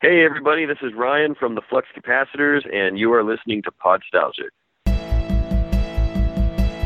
Hey, 0.00 0.24
everybody, 0.24 0.64
this 0.64 0.78
is 0.80 0.94
Ryan 0.94 1.34
from 1.34 1.56
the 1.56 1.60
Flux 1.68 1.88
Capacitors, 1.92 2.60
and 2.72 2.96
you 2.96 3.12
are 3.12 3.24
listening 3.24 3.62
to 3.64 3.72
Podstalgic. 3.84 4.50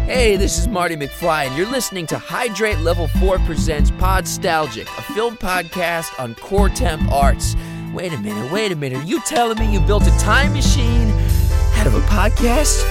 Hey, 0.07 0.37
this 0.37 0.59
is 0.59 0.67
Marty 0.67 0.97
McFly, 0.97 1.49
and 1.49 1.55
you're 1.55 1.69
listening 1.69 2.07
to 2.07 2.17
Hydrate 2.17 2.79
Level 2.79 3.09
4 3.09 3.39
Presents 3.41 3.91
Podstalgic, 3.91 4.85
a 4.85 5.03
film 5.13 5.37
podcast 5.37 6.19
on 6.19 6.35
core 6.37 6.71
temp 6.71 7.13
arts. 7.13 7.55
Wait 7.93 8.15
a 8.15 8.19
minute, 8.19 8.51
wait 8.51 8.73
a 8.73 8.77
minute. 8.77 9.01
Are 9.01 9.07
you 9.07 9.21
telling 9.21 9.59
me 9.59 9.71
you 9.71 9.81
built 9.81 10.07
a 10.07 10.19
time 10.19 10.55
machine 10.55 11.11
out 11.75 11.87
of 11.87 11.95
a 11.95 12.01
podcast? 12.07 12.83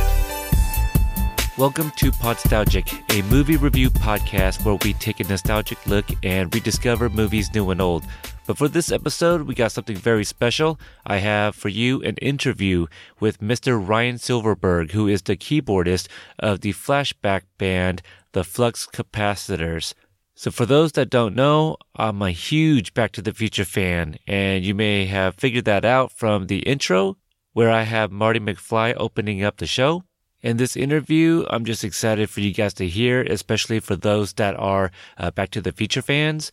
Welcome 1.57 1.89
to 1.95 2.11
Podstalgic, 2.11 3.19
a 3.19 3.23
movie 3.27 3.57
review 3.57 3.89
podcast 3.89 4.63
where 4.63 4.77
we 4.85 4.93
take 4.93 5.19
a 5.19 5.23
nostalgic 5.23 5.83
look 5.87 6.05
and 6.21 6.53
rediscover 6.53 7.09
movies 7.09 7.51
new 7.55 7.71
and 7.71 7.81
old. 7.81 8.05
But 8.47 8.57
for 8.57 8.67
this 8.67 8.91
episode, 8.91 9.43
we 9.43 9.53
got 9.53 9.71
something 9.71 9.95
very 9.95 10.23
special. 10.25 10.79
I 11.05 11.17
have 11.17 11.55
for 11.55 11.69
you 11.69 12.01
an 12.01 12.15
interview 12.17 12.87
with 13.19 13.39
Mr. 13.39 13.79
Ryan 13.79 14.17
Silverberg, 14.17 14.91
who 14.91 15.07
is 15.07 15.21
the 15.21 15.37
keyboardist 15.37 16.07
of 16.39 16.61
the 16.61 16.73
flashback 16.73 17.43
band, 17.57 18.01
the 18.31 18.43
Flux 18.43 18.87
Capacitors. 18.87 19.93
So, 20.33 20.49
for 20.49 20.65
those 20.65 20.93
that 20.93 21.11
don't 21.11 21.35
know, 21.35 21.77
I'm 21.95 22.21
a 22.23 22.31
huge 22.31 22.95
Back 22.95 23.11
to 23.11 23.21
the 23.21 23.33
Future 23.33 23.65
fan, 23.65 24.17
and 24.25 24.65
you 24.65 24.73
may 24.73 25.05
have 25.05 25.35
figured 25.35 25.65
that 25.65 25.85
out 25.85 26.11
from 26.11 26.47
the 26.47 26.59
intro, 26.59 27.17
where 27.53 27.69
I 27.69 27.83
have 27.83 28.11
Marty 28.11 28.39
McFly 28.39 28.95
opening 28.97 29.43
up 29.43 29.57
the 29.57 29.67
show. 29.67 30.03
In 30.41 30.57
this 30.57 30.75
interview, 30.75 31.45
I'm 31.51 31.65
just 31.65 31.83
excited 31.83 32.27
for 32.31 32.39
you 32.39 32.51
guys 32.51 32.73
to 32.75 32.87
hear, 32.87 33.21
especially 33.21 33.79
for 33.79 33.95
those 33.95 34.33
that 34.33 34.55
are 34.57 34.89
uh, 35.19 35.29
Back 35.29 35.51
to 35.51 35.61
the 35.61 35.71
Future 35.71 36.01
fans. 36.01 36.51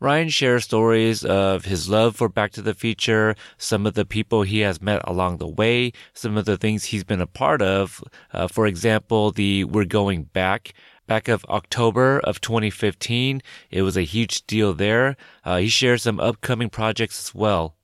Ryan 0.00 0.28
shares 0.28 0.64
stories 0.64 1.24
of 1.24 1.64
his 1.64 1.88
love 1.88 2.16
for 2.16 2.28
Back 2.28 2.50
to 2.52 2.62
the 2.62 2.74
Future, 2.74 3.36
some 3.56 3.86
of 3.86 3.94
the 3.94 4.04
people 4.04 4.42
he 4.42 4.60
has 4.60 4.82
met 4.82 5.00
along 5.04 5.38
the 5.38 5.48
way, 5.48 5.92
some 6.12 6.36
of 6.36 6.44
the 6.44 6.56
things 6.56 6.84
he's 6.84 7.04
been 7.04 7.20
a 7.20 7.26
part 7.26 7.62
of. 7.62 8.02
Uh, 8.32 8.48
for 8.48 8.66
example, 8.66 9.30
the 9.30 9.64
We're 9.64 9.84
Going 9.84 10.24
Back. 10.24 10.74
Back 11.06 11.28
of 11.28 11.44
October 11.50 12.18
of 12.20 12.40
2015, 12.40 13.42
it 13.70 13.82
was 13.82 13.96
a 13.96 14.02
huge 14.02 14.46
deal 14.46 14.72
there. 14.72 15.16
Uh, 15.44 15.58
he 15.58 15.68
shares 15.68 16.02
some 16.02 16.18
upcoming 16.18 16.70
projects 16.70 17.28
as 17.28 17.34
well. 17.34 17.76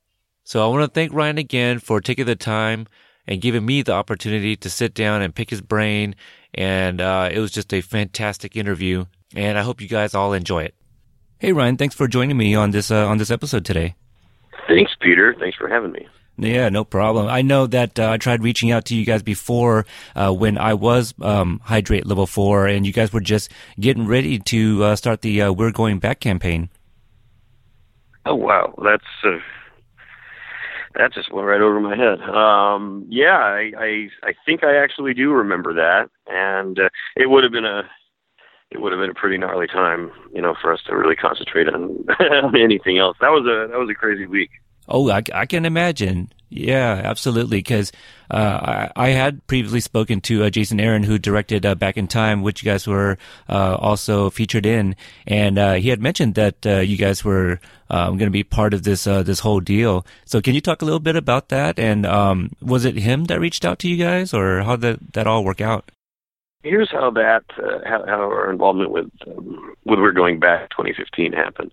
So 0.42 0.64
I 0.64 0.68
want 0.68 0.82
to 0.82 0.92
thank 0.92 1.12
Ryan 1.12 1.36
again 1.36 1.78
for 1.80 2.00
taking 2.00 2.24
the 2.24 2.34
time 2.34 2.86
and 3.26 3.42
giving 3.42 3.66
me 3.66 3.82
the 3.82 3.92
opportunity 3.92 4.56
to 4.56 4.70
sit 4.70 4.94
down 4.94 5.20
and 5.22 5.34
pick 5.34 5.50
his 5.50 5.60
brain. 5.60 6.16
And 6.54 7.00
uh, 7.00 7.28
it 7.30 7.38
was 7.38 7.52
just 7.52 7.72
a 7.74 7.82
fantastic 7.82 8.56
interview. 8.56 9.04
And 9.34 9.58
I 9.58 9.62
hope 9.62 9.80
you 9.80 9.88
guys 9.88 10.14
all 10.14 10.32
enjoy 10.32 10.64
it. 10.64 10.74
Hey 11.40 11.52
Ryan, 11.52 11.78
thanks 11.78 11.94
for 11.94 12.06
joining 12.06 12.36
me 12.36 12.54
on 12.54 12.70
this 12.70 12.90
uh, 12.90 13.06
on 13.06 13.16
this 13.16 13.30
episode 13.30 13.64
today. 13.64 13.94
Thanks, 14.68 14.92
Peter. 15.00 15.34
Thanks 15.40 15.56
for 15.56 15.68
having 15.68 15.90
me. 15.90 16.06
Yeah, 16.36 16.68
no 16.68 16.84
problem. 16.84 17.28
I 17.28 17.40
know 17.40 17.66
that 17.66 17.98
uh, 17.98 18.10
I 18.10 18.18
tried 18.18 18.42
reaching 18.42 18.70
out 18.70 18.84
to 18.86 18.94
you 18.94 19.06
guys 19.06 19.22
before 19.22 19.86
uh, 20.14 20.34
when 20.34 20.58
I 20.58 20.74
was 20.74 21.14
um, 21.22 21.62
Hydrate 21.64 22.06
Level 22.06 22.26
4, 22.26 22.66
and 22.66 22.86
you 22.86 22.92
guys 22.92 23.10
were 23.12 23.22
just 23.22 23.50
getting 23.78 24.06
ready 24.06 24.38
to 24.38 24.84
uh, 24.84 24.96
start 24.96 25.22
the 25.22 25.40
uh, 25.40 25.52
We're 25.52 25.70
Going 25.70 25.98
Back 25.98 26.20
campaign. 26.20 26.68
Oh, 28.26 28.34
wow. 28.34 28.74
That's. 28.84 29.04
Uh, 29.24 29.38
that 30.96 31.14
just 31.14 31.32
went 31.32 31.46
right 31.46 31.60
over 31.60 31.80
my 31.80 31.96
head. 31.96 32.20
Um, 32.20 33.06
yeah, 33.08 33.38
I, 33.38 33.72
I 33.78 34.08
I 34.22 34.32
think 34.44 34.64
I 34.64 34.76
actually 34.76 35.14
do 35.14 35.30
remember 35.30 35.72
that, 35.74 36.10
and 36.26 36.78
uh, 36.78 36.88
it 37.16 37.30
would 37.30 37.44
have 37.44 37.52
been 37.52 37.64
a 37.64 37.82
it 38.70 38.80
would 38.80 38.92
have 38.92 39.00
been 39.00 39.10
a 39.10 39.14
pretty 39.14 39.36
gnarly 39.36 39.66
time, 39.66 40.12
you 40.32 40.40
know, 40.40 40.54
for 40.60 40.72
us 40.72 40.80
to 40.86 40.96
really 40.96 41.16
concentrate 41.16 41.68
on, 41.74 42.06
anything 42.56 42.98
else. 42.98 43.16
That 43.20 43.30
was 43.30 43.44
a 43.44 43.70
that 43.70 43.78
was 43.78 43.90
a 43.90 43.94
crazy 43.94 44.26
week. 44.26 44.50
Oh, 44.88 45.08
I, 45.10 45.22
I 45.32 45.46
can 45.46 45.64
imagine. 45.64 46.32
Yeah, 46.52 47.00
absolutely. 47.04 47.58
Because 47.58 47.92
uh, 48.28 48.88
I, 48.96 49.06
I, 49.06 49.08
had 49.10 49.46
previously 49.46 49.78
spoken 49.78 50.20
to 50.22 50.42
uh, 50.42 50.50
Jason 50.50 50.80
Aron, 50.80 51.04
who 51.04 51.16
directed 51.16 51.64
uh, 51.64 51.76
Back 51.76 51.96
in 51.96 52.08
Time, 52.08 52.42
which 52.42 52.64
you 52.64 52.70
guys 52.72 52.88
were 52.88 53.18
uh, 53.48 53.76
also 53.76 54.30
featured 54.30 54.66
in, 54.66 54.96
and 55.28 55.58
uh, 55.58 55.74
he 55.74 55.90
had 55.90 56.02
mentioned 56.02 56.34
that 56.34 56.66
uh, 56.66 56.78
you 56.78 56.96
guys 56.96 57.24
were 57.24 57.60
um, 57.88 58.18
going 58.18 58.26
to 58.26 58.32
be 58.32 58.42
part 58.42 58.74
of 58.74 58.82
this 58.82 59.04
this 59.04 59.40
whole 59.40 59.60
deal. 59.60 60.04
So, 60.24 60.40
can 60.40 60.56
you 60.56 60.60
talk 60.60 60.82
a 60.82 60.84
little 60.84 60.98
bit 60.98 61.14
about 61.14 61.50
that? 61.50 61.78
And 61.78 62.04
um, 62.04 62.50
was 62.60 62.84
it 62.84 62.96
him 62.96 63.26
that 63.26 63.38
reached 63.38 63.64
out 63.64 63.78
to 63.80 63.88
you 63.88 63.96
guys, 63.96 64.34
or 64.34 64.62
how 64.62 64.74
did 64.74 65.12
that 65.12 65.28
all 65.28 65.44
work 65.44 65.60
out? 65.60 65.92
Here's 66.62 66.90
how 66.90 67.10
that 67.10 67.44
uh, 67.58 67.78
how, 67.84 68.04
how 68.06 68.20
our 68.22 68.50
involvement 68.50 68.90
with 68.90 69.10
um, 69.26 69.74
with 69.84 69.98
we're 69.98 70.12
going 70.12 70.38
back 70.38 70.70
2015 70.70 71.32
happened. 71.32 71.72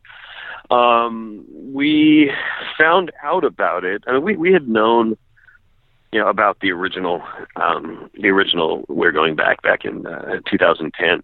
Um, 0.69 1.45
we 1.73 2.31
found 2.77 3.11
out 3.23 3.43
about 3.43 3.83
it. 3.83 4.03
I 4.07 4.13
mean, 4.13 4.23
we 4.23 4.35
we 4.35 4.53
had 4.53 4.67
known, 4.67 5.17
you 6.11 6.19
know, 6.19 6.27
about 6.27 6.59
the 6.59 6.71
original 6.71 7.21
um, 7.55 8.09
the 8.19 8.29
original 8.29 8.85
we're 8.87 9.11
going 9.11 9.35
back 9.35 9.61
back 9.61 9.85
in 9.85 10.05
uh, 10.05 10.39
2010, 10.49 11.23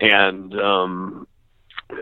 and 0.00 0.60
um, 0.60 1.26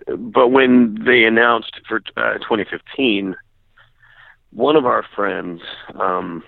but 0.06 0.48
when 0.48 0.98
they 1.04 1.24
announced 1.24 1.80
for 1.88 2.02
uh, 2.16 2.34
2015, 2.34 3.34
one 4.50 4.76
of 4.76 4.86
our 4.86 5.04
friends. 5.14 5.60
Um, 5.98 6.42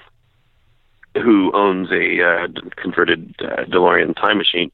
who 1.23 1.53
owns 1.55 1.91
a 1.91 2.23
uh, 2.23 2.49
converted 2.77 3.35
uh, 3.41 3.65
DeLorean 3.65 4.15
time 4.17 4.39
machine, 4.39 4.71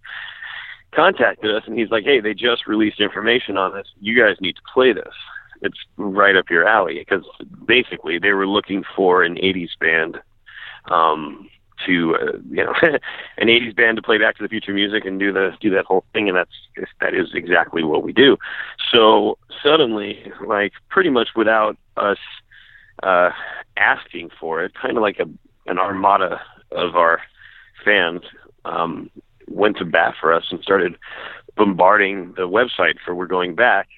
contacted 0.92 1.54
us 1.54 1.64
and 1.66 1.78
he's 1.78 1.90
like, 1.90 2.04
"Hey, 2.04 2.20
they 2.20 2.34
just 2.34 2.66
released 2.66 3.00
information 3.00 3.56
on 3.56 3.74
this. 3.74 3.86
You 4.00 4.20
guys 4.20 4.36
need 4.40 4.56
to 4.56 4.62
play 4.72 4.92
this. 4.92 5.14
It's 5.62 5.78
right 5.96 6.36
up 6.36 6.50
your 6.50 6.66
alley." 6.66 6.98
Because 6.98 7.24
basically, 7.66 8.18
they 8.18 8.32
were 8.32 8.46
looking 8.46 8.84
for 8.96 9.22
an 9.22 9.36
'80s 9.36 9.70
band 9.80 10.20
um, 10.90 11.48
to, 11.86 12.16
uh, 12.16 12.38
you 12.50 12.64
know, 12.64 12.74
an 13.38 13.48
'80s 13.48 13.74
band 13.74 13.96
to 13.96 14.02
play 14.02 14.18
Back 14.18 14.36
to 14.36 14.42
the 14.42 14.48
Future 14.48 14.74
music 14.74 15.04
and 15.04 15.18
do 15.18 15.32
the 15.32 15.56
do 15.60 15.70
that 15.70 15.86
whole 15.86 16.04
thing, 16.12 16.28
and 16.28 16.36
that's 16.36 16.86
that 17.00 17.14
is 17.14 17.28
exactly 17.34 17.82
what 17.82 18.02
we 18.02 18.12
do. 18.12 18.36
So 18.92 19.38
suddenly, 19.62 20.32
like 20.46 20.72
pretty 20.88 21.10
much 21.10 21.28
without 21.34 21.76
us 21.96 22.18
uh, 23.02 23.30
asking 23.76 24.30
for 24.38 24.62
it, 24.62 24.72
kind 24.74 24.96
of 24.96 25.02
like 25.02 25.18
a 25.18 25.28
an 25.66 25.78
armada 25.78 26.40
of 26.70 26.96
our 26.96 27.20
fans 27.84 28.22
um, 28.64 29.10
went 29.48 29.76
to 29.78 29.84
bat 29.84 30.14
for 30.20 30.32
us 30.32 30.44
and 30.50 30.60
started 30.60 30.96
bombarding 31.56 32.32
the 32.36 32.48
website 32.48 32.96
for 33.04 33.14
We're 33.14 33.26
Going 33.26 33.54
Back 33.54 33.88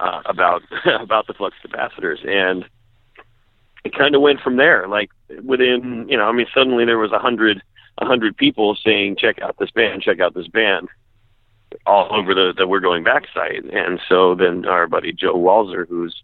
uh, 0.00 0.22
about 0.26 0.62
about 1.00 1.26
the 1.26 1.34
flux 1.34 1.56
capacitors, 1.64 2.26
and 2.26 2.64
it 3.84 3.96
kind 3.96 4.14
of 4.14 4.22
went 4.22 4.40
from 4.40 4.56
there. 4.56 4.86
Like 4.88 5.10
within, 5.42 6.06
you 6.08 6.16
know, 6.16 6.24
I 6.24 6.32
mean, 6.32 6.46
suddenly 6.54 6.84
there 6.84 6.98
was 6.98 7.12
a 7.12 7.18
hundred 7.18 7.62
a 7.98 8.06
hundred 8.06 8.36
people 8.36 8.76
saying, 8.84 9.16
"Check 9.18 9.40
out 9.40 9.56
this 9.58 9.70
band! 9.70 10.02
Check 10.02 10.20
out 10.20 10.34
this 10.34 10.48
band!" 10.48 10.88
all 11.84 12.08
over 12.10 12.34
the, 12.34 12.54
the 12.56 12.66
We're 12.66 12.80
Going 12.80 13.04
Back 13.04 13.24
site, 13.34 13.64
and 13.64 14.00
so 14.08 14.34
then 14.34 14.64
our 14.66 14.86
buddy 14.86 15.12
Joe 15.12 15.34
Walser, 15.34 15.86
who's 15.86 16.22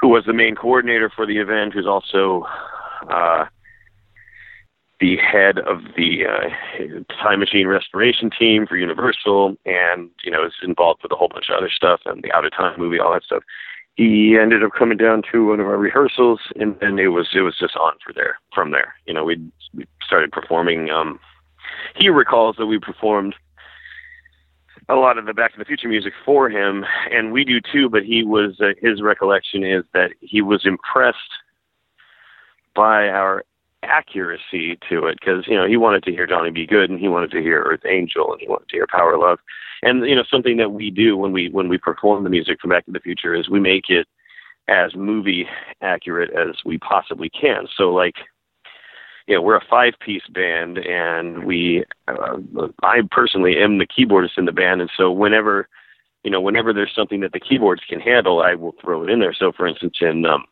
who 0.00 0.08
was 0.08 0.24
the 0.26 0.32
main 0.32 0.54
coordinator 0.54 1.10
for 1.10 1.26
the 1.26 1.38
event, 1.38 1.72
who's 1.72 1.86
also 1.86 2.46
uh, 3.10 3.46
the 5.00 5.16
head 5.16 5.58
of 5.58 5.80
the 5.96 6.24
uh, 6.24 7.14
time 7.22 7.40
machine 7.40 7.66
restoration 7.66 8.30
team 8.30 8.66
for 8.66 8.76
Universal, 8.76 9.56
and 9.66 10.10
you 10.24 10.30
know 10.30 10.46
is 10.46 10.54
involved 10.62 11.02
with 11.02 11.12
a 11.12 11.16
whole 11.16 11.28
bunch 11.28 11.46
of 11.50 11.56
other 11.56 11.70
stuff 11.70 12.00
and 12.06 12.22
the 12.22 12.32
Out 12.32 12.44
of 12.44 12.52
Time 12.52 12.78
movie, 12.78 12.98
all 12.98 13.12
that 13.12 13.24
stuff. 13.24 13.42
He 13.96 14.36
ended 14.40 14.64
up 14.64 14.72
coming 14.76 14.98
down 14.98 15.22
to 15.30 15.48
one 15.48 15.60
of 15.60 15.66
our 15.66 15.76
rehearsals, 15.76 16.40
and 16.56 16.76
then 16.80 16.98
it 16.98 17.08
was 17.08 17.28
it 17.34 17.40
was 17.40 17.56
just 17.58 17.76
on 17.76 17.94
for 18.04 18.12
there 18.12 18.38
from 18.54 18.70
there. 18.70 18.94
You 19.06 19.14
know, 19.14 19.24
we 19.24 19.40
we 19.74 19.86
started 20.04 20.32
performing. 20.32 20.90
Um, 20.90 21.20
he 21.96 22.08
recalls 22.08 22.56
that 22.56 22.66
we 22.66 22.78
performed 22.78 23.34
a 24.88 24.94
lot 24.94 25.18
of 25.18 25.26
the 25.26 25.34
Back 25.34 25.52
to 25.52 25.58
the 25.58 25.64
Future 25.64 25.88
music 25.88 26.12
for 26.24 26.50
him, 26.50 26.84
and 27.10 27.32
we 27.32 27.44
do 27.44 27.60
too. 27.60 27.88
But 27.88 28.04
he 28.04 28.22
was 28.22 28.60
uh, 28.60 28.74
his 28.80 29.02
recollection 29.02 29.64
is 29.64 29.84
that 29.92 30.12
he 30.20 30.40
was 30.42 30.64
impressed 30.64 31.18
by 32.74 33.08
our 33.08 33.44
accuracy 33.82 34.78
to 34.88 35.06
it 35.06 35.18
because 35.20 35.46
you 35.46 35.54
know 35.54 35.66
he 35.66 35.76
wanted 35.76 36.02
to 36.02 36.10
hear 36.10 36.26
Johnny 36.26 36.50
B. 36.50 36.66
Goode 36.66 36.90
and 36.90 36.98
he 36.98 37.08
wanted 37.08 37.30
to 37.32 37.42
hear 37.42 37.62
Earth 37.62 37.84
Angel 37.86 38.32
and 38.32 38.40
he 38.40 38.48
wanted 38.48 38.68
to 38.68 38.76
hear 38.76 38.86
Power 38.86 39.18
Love, 39.18 39.38
and 39.82 40.06
you 40.06 40.14
know 40.14 40.24
something 40.30 40.56
that 40.56 40.70
we 40.70 40.90
do 40.90 41.16
when 41.16 41.32
we 41.32 41.50
when 41.50 41.68
we 41.68 41.78
perform 41.78 42.24
the 42.24 42.30
music 42.30 42.60
from 42.60 42.70
Back 42.70 42.86
to 42.86 42.92
the 42.92 43.00
Future 43.00 43.34
is 43.34 43.48
we 43.48 43.60
make 43.60 43.90
it 43.90 44.06
as 44.68 44.94
movie 44.94 45.46
accurate 45.82 46.30
as 46.30 46.56
we 46.64 46.78
possibly 46.78 47.28
can. 47.28 47.66
So 47.76 47.90
like 47.90 48.14
you 49.26 49.34
know, 49.34 49.42
we're 49.42 49.56
a 49.56 49.64
five 49.68 49.94
piece 50.00 50.26
band 50.28 50.78
and 50.78 51.44
we, 51.44 51.84
uh, 52.08 52.36
I 52.82 53.00
personally 53.10 53.56
am 53.58 53.78
the 53.78 53.86
keyboardist 53.86 54.36
in 54.36 54.44
the 54.44 54.52
band. 54.52 54.80
And 54.80 54.90
so 54.96 55.10
whenever, 55.10 55.68
you 56.24 56.30
know, 56.30 56.40
whenever 56.40 56.72
there's 56.72 56.94
something 56.94 57.20
that 57.20 57.32
the 57.32 57.40
keyboards 57.40 57.82
can 57.88 58.00
handle, 58.00 58.42
I 58.42 58.54
will 58.54 58.74
throw 58.80 59.02
it 59.02 59.10
in 59.10 59.20
there. 59.20 59.34
So 59.34 59.52
for 59.52 59.66
instance, 59.66 59.96
in, 60.00 60.26
um, 60.26 60.44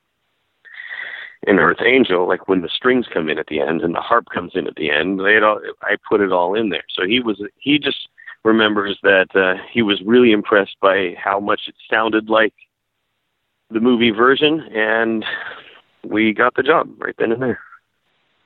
in 1.47 1.59
Earth 1.59 1.81
Angel, 1.85 2.27
like 2.27 2.49
when 2.49 2.63
the 2.63 2.69
strings 2.69 3.07
come 3.13 3.29
in 3.29 3.39
at 3.39 3.47
the 3.49 3.61
end 3.61 3.83
and 3.83 3.95
the 3.95 4.01
harp 4.01 4.27
comes 4.33 4.53
in 4.55 4.67
at 4.67 4.77
the 4.77 4.91
end, 4.91 5.21
they 5.21 5.39
all, 5.39 5.61
I 5.83 5.97
put 6.09 6.21
it 6.21 6.33
all 6.33 6.55
in 6.55 6.69
there. 6.69 6.85
So 6.95 7.05
he 7.07 7.21
was 7.21 7.43
he 7.59 7.79
just 7.79 8.09
remembers 8.45 8.99
that 9.03 9.35
uh, 9.35 9.61
he 9.73 9.83
was 9.83 10.01
really 10.05 10.33
impressed 10.33 10.77
by 10.81 11.15
how 11.23 11.41
much 11.41 11.63
it 11.69 11.75
sounded 11.91 12.29
like 12.29 12.55
the 13.71 13.81
movie 13.81 14.11
version, 14.11 14.61
and 14.75 15.25
we 16.05 16.33
got 16.33 16.55
the 16.55 16.63
job 16.63 16.91
right 16.99 17.15
then 17.19 17.33
and 17.33 17.43
there. 17.43 17.61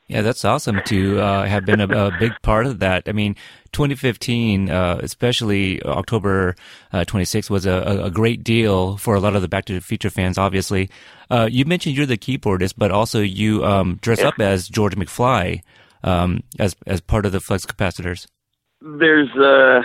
Yeah, 0.09 0.23
that's 0.23 0.45
awesome 0.45 0.81
to 0.87 1.21
uh, 1.21 1.47
have 1.47 1.65
been 1.65 1.81
a, 1.81 1.89
a, 1.89 2.17
big 2.17 2.31
part 2.43 2.67
of 2.67 2.79
that. 2.79 3.09
I 3.09 3.13
mean, 3.13 3.35
2015, 3.73 4.71
uh, 4.71 5.01
especially 5.03 5.83
October 5.83 6.55
uh, 6.93 7.01
26th, 7.01 7.51
was 7.51 7.67
a, 7.67 8.03
a, 8.05 8.11
great 8.11 8.45
deal 8.45 8.97
for 8.99 9.17
a 9.17 9.21
lot 9.21 9.35
of 9.35 9.43
the 9.43 9.49
Back 9.49 9.65
to 9.65 9.73
the 9.73 9.81
Future 9.81 10.09
fans. 10.09 10.39
Obviously, 10.39 10.89
uh, 11.29 11.49
you 11.51 11.65
mentioned 11.65 11.97
you're 11.97 12.07
the 12.07 12.17
keyboardist, 12.17 12.75
but 12.79 12.93
also 12.93 13.21
you 13.21 13.65
um, 13.65 13.99
dress 14.01 14.21
yeah. 14.21 14.29
up 14.29 14.39
as 14.39 14.69
George 14.69 14.95
McFly 14.95 15.63
um, 16.05 16.45
as 16.61 16.77
as 16.87 17.01
part 17.01 17.27
of 17.27 17.33
the 17.33 17.41
Flux 17.41 17.67
Capacitors. 17.67 18.29
There's 18.81 19.31
uh, 19.37 19.83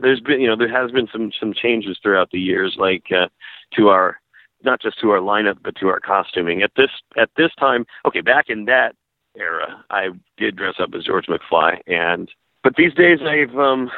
there's 0.00 0.20
been 0.20 0.42
you 0.42 0.46
know 0.46 0.56
there 0.56 0.68
has 0.68 0.90
been 0.90 1.08
some 1.10 1.32
some 1.40 1.54
changes 1.54 1.98
throughout 2.02 2.30
the 2.32 2.38
years, 2.38 2.76
like 2.78 3.04
uh, 3.10 3.28
to 3.76 3.88
our 3.88 4.20
not 4.62 4.82
just 4.82 5.00
to 5.00 5.10
our 5.10 5.20
lineup 5.20 5.56
but 5.64 5.74
to 5.76 5.88
our 5.88 6.00
costuming. 6.00 6.62
At 6.62 6.72
this 6.76 6.90
at 7.16 7.30
this 7.38 7.50
time, 7.58 7.86
okay, 8.06 8.20
back 8.20 8.46
in 8.48 8.66
that 8.66 8.94
era, 9.36 9.84
I 9.90 10.08
did 10.36 10.56
dress 10.56 10.74
up 10.78 10.90
as 10.94 11.04
George 11.04 11.26
McFly, 11.26 11.80
and 11.86 12.30
but 12.62 12.76
these 12.76 12.94
days 12.94 13.18
I've 13.22 13.56
um, 13.56 13.90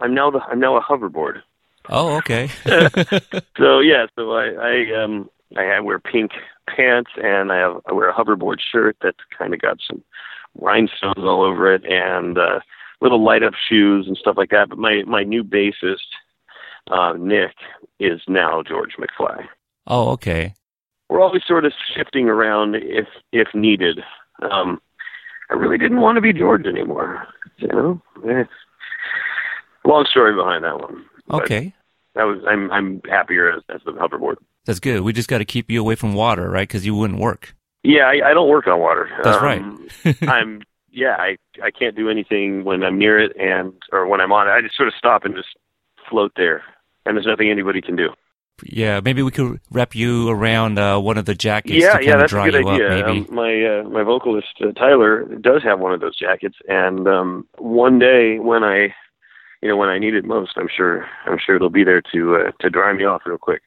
I'm 0.00 0.14
now 0.14 0.30
the 0.30 0.40
I'm 0.40 0.60
now 0.60 0.76
a 0.76 0.82
hoverboard. 0.82 1.42
Oh, 1.88 2.16
okay. 2.18 2.48
so 3.56 3.80
yeah, 3.80 4.06
so 4.16 4.32
I 4.32 4.50
I 4.50 5.02
um 5.02 5.30
I 5.56 5.80
wear 5.80 5.98
pink 5.98 6.32
pants 6.68 7.10
and 7.16 7.50
I 7.52 7.58
have 7.58 7.80
I 7.86 7.92
wear 7.92 8.10
a 8.10 8.14
hoverboard 8.14 8.58
shirt 8.60 8.96
that's 9.02 9.18
kind 9.36 9.54
of 9.54 9.60
got 9.60 9.78
some 9.86 10.02
rhinestones 10.54 11.18
all 11.18 11.42
over 11.42 11.72
it 11.72 11.84
and 11.84 12.38
uh, 12.38 12.60
little 13.00 13.22
light 13.22 13.42
up 13.42 13.54
shoes 13.68 14.06
and 14.06 14.16
stuff 14.16 14.36
like 14.36 14.50
that. 14.50 14.68
But 14.68 14.78
my 14.78 15.02
my 15.06 15.22
new 15.22 15.44
bassist 15.44 16.08
uh, 16.90 17.14
Nick 17.18 17.54
is 17.98 18.20
now 18.28 18.62
George 18.62 18.94
McFly. 18.98 19.46
Oh, 19.86 20.10
okay. 20.10 20.54
We're 21.08 21.22
always 21.22 21.42
sort 21.46 21.64
of 21.64 21.72
shifting 21.94 22.28
around 22.28 22.76
if 22.76 23.08
if 23.32 23.48
needed. 23.54 24.00
Um, 24.50 24.80
I 25.50 25.54
really 25.54 25.78
didn't 25.78 26.00
want 26.00 26.16
to 26.16 26.20
be 26.20 26.32
George 26.32 26.66
anymore. 26.66 27.26
You 27.56 27.68
know, 27.68 28.02
eh. 28.28 28.44
long 29.84 30.06
story 30.08 30.34
behind 30.34 30.64
that 30.64 30.80
one. 30.80 31.04
Okay. 31.30 31.74
That 32.14 32.24
was 32.24 32.42
I'm 32.48 32.70
I'm 32.70 33.00
happier 33.08 33.50
as, 33.50 33.62
as 33.68 33.80
the 33.84 33.92
hoverboard. 33.92 34.36
That's 34.64 34.80
good. 34.80 35.00
We 35.00 35.12
just 35.12 35.28
got 35.28 35.38
to 35.38 35.44
keep 35.44 35.70
you 35.70 35.80
away 35.80 35.94
from 35.94 36.14
water, 36.14 36.50
right? 36.50 36.68
Because 36.68 36.84
you 36.84 36.94
wouldn't 36.94 37.20
work. 37.20 37.54
Yeah, 37.82 38.02
I, 38.02 38.30
I 38.30 38.34
don't 38.34 38.48
work 38.48 38.66
on 38.66 38.80
water. 38.80 39.08
That's 39.22 39.38
um, 39.38 39.44
right. 39.44 40.16
I'm 40.28 40.62
yeah, 40.90 41.16
I 41.18 41.36
I 41.62 41.70
can't 41.70 41.96
do 41.96 42.10
anything 42.10 42.64
when 42.64 42.82
I'm 42.82 42.98
near 42.98 43.18
it 43.18 43.36
and 43.38 43.72
or 43.92 44.06
when 44.06 44.20
I'm 44.20 44.32
on 44.32 44.48
it. 44.48 44.50
I 44.50 44.60
just 44.60 44.76
sort 44.76 44.88
of 44.88 44.94
stop 44.98 45.24
and 45.24 45.34
just 45.34 45.48
float 46.08 46.32
there, 46.36 46.62
and 47.06 47.16
there's 47.16 47.26
nothing 47.26 47.50
anybody 47.50 47.80
can 47.80 47.96
do. 47.96 48.10
Yeah, 48.64 49.00
maybe 49.04 49.22
we 49.22 49.30
could 49.30 49.60
wrap 49.70 49.94
you 49.94 50.28
around 50.28 50.78
uh, 50.78 50.98
one 50.98 51.18
of 51.18 51.24
the 51.24 51.34
jackets. 51.34 51.76
Yeah, 51.76 51.98
to 51.98 52.04
yeah, 52.04 52.16
that's 52.16 52.30
dry 52.30 52.48
a 52.48 52.50
good 52.50 52.64
you 52.64 52.70
idea. 52.70 53.00
Up, 53.00 53.06
maybe. 53.06 53.28
Um, 53.28 53.34
my 53.34 53.64
uh, 53.64 53.88
my 53.88 54.02
vocalist 54.02 54.48
uh, 54.60 54.72
Tyler 54.72 55.24
does 55.40 55.62
have 55.62 55.80
one 55.80 55.92
of 55.92 56.00
those 56.00 56.16
jackets, 56.18 56.56
and 56.68 57.06
um, 57.06 57.46
one 57.58 57.98
day 57.98 58.38
when 58.38 58.64
I, 58.64 58.94
you 59.62 59.68
know, 59.68 59.76
when 59.76 59.88
I 59.88 59.98
need 59.98 60.14
it 60.14 60.24
most, 60.24 60.52
I'm 60.56 60.68
sure 60.74 61.06
I'm 61.26 61.38
sure 61.44 61.56
it'll 61.56 61.70
be 61.70 61.84
there 61.84 62.02
to 62.12 62.36
uh, 62.36 62.50
to 62.60 62.70
dry 62.70 62.92
me 62.92 63.04
off 63.04 63.22
real 63.26 63.38
quick. 63.38 63.62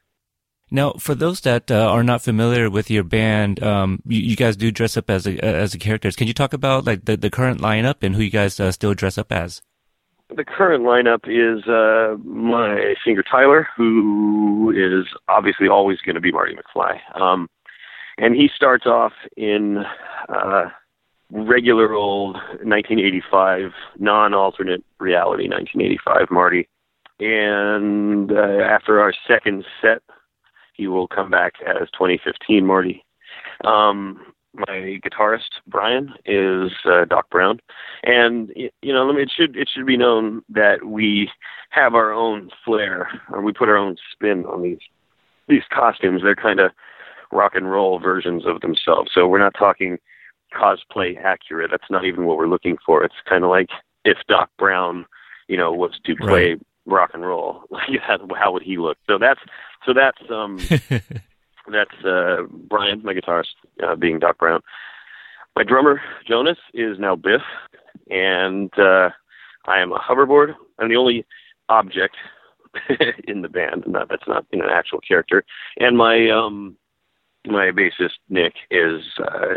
Now, 0.74 0.94
for 0.94 1.16
those 1.16 1.42
that 1.42 1.70
uh, 1.70 1.92
are 1.92 2.04
not 2.04 2.22
familiar 2.22 2.70
with 2.70 2.90
your 2.90 3.04
band, 3.04 3.62
um, 3.62 4.02
you, 4.08 4.22
you, 4.22 4.36
guys 4.38 4.56
do 4.56 4.72
dress 4.72 4.96
up 4.96 5.10
as 5.10 5.28
a, 5.28 5.38
as 5.44 5.76
a 5.76 5.78
characters. 5.78 6.16
Can 6.16 6.28
you 6.28 6.34
talk 6.34 6.54
about 6.54 6.86
like 6.86 7.04
the, 7.04 7.18
the 7.18 7.30
current 7.30 7.60
lineup 7.60 7.96
and 8.04 8.16
who 8.16 8.22
you 8.22 8.30
guys 8.30 8.58
uh, 8.58 8.72
still 8.72 8.94
dress 8.94 9.18
up 9.18 9.34
as? 9.34 9.62
The 10.36 10.46
current 10.46 10.84
lineup 10.86 11.28
is 11.28 11.68
uh, 11.68 12.16
my 12.24 12.94
singer 13.04 13.24
Tyler, 13.24 13.68
who 13.76 14.72
is 14.76 15.06
obviously 15.28 15.68
always 15.68 16.00
going 16.06 16.16
to 16.16 16.22
be 16.22 16.32
Marty 16.32 16.56
McFly, 16.56 17.00
um, 17.20 17.50
and 18.18 18.36
he 18.36 18.50
starts 18.56 18.86
off 18.86 19.12
in 19.36 19.84
uh, 20.30 20.66
regular 21.32 21.94
old 21.94 22.36
1985 22.64 23.72
non-alternate 24.00 24.84
reality 25.00 25.50
1985 25.50 26.32
Marty, 26.32 26.70
and 27.20 28.32
uh, 28.32 28.64
after 28.64 29.02
our 29.02 29.14
second 29.28 29.66
set 29.82 30.02
he 30.74 30.88
will 30.88 31.08
come 31.08 31.30
back 31.30 31.54
as 31.68 31.90
2015 31.92 32.66
Marty. 32.66 33.04
Um, 33.66 34.34
my 34.54 35.00
guitarist 35.04 35.62
Brian 35.68 36.14
is 36.26 36.72
uh, 36.86 37.06
Doc 37.06 37.30
Brown, 37.30 37.60
and 38.04 38.52
you 38.56 38.94
know, 38.94 39.16
it 39.18 39.32
should 39.36 39.56
it 39.56 39.70
should 39.74 39.86
be 39.86 39.98
known 39.98 40.42
that 40.50 40.86
we 40.86 41.30
have 41.70 41.96
our 41.96 42.12
own 42.12 42.50
flair, 42.66 43.10
or 43.32 43.42
we 43.42 43.54
put 43.54 43.70
our 43.70 43.78
own 43.78 43.96
spin 44.12 44.46
on 44.46 44.62
these 44.62 44.80
these 45.48 45.64
costumes. 45.72 46.22
They're 46.22 46.36
kind 46.36 46.60
of 46.60 46.72
rock 47.32 47.56
and 47.56 47.72
roll 47.72 48.00
versions 48.00 48.46
of 48.46 48.62
themselves. 48.62 49.12
So 49.14 49.28
we're 49.28 49.40
not 49.40 49.56
talking 49.58 49.98
cosplay 50.54 51.18
accurate. 51.24 51.72
That's 51.72 51.90
not 51.90 52.06
even 52.06 52.26
what 52.26 52.38
we're 52.38 52.48
looking 52.48 52.78
for. 52.86 53.04
It's 53.04 53.16
kind 53.28 53.44
of 53.44 53.50
like 53.50 53.70
if 54.04 54.18
Doc 54.28 54.50
Brown, 54.58 55.06
you 55.48 55.58
know, 55.58 55.72
was 55.72 56.00
to 56.06 56.16
play 56.16 56.50
right. 56.52 56.62
rock 56.86 57.12
and 57.14 57.26
roll, 57.26 57.64
like 57.70 57.90
how 58.36 58.52
would 58.52 58.64
he 58.64 58.78
look? 58.78 58.98
So 59.08 59.18
that's 59.18 59.40
so 59.86 59.94
that's 59.94 60.22
um 60.30 60.60
that's 61.72 62.06
uh 62.06 62.44
Brian, 62.70 63.02
my 63.04 63.14
guitarist, 63.14 63.56
uh, 63.84 63.96
being 63.96 64.20
Doc 64.20 64.38
Brown. 64.38 64.62
My 65.56 65.64
drummer 65.64 66.02
Jonas 66.28 66.58
is 66.74 66.98
now 66.98 67.16
Biff, 67.16 67.42
and 68.10 68.72
uh, 68.80 69.10
I 69.66 69.80
am 69.80 69.92
a 69.92 70.00
hoverboard. 70.00 70.56
I'm 70.80 70.90
the 70.90 70.96
only 70.96 71.26
object 71.70 72.16
in 73.28 73.42
the 73.42 73.50
band. 73.50 73.86
That's 74.10 74.28
not 74.28 74.46
an 74.52 74.62
actual 74.70 75.00
character. 75.00 75.44
And 75.78 75.98
my 75.98 76.30
um 76.30 76.78
my 77.48 77.72
bassist 77.72 78.20
Nick 78.30 78.54
is 78.70 79.02
uh, 79.20 79.56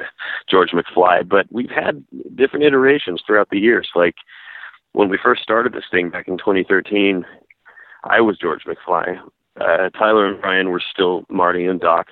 George 0.49 0.71
McFly. 0.71 1.29
But 1.29 1.47
we've 1.51 1.71
had 1.71 2.05
different 2.35 2.65
iterations 2.65 3.23
throughout 3.27 3.51
the 3.51 3.59
years. 3.59 3.89
Like 3.95 4.15
when 4.93 5.09
we 5.09 5.19
first 5.23 5.43
started 5.43 5.73
this 5.73 5.85
thing 5.91 6.11
back 6.11 6.29
in 6.29 6.39
2013, 6.39 7.25
I 8.05 8.21
was 8.21 8.39
George 8.39 8.63
McFly 8.65 9.19
uh, 9.61 9.91
Tyler 9.91 10.27
and 10.27 10.41
Brian 10.41 10.71
were 10.71 10.83
still 10.93 11.25
Marty 11.29 11.67
and 11.67 11.81
Doc, 11.81 12.09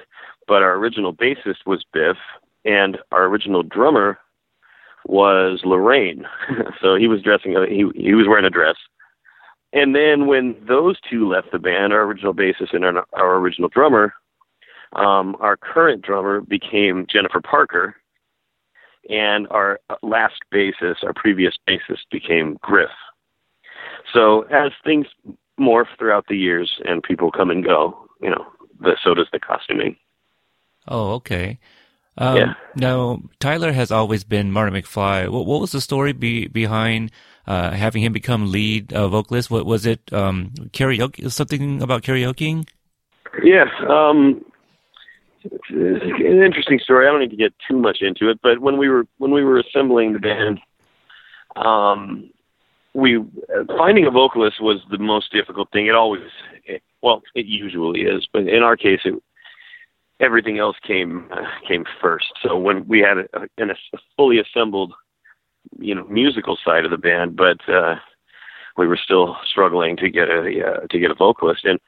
but 0.46 0.62
our 0.62 0.74
original 0.74 1.12
bassist 1.14 1.66
was 1.66 1.84
Biff, 1.92 2.16
and 2.64 2.98
our 3.10 3.24
original 3.24 3.62
drummer 3.62 4.18
was 5.06 5.60
Lorraine. 5.64 6.24
so 6.80 6.94
he 6.94 7.08
was 7.08 7.22
dressing, 7.22 7.52
he 7.68 7.84
he 8.00 8.14
was 8.14 8.26
wearing 8.28 8.44
a 8.44 8.50
dress. 8.50 8.76
And 9.72 9.94
then 9.94 10.26
when 10.26 10.56
those 10.68 10.96
two 11.08 11.28
left 11.28 11.50
the 11.50 11.58
band, 11.58 11.92
our 11.92 12.02
original 12.02 12.34
bassist 12.34 12.74
and 12.74 12.84
our, 12.84 13.06
our 13.14 13.36
original 13.36 13.70
drummer, 13.70 14.12
um, 14.94 15.34
our 15.40 15.56
current 15.56 16.02
drummer 16.02 16.42
became 16.42 17.06
Jennifer 17.10 17.40
Parker, 17.40 17.96
and 19.08 19.48
our 19.50 19.80
last 20.02 20.34
bassist, 20.52 21.02
our 21.02 21.14
previous 21.14 21.54
bassist, 21.68 22.04
became 22.10 22.58
Griff. 22.62 22.90
So 24.12 24.42
as 24.42 24.72
things 24.84 25.06
morph 25.58 25.86
throughout 25.98 26.26
the 26.28 26.36
years, 26.36 26.80
and 26.84 27.02
people 27.02 27.30
come 27.30 27.50
and 27.50 27.64
go. 27.64 28.08
You 28.20 28.30
know, 28.30 28.46
the, 28.80 28.96
so 29.02 29.14
does 29.14 29.28
the 29.32 29.40
costuming. 29.40 29.96
Oh, 30.88 31.12
okay. 31.14 31.58
Um, 32.18 32.36
yeah. 32.36 32.54
Now, 32.76 33.22
Tyler 33.40 33.72
has 33.72 33.90
always 33.90 34.24
been 34.24 34.52
Marty 34.52 34.80
McFly. 34.80 35.28
What, 35.28 35.46
what 35.46 35.60
was 35.60 35.72
the 35.72 35.80
story 35.80 36.12
be, 36.12 36.46
behind 36.46 37.10
uh, 37.46 37.70
having 37.70 38.02
him 38.02 38.12
become 38.12 38.50
lead 38.50 38.92
uh, 38.92 39.08
vocalist? 39.08 39.50
What 39.50 39.64
was 39.64 39.86
it? 39.86 40.12
Um, 40.12 40.50
karaoke? 40.72 41.30
Something 41.30 41.82
about 41.82 42.02
karaokeing? 42.02 42.68
Yeah. 43.42 43.64
Um, 43.88 44.44
it's 45.44 45.70
an 45.70 46.42
interesting 46.42 46.78
story. 46.78 47.06
I 47.06 47.10
don't 47.10 47.20
need 47.20 47.30
to 47.30 47.36
get 47.36 47.54
too 47.68 47.76
much 47.76 47.98
into 48.00 48.28
it, 48.30 48.40
but 48.42 48.60
when 48.60 48.76
we 48.76 48.88
were 48.88 49.06
when 49.18 49.32
we 49.32 49.42
were 49.42 49.58
assembling 49.58 50.12
the 50.12 50.18
band, 50.18 50.60
um, 51.56 52.30
we 52.94 53.24
finding 53.76 54.06
a 54.06 54.10
vocalist 54.10 54.60
was 54.60 54.80
the 54.90 54.98
most 54.98 55.32
difficult 55.32 55.70
thing. 55.72 55.86
It 55.86 55.94
always, 55.94 56.22
it, 56.64 56.82
well, 57.02 57.22
it 57.34 57.46
usually 57.46 58.02
is, 58.02 58.28
but 58.32 58.46
in 58.46 58.62
our 58.62 58.76
case, 58.76 59.00
it, 59.04 59.14
everything 60.20 60.58
else 60.58 60.76
came 60.86 61.28
uh, 61.32 61.44
came 61.66 61.84
first. 62.00 62.32
So 62.42 62.56
when 62.56 62.86
we 62.86 63.00
had 63.00 63.18
a, 63.18 63.40
a, 63.40 63.64
a 63.64 63.98
fully 64.16 64.38
assembled, 64.38 64.92
you 65.78 65.94
know, 65.94 66.04
musical 66.04 66.58
side 66.64 66.84
of 66.84 66.90
the 66.90 66.98
band, 66.98 67.36
but 67.36 67.66
uh, 67.68 67.96
we 68.76 68.86
were 68.86 68.98
still 69.02 69.36
struggling 69.44 69.96
to 69.96 70.10
get 70.10 70.28
a 70.28 70.62
uh, 70.66 70.86
to 70.88 70.98
get 70.98 71.10
a 71.10 71.14
vocalist. 71.14 71.64
And 71.64 71.80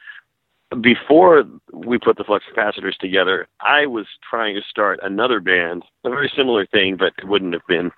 before 0.83 1.45
we 1.73 1.99
put 1.99 2.17
the 2.17 2.25
Flux 2.25 2.45
Capacitors 2.53 2.97
together, 2.97 3.47
I 3.61 3.87
was 3.87 4.07
trying 4.29 4.55
to 4.57 4.63
start 4.69 5.01
another 5.03 5.41
band, 5.41 5.85
a 6.05 6.11
very 6.11 6.33
similar 6.35 6.67
thing, 6.67 6.97
but 6.97 7.13
it 7.19 7.29
wouldn't 7.29 7.53
have 7.53 7.67
been 7.69 7.93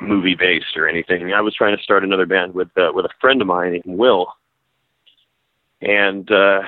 movie 0.00 0.34
based 0.34 0.76
or 0.76 0.88
anything. 0.88 1.32
I 1.32 1.40
was 1.40 1.54
trying 1.54 1.76
to 1.76 1.82
start 1.82 2.04
another 2.04 2.26
band 2.26 2.54
with 2.54 2.68
uh, 2.76 2.90
with 2.92 3.04
a 3.04 3.10
friend 3.20 3.40
of 3.40 3.46
mine 3.46 3.72
named 3.72 3.98
Will, 3.98 4.28
and 5.80 6.30
uh, 6.30 6.60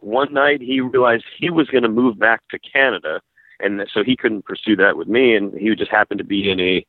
one 0.00 0.32
night 0.32 0.60
he 0.60 0.80
realized 0.80 1.24
he 1.38 1.50
was 1.50 1.68
going 1.68 1.82
to 1.82 1.88
move 1.88 2.18
back 2.18 2.42
to 2.50 2.58
Canada, 2.58 3.20
and 3.60 3.80
so 3.92 4.02
he 4.02 4.16
couldn't 4.16 4.44
pursue 4.44 4.76
that 4.76 4.96
with 4.96 5.08
me. 5.08 5.34
And 5.34 5.54
he 5.54 5.74
just 5.74 5.90
happened 5.90 6.18
to 6.18 6.24
be 6.24 6.50
in 6.50 6.60
a 6.60 6.86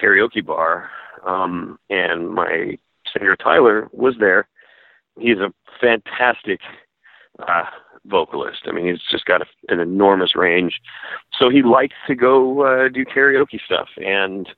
karaoke 0.00 0.44
bar, 0.44 0.90
um, 1.26 1.78
and 1.90 2.30
my 2.30 2.78
singer 3.12 3.36
Tyler 3.36 3.88
was 3.92 4.14
there. 4.18 4.48
He's 5.18 5.38
a 5.38 5.52
fantastic 5.80 6.60
uh, 7.38 7.64
vocalist. 8.06 8.62
I 8.66 8.72
mean, 8.72 8.86
he's 8.86 9.02
just 9.10 9.26
got 9.26 9.42
a, 9.42 9.46
an 9.68 9.80
enormous 9.80 10.34
range. 10.34 10.80
So 11.38 11.50
he 11.50 11.62
likes 11.62 11.94
to 12.06 12.14
go 12.14 12.62
uh, 12.62 12.88
do 12.88 13.04
karaoke 13.04 13.60
stuff, 13.64 13.88
and 13.98 14.48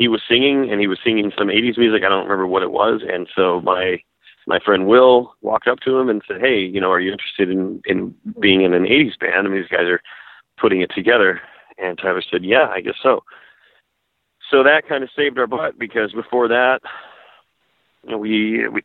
he 0.00 0.08
was 0.08 0.22
singing, 0.26 0.70
and 0.70 0.80
he 0.80 0.86
was 0.86 0.98
singing 1.04 1.30
some 1.36 1.48
'80s 1.48 1.76
music. 1.76 2.02
I 2.02 2.08
don't 2.08 2.22
remember 2.22 2.46
what 2.46 2.62
it 2.62 2.70
was, 2.70 3.02
and 3.06 3.28
so 3.36 3.60
my 3.60 4.02
my 4.46 4.58
friend 4.58 4.86
Will 4.86 5.34
walked 5.42 5.68
up 5.68 5.80
to 5.80 5.98
him 5.98 6.08
and 6.08 6.22
said, 6.26 6.40
"Hey, 6.40 6.60
you 6.60 6.80
know, 6.80 6.90
are 6.90 7.00
you 7.00 7.12
interested 7.12 7.50
in 7.50 7.82
in 7.84 8.14
being 8.40 8.62
in 8.62 8.72
an 8.72 8.84
'80s 8.84 9.18
band? 9.20 9.46
I 9.46 9.50
mean, 9.50 9.60
these 9.60 9.68
guys 9.68 9.86
are 9.88 10.00
putting 10.58 10.80
it 10.80 10.90
together." 10.94 11.42
And 11.76 11.98
Tyler 11.98 12.22
said, 12.22 12.44
"Yeah, 12.44 12.66
I 12.68 12.80
guess 12.80 12.94
so." 13.02 13.24
So 14.50 14.62
that 14.62 14.88
kind 14.88 15.04
of 15.04 15.10
saved 15.14 15.38
our 15.38 15.46
butt 15.46 15.78
because 15.78 16.12
before 16.12 16.48
that, 16.48 16.80
we 18.06 18.66
we 18.68 18.82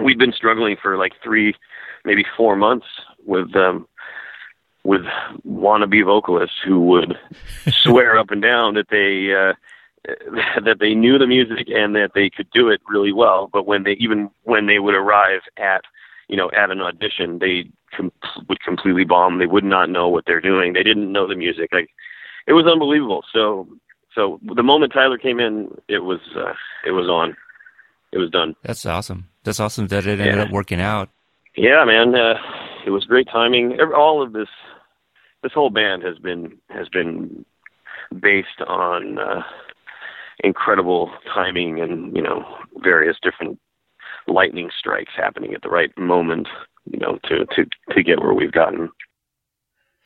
we'd 0.00 0.20
been 0.20 0.32
struggling 0.32 0.76
for 0.80 0.96
like 0.96 1.14
three, 1.20 1.56
maybe 2.04 2.24
four 2.36 2.54
months 2.54 2.86
with 3.26 3.56
um 3.56 3.88
with 4.84 5.02
wannabe 5.44 6.04
vocalists 6.04 6.58
who 6.64 6.78
would 6.78 7.18
swear 7.82 8.16
up 8.16 8.30
and 8.30 8.40
down 8.40 8.74
that 8.74 8.90
they 8.90 9.34
uh 9.34 9.54
that 10.64 10.78
they 10.80 10.94
knew 10.94 11.18
the 11.18 11.26
music 11.26 11.66
and 11.68 11.94
that 11.94 12.10
they 12.14 12.28
could 12.28 12.48
do 12.52 12.68
it 12.68 12.80
really 12.88 13.12
well 13.12 13.48
but 13.52 13.66
when 13.66 13.84
they 13.84 13.92
even 13.92 14.30
when 14.42 14.66
they 14.66 14.78
would 14.78 14.94
arrive 14.94 15.40
at 15.56 15.82
you 16.28 16.36
know 16.36 16.50
at 16.56 16.70
an 16.70 16.80
audition 16.80 17.38
they 17.38 17.64
com- 17.96 18.12
would 18.48 18.60
completely 18.60 19.04
bomb. 19.04 19.38
They 19.38 19.46
would 19.46 19.64
not 19.64 19.88
know 19.90 20.08
what 20.08 20.24
they're 20.26 20.40
doing. 20.40 20.72
They 20.72 20.82
didn't 20.82 21.12
know 21.12 21.26
the 21.26 21.36
music. 21.36 21.70
Like 21.72 21.88
it 22.46 22.52
was 22.52 22.66
unbelievable. 22.66 23.24
So 23.32 23.68
so 24.14 24.40
the 24.42 24.62
moment 24.62 24.92
Tyler 24.92 25.18
came 25.18 25.40
in 25.40 25.70
it 25.88 26.00
was 26.00 26.20
uh, 26.36 26.54
it 26.86 26.92
was 26.92 27.08
on. 27.08 27.36
It 28.12 28.18
was 28.18 28.30
done. 28.30 28.54
That's 28.62 28.86
awesome. 28.86 29.28
That's 29.42 29.58
awesome 29.60 29.88
that 29.88 30.06
it 30.06 30.20
ended 30.20 30.36
Yeah. 30.36 30.42
up 30.42 30.50
working 30.50 30.80
out. 30.80 31.08
Yeah 31.56 31.84
man 31.84 32.14
uh, 32.14 32.34
it 32.86 32.90
was 32.90 33.04
great 33.04 33.28
timing. 33.28 33.78
All 33.96 34.22
of 34.22 34.32
this 34.32 34.48
this 35.42 35.52
whole 35.52 35.70
band 35.70 36.02
has 36.02 36.18
been 36.18 36.58
has 36.70 36.88
been 36.88 37.44
based 38.20 38.60
on 38.66 39.18
uh 39.18 39.42
incredible 40.42 41.10
timing 41.32 41.80
and 41.80 42.14
you 42.16 42.22
know 42.22 42.44
various 42.82 43.16
different 43.22 43.58
lightning 44.26 44.70
strikes 44.76 45.12
happening 45.16 45.54
at 45.54 45.62
the 45.62 45.68
right 45.68 45.96
moment 45.96 46.48
you 46.90 46.98
know 46.98 47.18
to 47.24 47.46
to 47.46 47.64
to 47.90 48.02
get 48.02 48.20
where 48.20 48.34
we've 48.34 48.52
gotten 48.52 48.90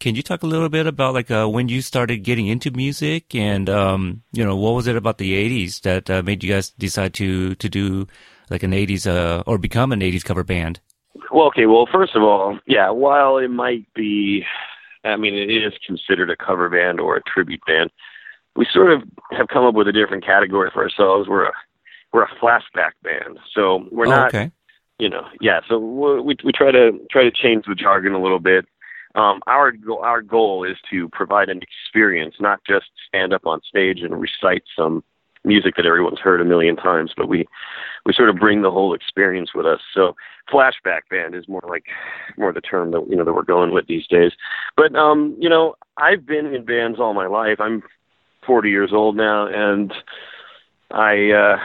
Can 0.00 0.14
you 0.14 0.22
talk 0.22 0.42
a 0.42 0.46
little 0.46 0.68
bit 0.68 0.86
about 0.86 1.14
like 1.14 1.30
uh, 1.30 1.46
when 1.48 1.68
you 1.68 1.82
started 1.82 2.18
getting 2.18 2.46
into 2.46 2.70
music 2.70 3.34
and 3.34 3.68
um, 3.68 4.22
you 4.32 4.44
know 4.44 4.56
what 4.56 4.74
was 4.74 4.86
it 4.86 4.96
about 4.96 5.18
the 5.18 5.32
'80s 5.32 5.80
that 5.82 6.10
uh, 6.10 6.22
made 6.22 6.44
you 6.44 6.50
guys 6.50 6.70
decide 6.70 7.14
to 7.14 7.54
to 7.56 7.68
do 7.68 8.06
like 8.50 8.62
an 8.62 8.72
'80s 8.72 9.06
uh, 9.06 9.42
or 9.46 9.58
become 9.58 9.92
an 9.92 10.00
'80s 10.00 10.24
cover 10.24 10.44
band? 10.44 10.80
well 11.30 11.46
okay 11.46 11.66
well 11.66 11.88
first 11.90 12.14
of 12.14 12.22
all 12.22 12.58
yeah 12.66 12.90
while 12.90 13.38
it 13.38 13.48
might 13.48 13.86
be 13.94 14.44
i 15.04 15.16
mean 15.16 15.34
it 15.34 15.50
is 15.50 15.72
considered 15.86 16.30
a 16.30 16.36
cover 16.36 16.68
band 16.68 17.00
or 17.00 17.16
a 17.16 17.22
tribute 17.22 17.60
band 17.66 17.90
we 18.58 18.66
sort 18.72 18.92
of 18.92 19.02
have 19.30 19.48
come 19.48 19.64
up 19.64 19.74
with 19.74 19.88
a 19.88 19.92
different 19.92 20.24
category 20.24 20.70
for 20.72 20.82
ourselves 20.82 21.28
we're 21.28 21.46
a 21.46 21.52
we're 22.12 22.24
a 22.24 22.36
flashback 22.42 22.92
band 23.02 23.38
so 23.54 23.86
we're 23.90 24.06
oh, 24.06 24.10
not 24.10 24.34
okay. 24.34 24.50
you 24.98 25.08
know, 25.08 25.26
yeah. 25.40 25.60
So 25.68 25.78
we 25.78 26.36
we 26.44 26.52
try 26.52 26.70
to 26.70 26.92
try 27.10 27.22
to 27.22 27.30
change 27.30 27.64
the 27.66 27.74
jargon 27.74 28.12
a 28.12 28.22
little 28.22 28.40
bit. 28.40 28.66
Um, 29.14 29.40
our 29.46 29.72
go- 29.72 30.02
our 30.02 30.22
goal 30.22 30.64
is 30.64 30.76
to 30.90 31.08
provide 31.10 31.48
an 31.48 31.60
experience, 31.62 32.34
not 32.40 32.60
just 32.66 32.86
stand 33.06 33.32
up 33.32 33.46
on 33.46 33.60
stage 33.62 34.00
and 34.00 34.20
recite 34.20 34.64
some 34.76 35.02
music 35.44 35.76
that 35.76 35.86
everyone's 35.86 36.18
heard 36.18 36.40
a 36.40 36.44
million 36.44 36.76
times, 36.76 37.12
but 37.16 37.28
we 37.28 37.46
we 38.04 38.12
sort 38.12 38.28
of 38.28 38.36
bring 38.36 38.62
the 38.62 38.70
whole 38.70 38.92
experience 38.92 39.50
with 39.54 39.66
us. 39.66 39.80
So 39.94 40.14
flashback 40.52 41.02
band 41.10 41.34
is 41.34 41.48
more 41.48 41.62
like 41.68 41.84
more 42.36 42.52
the 42.52 42.60
term 42.60 42.90
that 42.90 43.06
you 43.08 43.16
know 43.16 43.24
that 43.24 43.32
we're 43.32 43.42
going 43.42 43.72
with 43.72 43.86
these 43.86 44.06
days. 44.08 44.32
But 44.76 44.94
um, 44.96 45.36
you 45.38 45.48
know, 45.48 45.76
I've 45.96 46.26
been 46.26 46.46
in 46.46 46.64
bands 46.64 46.98
all 46.98 47.14
my 47.14 47.28
life. 47.28 47.60
I'm 47.60 47.82
40 48.48 48.70
years 48.70 48.90
old 48.92 49.14
now, 49.14 49.46
and 49.46 49.92
I 50.90 51.30
uh, 51.30 51.58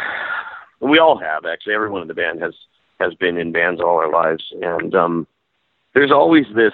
we 0.82 1.00
all 1.00 1.18
have 1.18 1.46
actually. 1.46 1.74
Everyone 1.74 2.02
in 2.02 2.10
the 2.10 2.14
band 2.14 2.42
has 2.42 2.54
has 3.00 3.16
been 3.16 3.38
in 3.38 3.52
bands 3.54 3.82
all 3.82 3.98
our 3.98 4.12
lives, 4.12 4.44
and 4.62 4.94
um, 4.94 5.28
there's 5.94 6.12
always 6.12 6.46
this 6.54 6.74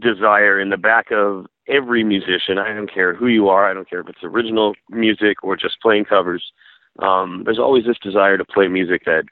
desire 0.00 0.60
in 0.60 0.70
the 0.70 0.76
back 0.76 1.10
of 1.10 1.46
every 1.68 2.04
musician. 2.04 2.58
I 2.58 2.72
don't 2.72 2.92
care 2.92 3.12
who 3.14 3.26
you 3.26 3.48
are. 3.48 3.68
I 3.68 3.74
don't 3.74 3.90
care 3.90 4.00
if 4.00 4.08
it's 4.08 4.22
original 4.22 4.74
music 4.88 5.42
or 5.42 5.56
just 5.56 5.80
playing 5.82 6.04
covers. 6.04 6.52
Um, 7.00 7.42
there's 7.44 7.58
always 7.58 7.84
this 7.84 7.98
desire 7.98 8.38
to 8.38 8.44
play 8.44 8.68
music 8.68 9.02
that 9.04 9.24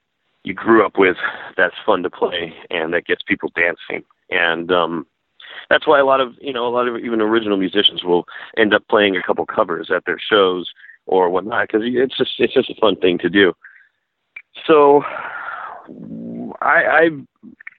you 0.43 0.53
grew 0.53 0.85
up 0.85 0.99
with, 0.99 1.17
that's 1.57 1.75
fun 1.87 2.03
to 2.03 2.11
play, 2.11 2.53
and 2.71 2.93
that 2.93 3.07
gets 3.07 3.23
people 3.27 3.51
dancing. 3.55 4.05
And 4.31 4.71
um, 4.71 5.07
that's 5.71 5.87
why 5.87 5.99
a 5.99 6.05
lot 6.05 6.21
of 6.21 6.35
you 6.41 6.53
know 6.53 6.67
a 6.67 6.71
lot 6.75 6.89
of 6.89 6.99
even 6.99 7.21
original 7.21 7.57
musicians 7.57 8.05
will 8.05 8.25
end 8.57 8.75
up 8.75 8.87
playing 8.89 9.17
a 9.17 9.23
couple 9.23 9.47
covers 9.47 9.91
at 9.95 10.05
their 10.05 10.19
shows 10.19 10.71
or 11.07 11.29
whatnot 11.29 11.69
because 11.69 11.83
it's 11.85 12.17
just 12.17 12.33
it's 12.39 12.55
just 12.55 12.71
a 12.71 12.81
fun 12.81 12.97
thing 12.97 13.19
to 13.19 13.29
do. 13.29 13.53
So 14.67 15.03
I, 16.63 16.85
I 16.85 17.09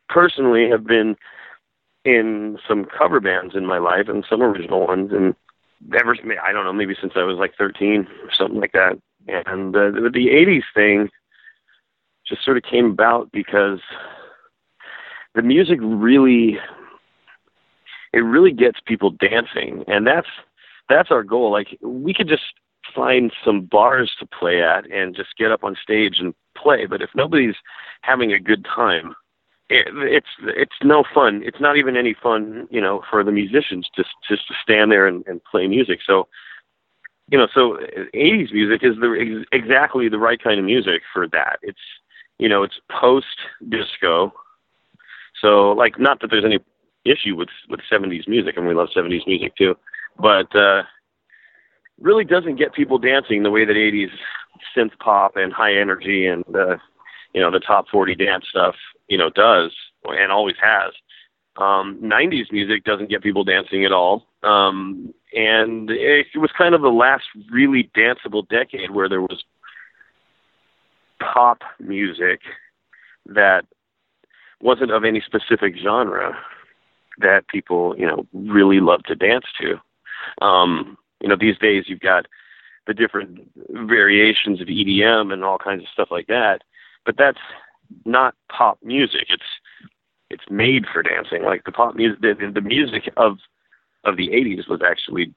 personally 0.10 0.70
have 0.70 0.86
been 0.86 1.15
in 2.04 2.58
some 2.68 2.86
cover 2.86 3.20
bands 3.20 3.56
in 3.56 3.65
my 3.65 3.80
life 3.80 4.08
and 4.08 4.25
some 4.30 4.42
original 4.44 4.86
ones, 4.86 5.12
and 5.12 5.36
ever 5.98 6.15
I 6.44 6.51
don't 6.51 6.65
know 6.65 6.74
maybe 6.74 6.96
since 7.00 7.13
I 7.15 7.24
was 7.24 7.38
like 7.38 7.54
13 7.58 8.08
or 8.24 8.30
something 8.38 8.60
like 8.60 8.74
that. 8.74 9.00
And 9.27 9.75
uh, 9.75 9.89
the, 9.89 10.12
the 10.13 10.27
80s 10.27 10.63
thing 10.75 11.10
just 12.27 12.46
sort 12.46 12.58
of 12.58 12.63
came 12.63 12.86
about 12.86 13.32
because 13.32 13.80
the 15.34 15.42
music 15.42 15.80
really 15.82 16.60
it 18.16 18.22
really 18.22 18.54
gets 18.54 18.80
people 18.80 19.12
dancing, 19.12 19.84
and 19.88 20.08
that's 20.08 20.30
that's 20.88 21.12
our 21.12 21.22
goal. 21.22 21.52
Like 21.52 21.78
we 21.82 22.14
could 22.14 22.30
just 22.30 22.44
find 22.96 23.32
some 23.44 23.62
bars 23.62 24.16
to 24.20 24.26
play 24.26 24.64
at 24.64 24.90
and 24.90 25.14
just 25.14 25.36
get 25.38 25.52
up 25.52 25.66
on 25.66 25.76
stage 25.76 26.20
and 26.20 26.34
play. 26.58 26.86
But 26.86 27.02
if 27.02 27.10
nobody's 27.14 27.56
having 28.02 28.32
a 28.32 28.40
good 28.40 28.64
time, 28.64 29.16
it, 29.70 29.88
it's 29.90 30.30
it's 30.44 30.76
no 30.82 31.04
fun. 31.14 31.42
It's 31.44 31.60
not 31.60 31.76
even 31.76 31.98
any 31.98 32.14
fun, 32.14 32.70
you 32.72 32.80
know, 32.80 33.04
for 33.12 33.22
the 33.22 33.34
musicians 33.34 33.90
just 33.94 34.12
just 34.28 34.48
to 34.48 34.54
stand 34.64 34.94
there 34.94 35.08
and, 35.08 35.26
and 35.28 35.44
play 35.44 35.68
music. 35.68 36.00
So, 36.08 36.30
you 37.30 37.38
know, 37.38 37.50
so 37.54 37.76
uh, 37.76 38.06
'80s 38.16 38.54
music 38.54 38.82
is 38.82 38.96
the 38.96 39.12
ex- 39.20 39.50
exactly 39.52 40.08
the 40.08 40.20
right 40.20 40.42
kind 40.42 40.58
of 40.58 40.66
music 40.66 41.02
for 41.12 41.28
that. 41.28 41.60
It's 41.62 41.80
you 42.40 42.48
know, 42.48 42.64
it's 42.64 42.80
post 42.90 43.40
disco. 43.68 44.32
So, 45.42 45.72
like, 45.72 46.00
not 46.00 46.22
that 46.22 46.30
there's 46.32 46.46
any 46.46 46.60
issue 47.06 47.36
with 47.36 47.50
with 47.70 47.80
70s 47.92 48.28
music, 48.28 48.58
and 48.58 48.68
we 48.68 48.74
love 48.74 48.90
70s 48.96 49.28
music 49.28 49.56
too, 49.56 49.76
but 50.20 50.54
uh, 50.56 50.84
really 52.00 52.26
doesn't 52.26 52.58
get 52.58 52.74
people 52.74 52.98
dancing 52.98 53.44
the 53.44 53.52
way 53.52 53.66
that 53.66 53.76
80s 53.76 54.10
synth 54.76 54.98
pop 55.00 55.36
and 55.36 55.54
high 55.54 55.76
energy 55.76 56.26
and 56.26 56.44
uh, 56.56 56.78
you 57.34 57.42
know 57.42 57.52
the 57.52 57.60
top 57.60 57.86
40 57.92 58.16
dance 58.16 58.46
stuff 58.50 58.76
you 59.08 59.18
know 59.18 59.30
does 59.30 59.72
and 60.04 60.32
always 60.32 60.56
has. 60.62 60.94
Um, 61.58 62.00
90s 62.04 62.52
music 62.52 62.84
doesn't 62.84 63.10
get 63.10 63.24
people 63.24 63.46
dancing 63.46 63.86
at 63.86 63.94
all, 63.94 64.28
um, 64.44 65.14
and 65.34 65.90
it, 65.90 66.28
it 66.34 66.38
was 66.38 66.52
kind 66.58 66.76
of 66.76 66.82
the 66.82 66.90
last 66.90 67.24
really 67.50 67.90
danceable 67.96 68.48
decade 68.50 68.92
where 68.92 69.08
there 69.08 69.22
was 69.22 69.44
pop 71.22 71.62
music 71.80 72.42
that 73.26 73.66
wasn't 74.62 74.92
of 74.92 75.06
any 75.06 75.22
specific 75.22 75.76
genre 75.82 76.38
that 77.20 77.48
people 77.48 77.96
you 77.98 78.06
know 78.06 78.26
really 78.34 78.80
love 78.80 79.04
to 79.04 79.16
dance 79.16 79.46
to. 79.60 80.46
Um, 80.46 80.98
you 81.22 81.30
know, 81.30 81.38
these 81.40 81.58
days 81.58 81.86
you've 81.88 82.00
got 82.00 82.26
the 82.88 82.94
different 82.94 83.40
variations 83.70 84.62
of 84.62 84.68
EDM 84.68 85.34
and 85.34 85.44
all 85.44 85.58
kinds 85.58 85.84
of 85.84 85.90
stuff 85.90 86.10
like 86.12 86.28
that, 86.28 86.62
but 87.06 87.16
that's 87.18 87.40
not 88.06 88.36
pop 88.50 88.78
music. 88.84 89.28
It's 89.30 89.44
it's 90.30 90.44
made 90.50 90.86
for 90.92 91.04
dancing. 91.04 91.44
Like 91.44 91.64
the 91.66 91.72
pop 91.72 91.96
music, 91.96 92.22
the, 92.22 92.52
the 92.54 92.62
music 92.62 93.12
of 93.18 93.38
of 94.04 94.18
the 94.18 94.30
'80s 94.30 94.70
was 94.70 94.82
actually 94.86 95.34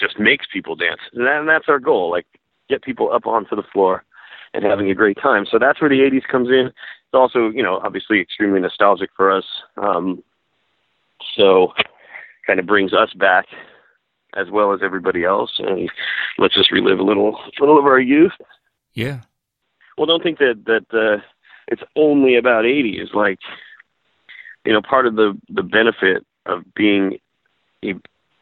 just 0.00 0.18
makes 0.18 0.46
people 0.52 0.76
dance, 0.76 1.00
and, 1.12 1.26
that, 1.26 1.40
and 1.40 1.48
that's 1.48 1.68
our 1.68 1.78
goal. 1.78 2.10
Like 2.10 2.26
get 2.68 2.82
people 2.82 3.12
up 3.12 3.26
onto 3.26 3.56
the 3.56 3.62
floor 3.72 4.04
and 4.54 4.64
having 4.64 4.90
a 4.90 4.94
great 4.94 5.18
time. 5.20 5.46
So 5.50 5.58
that's 5.58 5.80
where 5.80 5.90
the 5.90 6.00
'80s 6.00 6.26
comes 6.30 6.48
in. 6.48 6.66
It's 6.66 7.14
also, 7.14 7.48
you 7.48 7.62
know, 7.62 7.80
obviously 7.82 8.20
extremely 8.20 8.60
nostalgic 8.60 9.10
for 9.16 9.30
us. 9.30 9.44
Um, 9.76 10.22
so 11.36 11.72
kind 12.46 12.58
of 12.58 12.66
brings 12.66 12.92
us 12.92 13.12
back 13.14 13.46
as 14.34 14.50
well 14.50 14.72
as 14.72 14.80
everybody 14.82 15.24
else 15.24 15.52
and 15.58 15.90
lets 16.38 16.56
us 16.56 16.70
relive 16.70 16.98
a 16.98 17.02
little 17.02 17.36
a 17.36 17.60
little 17.60 17.78
of 17.78 17.86
our 17.86 18.00
youth. 18.00 18.32
Yeah. 18.94 19.20
Well, 19.96 20.06
don't 20.06 20.22
think 20.22 20.38
that 20.38 20.64
that 20.66 20.86
uh, 20.92 21.22
it's 21.68 21.82
only 21.96 22.36
about 22.36 22.64
eighty. 22.64 22.98
80s. 22.98 23.14
Like, 23.14 23.38
you 24.64 24.72
know, 24.72 24.82
part 24.82 25.06
of 25.06 25.16
the 25.16 25.38
the 25.48 25.62
benefit 25.62 26.24
of 26.46 26.62
being 26.74 27.18
a 27.84 27.94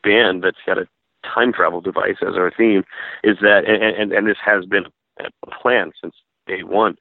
band 0.03 0.43
that's 0.43 0.59
got 0.67 0.79
a 0.79 0.87
time 1.25 1.53
travel 1.53 1.81
device 1.81 2.17
as 2.23 2.35
our 2.37 2.53
theme 2.57 2.85
is 3.25 3.39
that, 3.41 3.65
and 3.67 3.83
and, 3.83 4.13
and 4.13 4.27
this 4.27 4.39
has 4.45 4.65
been 4.65 4.85
a 5.19 5.51
plan 5.61 5.93
since 6.01 6.15
day 6.47 6.63
one, 6.63 6.97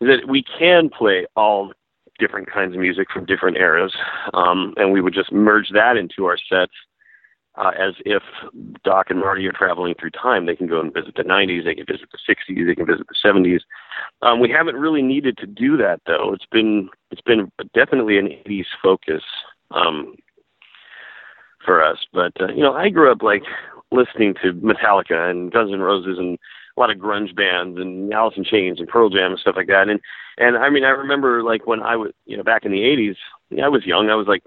is 0.00 0.08
that 0.08 0.28
we 0.28 0.42
can 0.58 0.88
play 0.88 1.26
all 1.36 1.72
different 2.18 2.50
kinds 2.50 2.74
of 2.74 2.80
music 2.80 3.08
from 3.12 3.24
different 3.24 3.56
eras, 3.56 3.94
um, 4.34 4.74
and 4.76 4.92
we 4.92 5.00
would 5.00 5.14
just 5.14 5.32
merge 5.32 5.70
that 5.72 5.96
into 5.96 6.26
our 6.26 6.38
sets 6.48 6.72
uh, 7.58 7.72
as 7.78 7.94
if 8.04 8.22
Doc 8.84 9.06
and 9.10 9.18
Marty 9.18 9.46
are 9.46 9.52
traveling 9.52 9.94
through 9.98 10.10
time. 10.10 10.46
They 10.46 10.54
can 10.54 10.68
go 10.68 10.80
and 10.80 10.94
visit 10.94 11.16
the 11.16 11.24
90s, 11.24 11.64
they 11.64 11.74
can 11.74 11.86
visit 11.86 12.08
the 12.12 12.18
60s, 12.32 12.66
they 12.66 12.74
can 12.74 12.86
visit 12.86 13.06
the 13.08 13.28
70s. 13.28 13.60
Um, 14.22 14.40
we 14.40 14.48
haven't 14.50 14.76
really 14.76 15.02
needed 15.02 15.36
to 15.38 15.46
do 15.46 15.76
that 15.78 16.00
though. 16.06 16.32
It's 16.32 16.46
been 16.50 16.88
it's 17.10 17.22
been 17.22 17.50
definitely 17.74 18.18
an 18.18 18.28
80s 18.46 18.66
focus 18.82 19.22
um, 19.72 20.14
for 21.64 21.82
us. 21.82 21.98
But 22.12 22.32
uh, 22.40 22.48
you 22.48 22.62
know, 22.62 22.74
I 22.74 22.90
grew 22.90 23.10
up 23.10 23.22
like 23.22 23.42
listening 23.90 24.34
to 24.42 24.52
Metallica 24.52 25.30
and 25.30 25.50
Guns 25.50 25.72
N' 25.72 25.80
Roses 25.80 26.18
and 26.18 26.38
a 26.78 26.80
lot 26.80 26.90
of 26.90 26.98
grunge 26.98 27.34
bands 27.34 27.78
and 27.78 28.12
Alice 28.12 28.34
in 28.36 28.44
Chains 28.44 28.78
and 28.78 28.88
Pearl 28.88 29.10
Jam 29.10 29.32
and 29.32 29.40
stuff 29.40 29.56
like 29.56 29.66
that. 29.66 29.88
And 29.88 30.00
and 30.38 30.56
I 30.56 30.70
mean, 30.70 30.84
I 30.84 30.90
remember 30.90 31.42
like 31.42 31.66
when 31.66 31.82
I 31.82 31.96
was 31.96 32.12
you 32.24 32.36
know 32.36 32.44
back 32.44 32.64
in 32.64 32.72
the 32.72 32.78
80s. 32.78 33.16
I 33.62 33.68
was 33.68 33.84
young. 33.84 34.10
I 34.10 34.14
was 34.14 34.28
like 34.28 34.44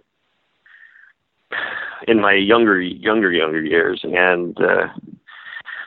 in 2.08 2.22
my 2.22 2.34
younger 2.34 2.80
younger 2.80 3.32
younger 3.32 3.62
years 3.62 4.02
and 4.04 4.58
uh 4.60 4.88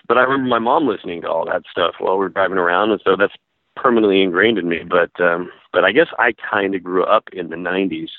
but 0.06 0.18
I 0.18 0.22
remember 0.22 0.48
my 0.48 0.58
mom 0.58 0.86
listening 0.86 1.22
to 1.22 1.30
all 1.30 1.46
that 1.46 1.62
stuff 1.70 1.94
while 1.98 2.18
we 2.18 2.26
are 2.26 2.28
driving 2.28 2.58
around 2.58 2.90
and 2.90 3.00
so 3.02 3.16
that's 3.18 3.32
permanently 3.74 4.22
ingrained 4.22 4.58
in 4.58 4.68
me 4.68 4.80
but 4.88 5.10
um 5.24 5.50
but 5.72 5.84
I 5.84 5.92
guess 5.92 6.08
I 6.18 6.34
kind 6.50 6.74
of 6.74 6.84
grew 6.84 7.04
up 7.04 7.24
in 7.32 7.48
the 7.48 7.56
90s 7.56 8.10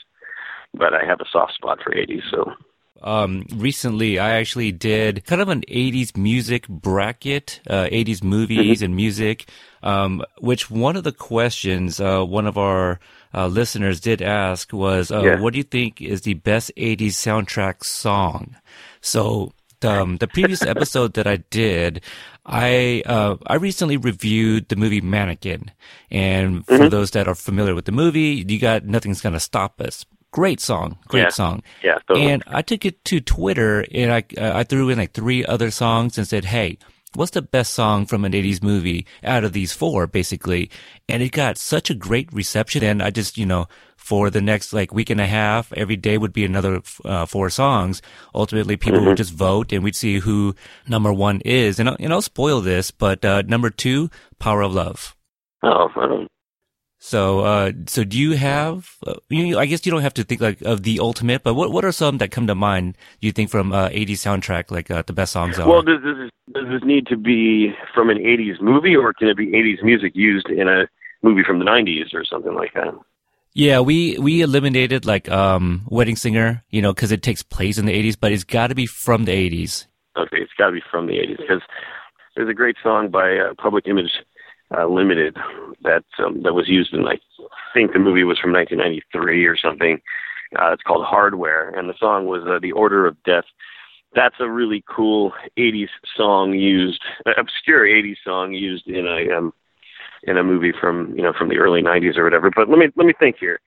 but 0.73 0.93
I 0.93 1.05
have 1.05 1.21
a 1.21 1.29
soft 1.31 1.53
spot 1.53 1.79
for 1.83 1.91
80s 1.91 2.23
so 2.31 2.51
um, 3.01 3.45
recently, 3.53 4.19
I 4.19 4.31
actually 4.37 4.71
did 4.71 5.25
kind 5.25 5.41
of 5.41 5.49
an 5.49 5.61
80s 5.61 6.15
music 6.15 6.67
bracket, 6.67 7.61
uh, 7.69 7.85
80s 7.85 8.23
movies 8.23 8.77
mm-hmm. 8.77 8.85
and 8.85 8.95
music, 8.95 9.49
um, 9.83 10.23
which 10.39 10.71
one 10.71 10.95
of 10.95 11.03
the 11.03 11.11
questions, 11.11 11.99
uh, 11.99 12.23
one 12.23 12.47
of 12.47 12.57
our 12.57 12.99
uh, 13.33 13.47
listeners 13.47 13.99
did 13.99 14.21
ask 14.21 14.71
was, 14.73 15.11
uh, 15.11 15.21
yeah. 15.21 15.39
what 15.39 15.53
do 15.53 15.57
you 15.57 15.63
think 15.63 16.01
is 16.01 16.21
the 16.21 16.35
best 16.35 16.71
80s 16.77 17.09
soundtrack 17.09 17.83
song? 17.83 18.55
So, 19.01 19.53
um, 19.83 20.17
the 20.17 20.27
previous 20.27 20.61
episode 20.65 21.13
that 21.13 21.27
I 21.27 21.37
did, 21.37 22.01
I 22.45 23.03
uh, 23.05 23.37
I 23.47 23.55
recently 23.55 23.97
reviewed 23.97 24.69
the 24.69 24.75
movie 24.75 25.01
Mannequin, 25.01 25.71
and 26.11 26.65
for 26.65 26.77
mm-hmm. 26.77 26.89
those 26.89 27.11
that 27.11 27.27
are 27.27 27.35
familiar 27.35 27.75
with 27.75 27.85
the 27.85 27.91
movie, 27.91 28.45
you 28.47 28.59
got 28.59 28.85
Nothing's 28.85 29.21
Gonna 29.21 29.39
Stop 29.39 29.81
Us. 29.81 30.05
Great 30.35 30.59
song, 30.59 30.97
great 31.07 31.21
yeah. 31.21 31.29
song. 31.29 31.63
Yeah, 31.81 31.97
totally. 32.07 32.29
And 32.29 32.43
I 32.47 32.61
took 32.61 32.83
it 32.83 33.05
to 33.05 33.21
Twitter, 33.21 33.85
and 33.89 34.11
I 34.11 34.25
uh, 34.37 34.51
I 34.59 34.63
threw 34.63 34.89
in 34.89 34.97
like 34.97 35.13
three 35.13 35.45
other 35.45 35.71
songs 35.71 36.17
and 36.17 36.27
said, 36.27 36.43
hey 36.43 36.77
what's 37.15 37.31
the 37.31 37.41
best 37.41 37.73
song 37.73 38.05
from 38.05 38.25
an 38.25 38.33
80s 38.33 38.61
movie 38.61 39.05
out 39.23 39.43
of 39.43 39.53
these 39.53 39.73
four, 39.73 40.07
basically? 40.07 40.69
And 41.07 41.23
it 41.23 41.31
got 41.31 41.57
such 41.57 41.89
a 41.89 41.95
great 41.95 42.31
reception. 42.33 42.83
And 42.83 43.01
I 43.01 43.09
just, 43.09 43.37
you 43.37 43.45
know, 43.45 43.67
for 43.95 44.29
the 44.29 44.41
next 44.41 44.73
like 44.73 44.93
week 44.93 45.09
and 45.09 45.21
a 45.21 45.25
half, 45.25 45.73
every 45.73 45.95
day 45.95 46.17
would 46.17 46.33
be 46.33 46.45
another 46.45 46.81
uh, 47.03 47.25
four 47.25 47.49
songs. 47.49 48.01
Ultimately, 48.33 48.77
people 48.77 48.99
mm-hmm. 48.99 49.09
would 49.09 49.17
just 49.17 49.33
vote 49.33 49.71
and 49.71 49.83
we'd 49.83 49.95
see 49.95 50.19
who 50.19 50.55
number 50.87 51.11
one 51.11 51.41
is. 51.41 51.79
And, 51.79 51.89
and 51.89 52.13
I'll 52.13 52.21
spoil 52.21 52.61
this, 52.61 52.91
but 52.91 53.23
uh, 53.25 53.43
number 53.43 53.69
two, 53.69 54.09
Power 54.39 54.61
of 54.61 54.73
Love. 54.73 55.15
Oh, 55.63 55.87
I 55.95 56.07
don't, 56.07 56.27
so, 57.05 57.41
uh, 57.41 57.71
so 57.85 58.03
do 58.03 58.17
you 58.17 58.31
have? 58.31 58.95
Uh, 59.05 59.13
you, 59.29 59.59
I 59.59 59.67
guess 59.67 59.85
you 59.85 59.91
don't 59.91 60.01
have 60.01 60.15
to 60.15 60.23
think 60.23 60.41
like 60.41 60.61
of 60.63 60.81
the 60.81 60.99
ultimate, 60.99 61.43
but 61.43 61.53
what 61.53 61.71
what 61.71 61.85
are 61.85 61.91
some 61.91 62.17
that 62.17 62.31
come 62.31 62.47
to 62.47 62.55
mind? 62.55 62.97
You 63.21 63.31
think 63.31 63.51
from 63.51 63.73
uh, 63.73 63.89
'80s 63.89 64.25
soundtrack, 64.25 64.71
like 64.71 64.89
uh, 64.89 65.03
the 65.05 65.13
best 65.13 65.31
songs 65.31 65.59
are? 65.59 65.69
Well, 65.69 65.83
does 65.83 66.01
this 66.01 66.31
does 66.51 66.65
this 66.67 66.81
need 66.83 67.05
to 67.05 67.15
be 67.15 67.75
from 67.93 68.09
an 68.09 68.17
'80s 68.17 68.59
movie, 68.59 68.95
or 68.95 69.13
can 69.13 69.27
it 69.27 69.37
be 69.37 69.51
'80s 69.51 69.83
music 69.83 70.13
used 70.15 70.49
in 70.49 70.67
a 70.67 70.87
movie 71.21 71.43
from 71.45 71.59
the 71.59 71.65
'90s 71.65 72.11
or 72.15 72.25
something 72.25 72.55
like 72.55 72.73
that? 72.73 72.95
Yeah, 73.53 73.81
we 73.81 74.17
we 74.17 74.41
eliminated 74.41 75.05
like 75.05 75.29
um 75.29 75.85
Wedding 75.87 76.15
Singer, 76.15 76.63
you 76.71 76.81
know, 76.81 76.91
because 76.91 77.11
it 77.11 77.21
takes 77.21 77.43
place 77.43 77.77
in 77.77 77.85
the 77.85 77.93
'80s, 77.93 78.17
but 78.19 78.31
it's 78.31 78.43
got 78.43 78.67
to 78.67 78.75
be 78.75 78.87
from 78.87 79.25
the 79.25 79.31
'80s. 79.31 79.85
Okay, 80.17 80.37
it's 80.37 80.53
got 80.57 80.67
to 80.67 80.71
be 80.71 80.81
from 80.89 81.05
the 81.05 81.13
'80s 81.13 81.37
because 81.37 81.61
there's 82.35 82.49
a 82.49 82.53
great 82.55 82.77
song 82.81 83.09
by 83.11 83.37
uh, 83.37 83.53
Public 83.61 83.87
Image 83.87 84.09
uh, 84.75 84.85
Limited 84.87 85.37
that 85.83 86.03
um, 86.19 86.41
that 86.43 86.53
was 86.53 86.67
used 86.67 86.93
in 86.93 87.03
like 87.03 87.21
I 87.39 87.73
think 87.73 87.93
the 87.93 87.99
movie 87.99 88.23
was 88.23 88.39
from 88.39 88.53
1993 88.53 89.45
or 89.45 89.57
something. 89.57 90.01
Uh, 90.57 90.71
it's 90.71 90.83
called 90.83 91.05
Hardware, 91.05 91.69
and 91.69 91.89
the 91.89 91.95
song 91.99 92.25
was 92.25 92.43
uh, 92.47 92.59
"The 92.61 92.71
Order 92.71 93.05
of 93.05 93.21
Death." 93.23 93.45
That's 94.15 94.35
a 94.39 94.49
really 94.49 94.83
cool 94.87 95.33
80s 95.57 95.89
song 96.15 96.53
used, 96.53 97.01
uh, 97.25 97.31
obscure 97.37 97.85
80s 97.85 98.15
song 98.23 98.53
used 98.53 98.87
in 98.87 99.05
a 99.05 99.37
um, 99.37 99.53
in 100.23 100.37
a 100.37 100.43
movie 100.43 100.73
from 100.79 101.15
you 101.15 101.23
know 101.23 101.33
from 101.37 101.49
the 101.49 101.57
early 101.57 101.81
90s 101.81 102.17
or 102.17 102.23
whatever. 102.23 102.49
But 102.55 102.69
let 102.69 102.79
me 102.79 102.87
let 102.95 103.05
me 103.05 103.13
think 103.19 103.37
here. 103.39 103.59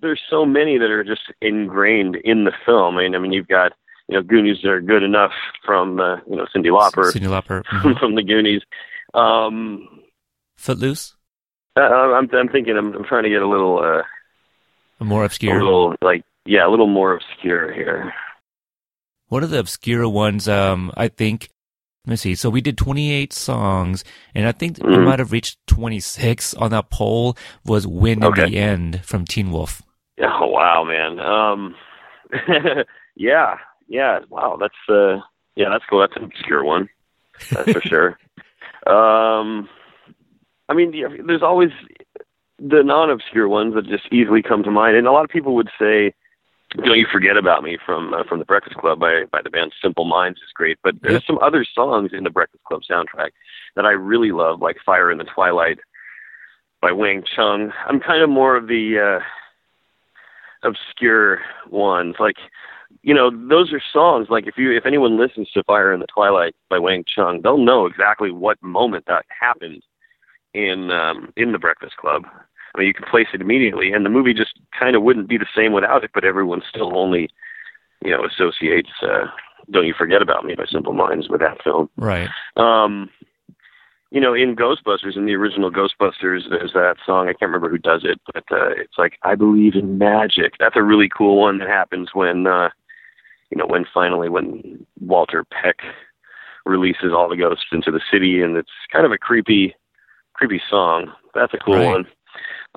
There's 0.00 0.20
so 0.30 0.46
many 0.46 0.78
that 0.78 0.90
are 0.90 1.02
just 1.02 1.22
ingrained 1.40 2.16
in 2.16 2.44
the 2.44 2.52
film. 2.64 2.96
I 2.96 3.02
mean, 3.02 3.14
I 3.16 3.18
mean 3.18 3.32
you've 3.32 3.48
got 3.48 3.72
you 4.08 4.16
know 4.16 4.22
Goonies 4.22 4.58
that 4.62 4.70
are 4.70 4.80
good 4.80 5.02
enough 5.02 5.32
from 5.64 6.00
uh, 6.00 6.16
you 6.28 6.36
know 6.36 6.46
Cyndi 6.54 6.66
Lauper, 6.66 7.12
Cyndi 7.12 7.26
Lauper 7.26 7.64
mm-hmm. 7.72 7.98
from 7.98 8.14
the 8.14 8.22
Goonies. 8.22 8.62
Um, 9.14 9.97
Footloose? 10.58 11.14
Uh, 11.76 11.80
I'm 11.80 12.28
I'm 12.34 12.48
thinking 12.48 12.76
I'm 12.76 12.92
I'm 12.92 13.04
trying 13.04 13.22
to 13.22 13.30
get 13.30 13.40
a 13.40 13.48
little 13.48 13.78
uh 13.78 14.02
a 15.00 15.04
more 15.04 15.24
obscure. 15.24 15.58
A 15.58 15.64
little 15.64 15.94
like 16.02 16.24
yeah, 16.44 16.66
a 16.66 16.70
little 16.70 16.88
more 16.88 17.14
obscure 17.14 17.72
here. 17.72 18.12
One 19.28 19.44
of 19.44 19.50
the 19.50 19.60
obscure 19.60 20.08
ones, 20.08 20.48
um, 20.48 20.92
I 20.96 21.08
think. 21.08 21.48
Let 22.06 22.12
me 22.12 22.16
see. 22.16 22.34
So 22.36 22.48
we 22.48 22.62
did 22.62 22.78
28 22.78 23.34
songs, 23.34 24.02
and 24.34 24.46
I 24.46 24.52
think 24.52 24.82
we 24.82 24.96
might 24.96 25.18
have 25.18 25.30
reached 25.30 25.58
26 25.66 26.54
on 26.54 26.70
that 26.70 26.88
poll. 26.88 27.36
Was 27.66 27.86
"Win 27.86 28.24
okay. 28.24 28.44
in 28.44 28.50
the 28.50 28.58
End" 28.58 29.04
from 29.04 29.24
Teen 29.24 29.50
Wolf. 29.50 29.82
Oh 30.20 30.48
wow, 30.48 30.82
man. 30.82 31.20
Um, 31.20 31.76
yeah, 33.14 33.54
yeah. 33.86 34.18
Wow, 34.28 34.58
that's 34.60 34.74
uh, 34.88 35.20
yeah, 35.54 35.68
that's 35.70 35.84
cool. 35.88 36.00
That's 36.00 36.16
an 36.16 36.24
obscure 36.24 36.64
one. 36.64 36.88
That's 37.52 37.70
for 37.70 37.80
sure. 37.82 38.18
Um, 38.84 39.68
I 40.68 40.74
mean, 40.74 40.92
there's 41.26 41.42
always 41.42 41.70
the 42.58 42.82
non-obscure 42.82 43.48
ones 43.48 43.74
that 43.74 43.86
just 43.86 44.12
easily 44.12 44.42
come 44.42 44.62
to 44.64 44.70
mind, 44.70 44.96
and 44.96 45.06
a 45.06 45.12
lot 45.12 45.24
of 45.24 45.30
people 45.30 45.54
would 45.54 45.70
say, 45.78 46.12
"Don't 46.76 46.98
you 46.98 47.06
forget 47.10 47.36
about 47.36 47.62
me" 47.62 47.78
from 47.84 48.12
uh, 48.12 48.24
from 48.24 48.38
the 48.38 48.44
Breakfast 48.44 48.76
Club 48.76 48.98
by 48.98 49.24
by 49.30 49.40
the 49.42 49.50
band 49.50 49.72
Simple 49.80 50.04
Minds 50.04 50.38
is 50.38 50.52
great, 50.52 50.78
but 50.82 50.94
there's 51.00 51.14
yep. 51.14 51.24
some 51.26 51.38
other 51.38 51.64
songs 51.64 52.10
in 52.12 52.24
the 52.24 52.30
Breakfast 52.30 52.64
Club 52.64 52.82
soundtrack 52.88 53.30
that 53.76 53.86
I 53.86 53.92
really 53.92 54.32
love, 54.32 54.60
like 54.60 54.76
"Fire 54.84 55.10
in 55.10 55.18
the 55.18 55.24
Twilight" 55.24 55.78
by 56.82 56.92
Wang 56.92 57.22
Chung. 57.34 57.72
I'm 57.86 58.00
kind 58.00 58.22
of 58.22 58.28
more 58.28 58.56
of 58.56 58.66
the 58.66 59.20
uh, 59.22 60.68
obscure 60.68 61.40
ones, 61.70 62.16
like 62.18 62.36
you 63.02 63.14
know, 63.14 63.30
those 63.30 63.72
are 63.72 63.80
songs. 63.92 64.28
Like 64.28 64.46
if 64.46 64.58
you 64.58 64.72
if 64.72 64.84
anyone 64.84 65.18
listens 65.18 65.50
to 65.52 65.62
"Fire 65.62 65.92
in 65.92 66.00
the 66.00 66.06
Twilight" 66.06 66.54
by 66.68 66.78
Wang 66.78 67.04
Chung, 67.06 67.40
they'll 67.42 67.56
know 67.56 67.86
exactly 67.86 68.30
what 68.30 68.62
moment 68.62 69.04
that 69.06 69.24
happened 69.40 69.82
in 70.58 70.90
um, 70.90 71.32
in 71.36 71.52
the 71.52 71.58
Breakfast 71.58 71.96
Club. 71.96 72.24
I 72.74 72.78
mean, 72.78 72.88
you 72.88 72.94
can 72.94 73.06
place 73.08 73.28
it 73.32 73.40
immediately, 73.40 73.92
and 73.92 74.04
the 74.04 74.10
movie 74.10 74.34
just 74.34 74.58
kind 74.78 74.94
of 74.96 75.02
wouldn't 75.02 75.28
be 75.28 75.38
the 75.38 75.46
same 75.56 75.72
without 75.72 76.04
it. 76.04 76.10
But 76.12 76.24
everyone 76.24 76.62
still 76.68 76.96
only, 76.96 77.30
you 78.04 78.10
know, 78.10 78.24
associates 78.24 78.90
uh, 79.02 79.26
"Don't 79.70 79.86
You 79.86 79.94
Forget 79.96 80.22
About 80.22 80.44
Me" 80.44 80.54
by 80.54 80.66
Simple 80.66 80.92
Minds 80.92 81.28
with 81.28 81.40
that 81.40 81.62
film. 81.62 81.88
Right. 81.96 82.28
Um, 82.56 83.10
you 84.10 84.20
know, 84.20 84.32
in 84.32 84.56
Ghostbusters, 84.56 85.16
in 85.16 85.26
the 85.26 85.34
original 85.34 85.70
Ghostbusters, 85.70 86.48
there's 86.48 86.72
that 86.72 86.96
song. 87.04 87.28
I 87.28 87.32
can't 87.32 87.50
remember 87.52 87.68
who 87.68 87.78
does 87.78 88.02
it, 88.04 88.20
but 88.32 88.44
uh, 88.50 88.70
it's 88.70 88.98
like 88.98 89.18
"I 89.22 89.34
Believe 89.34 89.74
in 89.74 89.98
Magic." 89.98 90.54
That's 90.58 90.76
a 90.76 90.82
really 90.82 91.08
cool 91.08 91.40
one 91.40 91.58
that 91.58 91.68
happens 91.68 92.10
when, 92.14 92.46
uh, 92.46 92.70
you 93.50 93.58
know, 93.58 93.66
when 93.66 93.84
finally 93.92 94.28
when 94.28 94.86
Walter 95.00 95.44
Peck 95.44 95.78
releases 96.66 97.12
all 97.14 97.28
the 97.28 97.36
ghosts 97.36 97.66
into 97.72 97.90
the 97.90 98.00
city, 98.10 98.42
and 98.42 98.56
it's 98.56 98.70
kind 98.92 99.06
of 99.06 99.12
a 99.12 99.18
creepy 99.18 99.74
creepy 100.38 100.62
song. 100.70 101.12
That's 101.34 101.52
a 101.52 101.58
cool 101.58 101.74
right. 101.74 101.86
one. 101.86 102.06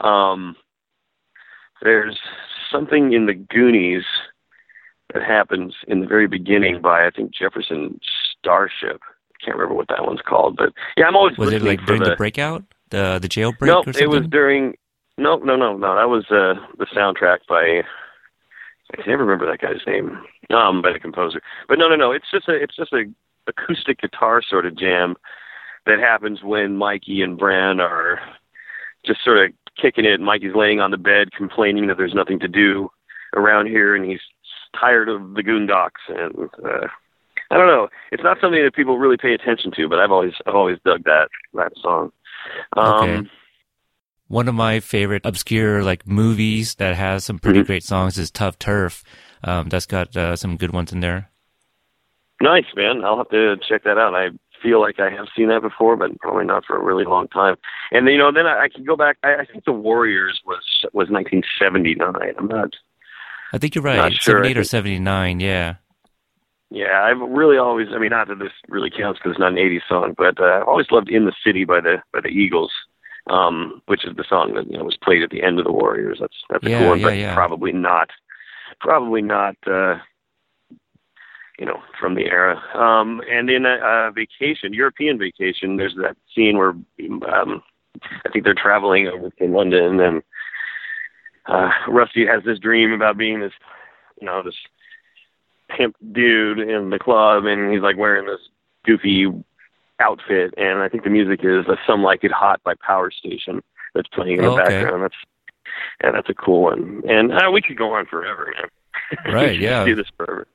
Um, 0.03 0.55
there's 1.81 2.19
something 2.71 3.13
in 3.13 3.27
the 3.27 3.33
Goonies 3.33 4.03
that 5.13 5.23
happens 5.23 5.75
in 5.87 6.01
the 6.01 6.07
very 6.07 6.27
beginning 6.27 6.81
by 6.81 7.05
I 7.05 7.11
think 7.11 7.33
Jefferson 7.33 7.99
Starship. 8.39 9.01
I 9.03 9.45
can't 9.45 9.57
remember 9.57 9.75
what 9.75 9.87
that 9.89 10.05
one's 10.05 10.21
called, 10.27 10.57
but 10.57 10.73
yeah, 10.97 11.05
I'm 11.05 11.15
always 11.15 11.37
was 11.37 11.53
it 11.53 11.61
like 11.61 11.85
during 11.85 12.03
the, 12.03 12.11
the, 12.11 12.15
breakout, 12.15 12.63
the 12.89 13.19
the 13.19 13.29
jailbreak? 13.29 13.67
No, 13.67 13.83
it 13.85 14.09
was 14.09 14.27
during. 14.27 14.75
No, 15.17 15.37
no, 15.37 15.55
no, 15.55 15.77
no. 15.77 15.95
That 15.95 16.09
was 16.09 16.25
uh, 16.31 16.55
the 16.77 16.85
soundtrack 16.95 17.39
by. 17.47 17.83
I 18.93 19.01
can 19.01 19.09
never 19.09 19.23
remember 19.23 19.45
that 19.45 19.61
guy's 19.61 19.85
name. 19.85 20.19
Um, 20.49 20.81
by 20.81 20.91
the 20.91 20.99
composer. 20.99 21.41
But 21.67 21.79
no, 21.79 21.87
no, 21.87 21.95
no. 21.95 22.11
It's 22.11 22.29
just 22.31 22.47
a 22.49 22.53
it's 22.53 22.75
just 22.75 22.93
a 22.93 23.05
acoustic 23.47 24.01
guitar 24.01 24.41
sort 24.47 24.65
of 24.65 24.77
jam 24.77 25.15
that 25.85 25.99
happens 25.99 26.43
when 26.43 26.77
Mikey 26.77 27.21
and 27.21 27.37
Bran 27.37 27.79
are 27.79 28.19
just 29.05 29.23
sort 29.23 29.37
of 29.45 29.51
kicking 29.81 30.05
it. 30.05 30.19
Mikey's 30.19 30.55
laying 30.55 30.79
on 30.79 30.91
the 30.91 30.97
bed 30.97 31.31
complaining 31.35 31.87
that 31.87 31.97
there's 31.97 32.13
nothing 32.13 32.39
to 32.39 32.47
do 32.47 32.89
around 33.35 33.67
here 33.67 33.95
and 33.95 34.05
he's 34.05 34.19
tired 34.79 35.09
of 35.09 35.33
the 35.33 35.41
Goondocks 35.43 36.03
and 36.09 36.49
uh 36.63 36.87
I 37.49 37.57
don't 37.57 37.67
know. 37.67 37.89
It's 38.13 38.23
not 38.23 38.37
something 38.39 38.63
that 38.63 38.73
people 38.73 38.97
really 38.97 39.17
pay 39.17 39.33
attention 39.33 39.71
to, 39.75 39.89
but 39.89 39.99
I've 39.99 40.11
always 40.11 40.33
I've 40.45 40.55
always 40.55 40.77
dug 40.85 41.03
that 41.05 41.29
that 41.53 41.73
song. 41.81 42.11
Um 42.77 42.85
okay. 42.93 43.29
one 44.27 44.47
of 44.47 44.55
my 44.55 44.79
favorite 44.79 45.25
obscure 45.25 45.83
like 45.83 46.07
movies 46.07 46.75
that 46.75 46.95
has 46.95 47.25
some 47.25 47.39
pretty 47.39 47.61
Mhm. 47.61 47.65
great 47.67 47.83
songs 47.83 48.17
is 48.17 48.31
Tuff 48.31 48.57
Turf. 48.59 49.03
Um, 49.43 49.69
that's 49.69 49.87
got 49.87 50.15
uh, 50.15 50.35
some 50.35 50.55
good 50.55 50.71
ones 50.71 50.93
in 50.93 50.99
there. 50.99 51.29
Nice, 52.41 52.65
man. 52.75 53.03
I'll 53.03 53.17
have 53.17 53.29
to 53.29 53.57
check 53.67 53.83
that 53.83 53.97
out. 53.97 54.13
I 54.15 54.29
feel 54.61 54.79
like 54.79 54.99
I 54.99 55.09
have 55.09 55.27
seen 55.35 55.47
that 55.49 55.61
before, 55.61 55.95
but 55.95 56.17
probably 56.19 56.45
not 56.45 56.65
for 56.65 56.75
a 56.75 56.83
really 56.83 57.05
long 57.05 57.27
time. 57.27 57.55
And 57.91 58.07
you 58.07 58.17
know, 58.17 58.31
then 58.31 58.45
I, 58.45 58.63
I 58.63 58.67
can 58.69 58.83
go 58.83 58.95
back. 58.95 59.17
I, 59.23 59.35
I 59.35 59.45
think 59.45 59.65
the 59.65 59.71
Warriors 59.71 60.41
was 60.45 60.63
was 60.93 61.09
1979. 61.09 62.33
I'm 62.37 62.47
not. 62.47 62.75
I 63.53 63.57
think 63.57 63.75
you're 63.75 63.83
right. 63.83 64.13
Sure. 64.13 64.37
78 64.37 64.57
or 64.57 64.63
79, 64.63 65.41
yeah. 65.41 65.75
Yeah, 66.69 67.03
I've 67.03 67.19
really 67.19 67.57
always. 67.57 67.87
I 67.93 67.99
mean, 67.99 68.11
not 68.11 68.29
that 68.29 68.39
this 68.39 68.53
really 68.69 68.89
counts 68.89 69.19
because 69.19 69.31
it's 69.31 69.39
not 69.39 69.51
an 69.51 69.57
'80s 69.57 69.81
song, 69.89 70.15
but 70.17 70.39
uh, 70.39 70.61
I've 70.61 70.67
always 70.67 70.89
loved 70.89 71.09
"In 71.09 71.25
the 71.25 71.33
City" 71.45 71.65
by 71.65 71.81
the 71.81 71.97
by 72.13 72.21
the 72.21 72.29
Eagles, 72.29 72.71
um, 73.29 73.81
which 73.87 74.05
is 74.05 74.15
the 74.15 74.23
song 74.27 74.53
that 74.53 74.71
you 74.71 74.77
know 74.77 74.85
was 74.85 74.97
played 75.03 75.21
at 75.21 75.31
the 75.31 75.43
end 75.43 75.59
of 75.59 75.65
the 75.65 75.71
Warriors. 75.73 76.19
That's 76.21 76.37
that's 76.49 76.65
a 76.65 76.69
cool 76.69 76.87
one, 76.87 76.99
yeah, 77.01 77.05
but 77.05 77.17
yeah. 77.17 77.35
probably 77.35 77.73
not, 77.73 78.11
probably 78.79 79.21
not. 79.21 79.57
uh 79.67 79.97
you 81.59 81.65
know, 81.65 81.79
from 81.99 82.15
the 82.15 82.25
era. 82.25 82.61
Um, 82.73 83.21
and 83.29 83.49
in 83.49 83.65
a, 83.65 83.77
a 83.77 84.11
vacation, 84.11 84.73
European 84.73 85.17
vacation, 85.17 85.77
there's 85.77 85.95
that 85.95 86.17
scene 86.33 86.57
where 86.57 86.69
um, 86.69 87.61
I 88.25 88.29
think 88.31 88.43
they're 88.43 88.53
traveling 88.53 89.07
over 89.07 89.29
to 89.29 89.45
London, 89.45 89.99
and 89.99 90.23
uh, 91.47 91.69
Rusty 91.87 92.25
has 92.25 92.43
this 92.43 92.59
dream 92.59 92.91
about 92.93 93.17
being 93.17 93.39
this, 93.39 93.53
you 94.19 94.25
know, 94.25 94.41
this 94.43 94.55
pimp 95.69 95.95
dude 96.11 96.59
in 96.59 96.89
the 96.89 96.99
club, 96.99 97.45
and 97.45 97.71
he's 97.71 97.81
like 97.81 97.97
wearing 97.97 98.25
this 98.25 98.41
goofy 98.85 99.27
outfit, 99.99 100.53
and 100.57 100.79
I 100.79 100.89
think 100.89 101.03
the 101.03 101.09
music 101.09 101.41
is 101.43 101.65
uh, 101.67 101.75
"Some 101.87 102.03
Like 102.03 102.23
It 102.23 102.31
Hot" 102.31 102.61
by 102.63 102.73
Power 102.85 103.11
Station 103.11 103.61
that's 103.93 104.07
playing 104.09 104.37
in 104.37 104.43
the 104.43 104.51
okay. 104.51 104.63
background. 104.63 105.03
That's 105.03 105.15
and 106.01 106.15
that's 106.15 106.29
a 106.29 106.33
cool 106.33 106.63
one. 106.63 107.03
And 107.07 107.31
uh, 107.31 107.51
we 107.51 107.61
could 107.61 107.77
go 107.77 107.93
on 107.93 108.05
forever, 108.05 108.51
man. 108.55 108.69
Right, 109.33 109.59
we 109.59 109.65
yeah. 109.65 109.83
do 109.83 109.93
this 109.93 110.07
forever. 110.15 110.47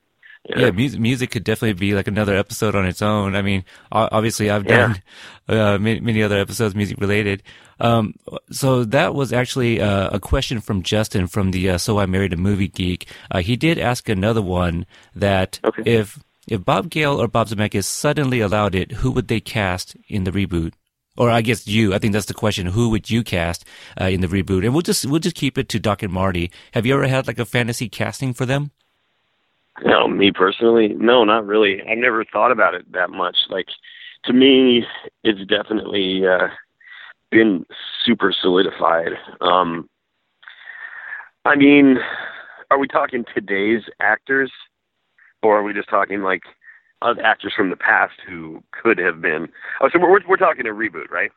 Yeah, 0.55 0.71
music, 0.71 1.01
music 1.01 1.31
could 1.31 1.45
definitely 1.45 1.73
be 1.75 1.95
like 1.95 2.07
another 2.09 2.37
episode 2.37 2.75
on 2.75 2.87
its 2.87 3.03
own. 3.03 3.35
I 3.35 3.43
mean, 3.43 3.65
obviously 3.91 4.51
I've 4.51 4.65
Yeah. 4.65 4.77
done 4.77 5.03
uh, 5.49 5.79
many, 5.79 6.01
many 6.01 6.23
other 6.23 6.39
episodes 6.39 6.75
music 6.75 6.99
related. 7.01 7.43
Um, 7.81 8.15
so 8.51 8.85
that 8.85 9.15
was 9.15 9.33
actually 9.33 9.81
uh, 9.81 10.11
a 10.13 10.21
question 10.21 10.61
from 10.61 10.83
Justin 10.83 11.27
from 11.27 11.51
the 11.51 11.71
uh, 11.71 11.79
So 11.79 11.99
I 11.99 12.07
Married 12.07 12.33
a 12.33 12.37
Movie 12.37 12.69
Geek. 12.69 13.07
Uh, 13.31 13.41
he 13.41 13.57
did 13.57 13.79
ask 13.79 14.09
another 14.09 14.43
one 14.43 14.87
that 15.15 15.59
Okay. 15.65 15.83
if 15.85 16.19
if 16.49 16.65
Bob 16.65 16.91
Gale 16.91 17.21
or 17.21 17.27
Bob 17.27 17.49
Zemeckis 17.49 17.85
suddenly 17.85 18.39
allowed 18.41 18.75
it, 18.77 18.93
who 18.93 19.11
would 19.11 19.27
they 19.27 19.41
cast 19.41 19.97
in 20.09 20.23
the 20.25 20.31
reboot? 20.31 20.75
Or 21.19 21.29
I 21.29 21.41
guess 21.41 21.67
you. 21.67 21.93
I 21.95 21.99
think 21.99 22.13
that's 22.13 22.27
the 22.27 22.35
question. 22.35 22.67
Who 22.67 22.91
would 22.91 23.11
you 23.11 23.25
cast 23.25 23.65
uh, 24.01 24.05
in 24.05 24.21
the 24.21 24.29
reboot? 24.29 24.63
And 24.65 24.73
we'll 24.73 24.83
just 24.83 25.05
we'll 25.07 25.19
just 25.19 25.35
keep 25.35 25.59
it 25.59 25.69
to 25.71 25.81
Doc 25.81 26.03
and 26.03 26.13
Marty. 26.13 26.51
Have 26.73 26.87
you 26.87 26.95
ever 26.95 27.07
had 27.09 27.27
like 27.27 27.39
a 27.39 27.45
fantasy 27.47 27.89
casting 27.89 28.33
for 28.33 28.47
them? 28.47 28.71
No, 29.85 30.09
me 30.09 30.33
personally, 30.33 30.89
no, 30.89 31.25
not 31.25 31.47
really. 31.47 31.83
I've 31.83 31.99
never 31.99 32.25
thought 32.25 32.51
about 32.51 32.75
it 32.75 32.91
that 32.93 33.11
much. 33.11 33.37
Like, 33.51 33.67
to 34.25 34.33
me, 34.33 34.85
it's 35.23 35.47
definitely 35.49 36.27
uh, 36.27 36.49
been 37.31 37.67
super 38.05 38.35
solidified. 38.41 39.13
Um, 39.41 39.89
I 41.45 41.57
mean, 41.57 41.99
are 42.71 42.79
we 42.79 42.89
talking 42.89 43.25
today's 43.35 43.83
actors, 44.01 44.51
or 45.43 45.59
are 45.59 45.63
we 45.63 45.73
just 45.73 45.89
talking 45.89 46.23
like 46.23 46.43
actors 47.03 47.53
from 47.57 47.71
the 47.71 47.77
past 47.77 48.15
who 48.27 48.63
could 48.83 48.99
have 48.99 49.21
been? 49.21 49.49
Oh, 49.81 49.89
so 49.93 49.99
we're 50.01 50.27
we're 50.27 50.37
talking 50.37 50.67
a 50.67 50.71
reboot, 50.71 51.11
right? 51.11 51.31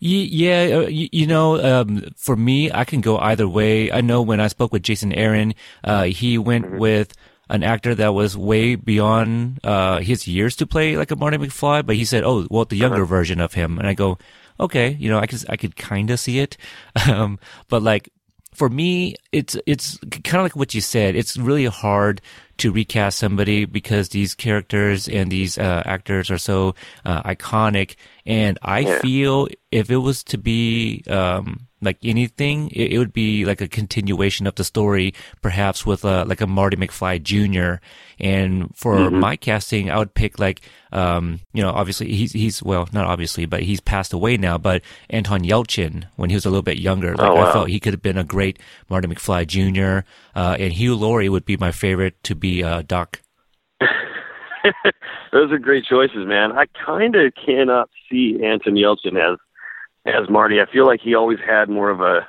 Yeah, 0.00 0.68
uh, 0.74 0.88
you, 0.88 1.08
you 1.10 1.26
know, 1.26 1.60
um, 1.60 2.04
for 2.16 2.36
me, 2.36 2.70
I 2.70 2.84
can 2.84 3.00
go 3.00 3.18
either 3.18 3.48
way. 3.48 3.90
I 3.90 4.00
know 4.00 4.22
when 4.22 4.40
I 4.40 4.46
spoke 4.46 4.72
with 4.72 4.82
Jason 4.84 5.12
Aron, 5.12 5.54
uh, 5.82 6.04
he 6.04 6.38
went 6.38 6.70
with 6.70 7.14
an 7.48 7.62
actor 7.62 7.94
that 7.94 8.14
was 8.14 8.36
way 8.36 8.74
beyond 8.74 9.60
uh, 9.64 9.98
his 9.98 10.26
years 10.26 10.56
to 10.56 10.66
play 10.66 10.96
like 10.96 11.10
a 11.10 11.16
Marty 11.16 11.38
McFly, 11.38 11.84
but 11.84 11.96
he 11.96 12.04
said, 12.04 12.24
"Oh, 12.24 12.46
well, 12.50 12.64
the 12.64 12.76
younger 12.76 13.04
version 13.04 13.40
of 13.40 13.54
him," 13.54 13.78
and 13.78 13.88
I 13.88 13.94
go, 13.94 14.18
"Okay, 14.60 14.96
you 14.98 15.08
know, 15.08 15.18
I 15.18 15.26
could 15.26 15.44
I 15.48 15.56
could 15.56 15.76
kind 15.76 16.10
of 16.10 16.20
see 16.20 16.38
it," 16.40 16.56
um, 17.08 17.38
but 17.68 17.82
like 17.82 18.10
for 18.58 18.68
me, 18.68 19.14
it's 19.30 19.56
it's 19.66 19.98
kind 19.98 20.36
of 20.36 20.42
like 20.42 20.56
what 20.56 20.74
you 20.74 20.80
said. 20.80 21.14
It's 21.14 21.36
really 21.36 21.66
hard 21.66 22.20
to 22.58 22.72
recast 22.72 23.18
somebody 23.18 23.64
because 23.64 24.08
these 24.08 24.34
characters 24.34 25.08
and 25.08 25.30
these 25.30 25.56
uh, 25.58 25.82
actors 25.86 26.28
are 26.28 26.38
so 26.38 26.74
uh, 27.04 27.22
iconic. 27.22 27.94
And 28.28 28.58
I 28.60 28.80
Yeah. 28.80 28.98
feel 29.00 29.48
if 29.72 29.90
it 29.90 29.96
was 29.96 30.22
to 30.24 30.36
be 30.36 31.02
um, 31.08 31.66
like 31.80 31.96
anything, 32.04 32.68
it, 32.72 32.92
it 32.92 32.98
would 32.98 33.14
be 33.14 33.46
like 33.46 33.62
a 33.62 33.68
continuation 33.68 34.46
of 34.46 34.54
the 34.56 34.64
story, 34.64 35.14
perhaps 35.40 35.86
with 35.86 36.04
a, 36.04 36.26
like 36.26 36.42
a 36.42 36.46
Marty 36.46 36.76
McFly 36.76 37.22
Jr. 37.22 37.82
And 38.20 38.70
for 38.76 39.10
my 39.10 39.36
casting, 39.36 39.90
I 39.90 39.96
would 39.96 40.12
pick 40.12 40.38
like 40.38 40.60
um, 40.92 41.40
you 41.54 41.62
know, 41.62 41.70
obviously 41.70 42.12
he's 42.12 42.32
he's 42.32 42.62
well, 42.62 42.86
not 42.92 43.06
obviously, 43.06 43.46
but 43.46 43.62
he's 43.62 43.80
passed 43.80 44.12
away 44.12 44.36
now. 44.36 44.58
But 44.58 44.82
Anton 45.08 45.40
Yelchin, 45.42 46.04
when 46.16 46.28
he 46.28 46.36
was 46.36 46.44
a 46.44 46.50
little 46.50 46.62
bit 46.62 46.78
younger, 46.78 47.16
like 47.16 47.32
Oh, 47.34 47.40
I 47.40 47.52
felt 47.52 47.68
he 47.70 47.80
could 47.80 47.94
have 47.94 48.02
been 48.02 48.18
a 48.18 48.24
great 48.24 48.58
Marty 48.90 49.08
McFly 49.08 49.46
Jr. 49.46 50.06
Uh, 50.34 50.56
and 50.60 50.74
Hugh 50.74 50.94
Laurie 50.94 51.30
would 51.30 51.46
be 51.46 51.56
my 51.56 51.72
favorite 51.72 52.22
to 52.24 52.34
be 52.34 52.62
uh, 52.62 52.82
Doc. 52.86 53.22
Those 55.32 55.52
are 55.52 55.58
great 55.58 55.84
choices, 55.84 56.26
man. 56.26 56.52
I 56.52 56.66
kind 56.84 57.14
of 57.16 57.32
cannot 57.34 57.90
see 58.10 58.38
Anton 58.44 58.74
Yelchin 58.74 59.16
as 59.16 59.38
as 60.06 60.28
Marty. 60.30 60.60
I 60.60 60.66
feel 60.70 60.86
like 60.86 61.00
he 61.00 61.14
always 61.14 61.38
had 61.46 61.68
more 61.68 61.90
of 61.90 62.00
a 62.00 62.26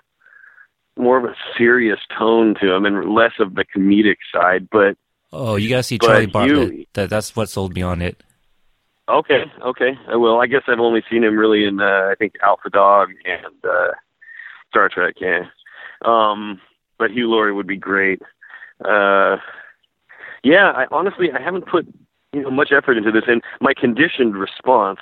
more 0.97 1.17
of 1.17 1.23
a 1.25 1.35
serious 1.57 1.99
tone 2.17 2.55
to 2.61 2.73
him 2.73 2.85
and 2.85 3.13
less 3.13 3.33
of 3.39 3.55
the 3.55 3.63
comedic 3.65 4.17
side. 4.33 4.67
But 4.71 4.97
Oh, 5.31 5.55
you 5.57 5.69
gotta 5.69 5.83
see 5.83 5.99
Charlie 5.99 6.23
you- 6.25 6.27
Bartlett. 6.31 6.87
That 6.93 7.09
that's 7.09 7.35
what 7.35 7.49
sold 7.49 7.73
me 7.75 7.81
on 7.83 8.01
it. 8.01 8.21
okay, 9.07 9.43
okay, 9.63 9.97
I 10.07 10.15
will. 10.15 10.39
I 10.39 10.47
guess 10.47 10.63
I've 10.67 10.79
only 10.79 11.03
seen 11.09 11.23
him 11.23 11.37
really 11.37 11.65
in 11.65 11.79
uh, 11.79 12.09
I 12.11 12.15
think 12.17 12.33
Alpha 12.43 12.69
Dog 12.69 13.09
and 13.25 13.55
uh, 13.63 13.91
Star 14.69 14.89
Trek. 14.89 15.15
Yeah, 15.21 15.45
um, 16.03 16.59
but 16.97 17.11
Hugh 17.11 17.29
Laurie 17.29 17.53
would 17.53 17.67
be 17.67 17.77
great. 17.77 18.21
Uh, 18.83 19.37
yeah, 20.43 20.71
I 20.71 20.85
honestly 20.91 21.31
I 21.31 21.41
haven't 21.41 21.67
put 21.67 21.87
you 22.33 22.41
know 22.41 22.51
much 22.51 22.71
effort 22.71 22.97
into 22.97 23.11
this, 23.11 23.23
and 23.27 23.41
my 23.61 23.73
conditioned 23.73 24.35
response, 24.35 24.99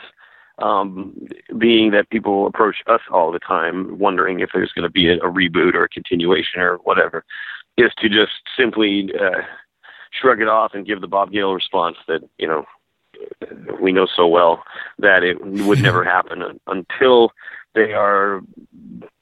um, 0.60 1.28
being 1.58 1.92
that 1.92 2.10
people 2.10 2.48
approach 2.48 2.78
us 2.88 3.02
all 3.12 3.32
the 3.32 3.40
time, 3.40 3.98
wondering 4.00 4.40
if 4.40 4.50
there's 4.54 4.72
going 4.72 4.84
to 4.84 4.90
be 4.90 5.10
a, 5.10 5.18
a 5.18 5.32
reboot 5.32 5.74
or 5.74 5.84
a 5.84 5.90
continuation 5.90 6.62
or 6.62 6.78
whatever, 6.78 7.24
is 7.78 7.92
to 8.00 8.10
just 8.10 8.32
simply 8.58 9.12
uh, 9.20 9.42
shrug 10.12 10.42
it 10.42 10.48
off 10.48 10.74
and 10.74 10.86
give 10.86 11.02
the 11.02 11.08
Bob 11.08 11.32
Gale 11.32 11.54
response 11.54 11.98
that 12.08 12.22
you 12.38 12.48
know 12.48 12.66
we 13.82 13.92
know 13.92 14.08
so 14.16 14.28
well 14.28 14.64
that 15.00 15.24
it 15.24 15.44
would 15.44 15.82
never 15.82 16.04
happen 16.16 16.60
until 16.68 17.32
they 17.76 17.94
are 17.94 18.42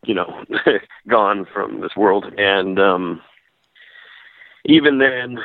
you 0.06 0.14
know 0.14 0.46
gone 1.08 1.46
from 1.54 1.82
this 1.82 1.96
world. 1.96 2.26
And 2.38 2.80
um 2.80 3.22
even 4.66 4.98
then 4.98 5.40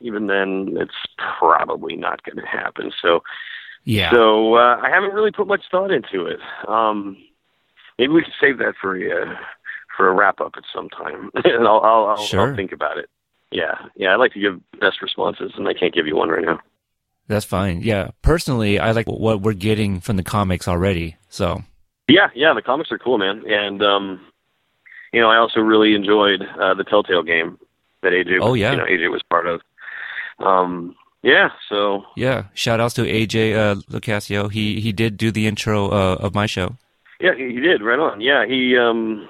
even 0.00 0.26
then 0.26 0.76
it's 0.80 0.94
probably 1.38 1.96
not 1.96 2.22
going 2.22 2.36
to 2.36 2.46
happen 2.46 2.92
so 3.02 3.20
Yeah. 3.84 4.10
so 4.10 4.54
uh, 4.54 4.80
I 4.82 4.90
haven't 4.90 5.14
really 5.14 5.32
put 5.32 5.46
much 5.48 5.62
thought 5.70 5.90
into 5.90 6.26
it. 6.26 6.40
Um, 6.68 7.16
maybe 7.98 8.12
we 8.12 8.22
could 8.22 8.32
save 8.40 8.58
that 8.58 8.74
for 8.80 8.96
a 8.96 9.22
uh, 9.22 9.34
for 9.96 10.08
a 10.08 10.12
wrap 10.12 10.40
up 10.40 10.52
at 10.56 10.62
some 10.72 10.88
time, 10.90 11.30
and 11.44 11.66
I'll 11.66 11.80
I'll, 11.80 12.06
I'll, 12.10 12.16
Sure. 12.24 12.50
I'll 12.50 12.56
think 12.56 12.72
about 12.72 12.98
it. 12.98 13.08
Yeah, 13.50 13.74
yeah. 13.96 14.10
I 14.10 14.16
like 14.16 14.32
to 14.34 14.40
give 14.40 14.60
best 14.78 15.00
responses, 15.02 15.52
and 15.56 15.66
I 15.66 15.74
can't 15.74 15.92
give 15.94 16.06
you 16.06 16.14
one 16.14 16.28
right 16.28 16.44
now. 16.44 16.60
That's 17.28 17.44
fine. 17.44 17.80
Yeah. 17.82 18.10
Personally, 18.22 18.78
I 18.78 18.92
like 18.92 19.06
what 19.06 19.40
we're 19.42 19.52
getting 19.54 20.00
from 20.00 20.16
the 20.16 20.22
comics 20.22 20.68
already. 20.68 21.16
So 21.30 21.62
Yeah, 22.08 22.28
yeah. 22.34 22.54
The 22.54 22.62
comics 22.62 22.92
are 22.92 22.98
cool, 22.98 23.18
man, 23.18 23.42
and 23.48 23.82
um, 23.82 24.20
you 25.12 25.20
know, 25.20 25.30
I 25.30 25.36
also 25.38 25.60
really 25.60 25.94
enjoyed 25.94 26.42
uh, 26.60 26.74
the 26.74 26.84
Telltale 26.84 27.22
game 27.24 27.58
that 28.02 28.12
AJ. 28.12 28.38
Oh, 28.40 28.54
yeah. 28.54 28.70
you 28.72 28.76
know, 28.76 28.84
AJ 28.84 29.10
was 29.10 29.22
part 29.28 29.46
of. 29.46 29.60
Um, 30.38 30.94
yeah, 31.22 31.50
so 31.68 32.04
yeah, 32.16 32.44
shout 32.54 32.80
outs 32.80 32.94
to 32.94 33.02
AJ 33.02 33.56
uh, 33.56 33.74
LoCascio. 33.90 34.50
He 34.50 34.80
he 34.80 34.92
did 34.92 35.16
do 35.16 35.30
the 35.32 35.46
intro 35.46 35.88
uh, 35.88 36.16
of 36.20 36.34
my 36.34 36.46
show. 36.46 36.76
Yeah, 37.20 37.34
he 37.36 37.60
did 37.60 37.82
right 37.82 37.98
on. 37.98 38.20
Yeah, 38.20 38.46
he 38.46 38.76
um 38.78 39.28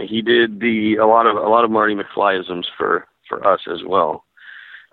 he 0.00 0.22
did 0.22 0.60
the 0.60 0.96
a 0.96 1.06
lot 1.06 1.26
of 1.26 1.36
a 1.36 1.48
lot 1.48 1.64
of 1.64 1.70
Marty 1.70 1.94
McFlyisms 1.94 2.64
for 2.76 3.06
for 3.28 3.46
us 3.46 3.60
as 3.72 3.82
well. 3.86 4.24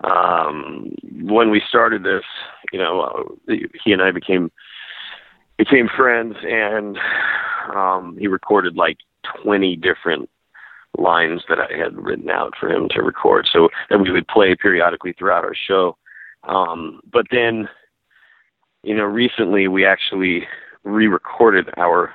Um, 0.04 0.94
when 1.22 1.50
we 1.50 1.62
started 1.68 2.02
this, 2.02 2.24
you 2.72 2.78
know, 2.78 3.00
uh, 3.48 3.54
he 3.84 3.92
and 3.92 4.02
I 4.02 4.12
became 4.12 4.50
became 5.58 5.88
friends, 5.88 6.36
and 6.42 6.98
um, 7.74 8.16
he 8.18 8.28
recorded 8.28 8.76
like 8.76 8.98
twenty 9.42 9.76
different 9.76 10.28
lines 10.98 11.42
that 11.48 11.58
I 11.58 11.76
had 11.76 11.96
written 11.96 12.30
out 12.30 12.54
for 12.58 12.68
him 12.68 12.88
to 12.90 13.02
record, 13.02 13.48
so 13.50 13.68
that 13.90 14.00
we 14.00 14.10
would 14.10 14.28
play 14.28 14.54
periodically 14.54 15.14
throughout 15.14 15.44
our 15.44 15.54
show. 15.54 15.96
Um, 16.44 17.00
but 17.10 17.26
then, 17.30 17.68
you 18.82 18.94
know, 18.94 19.04
recently 19.04 19.68
we 19.68 19.86
actually 19.86 20.46
re-recorded 20.84 21.70
our 21.76 22.14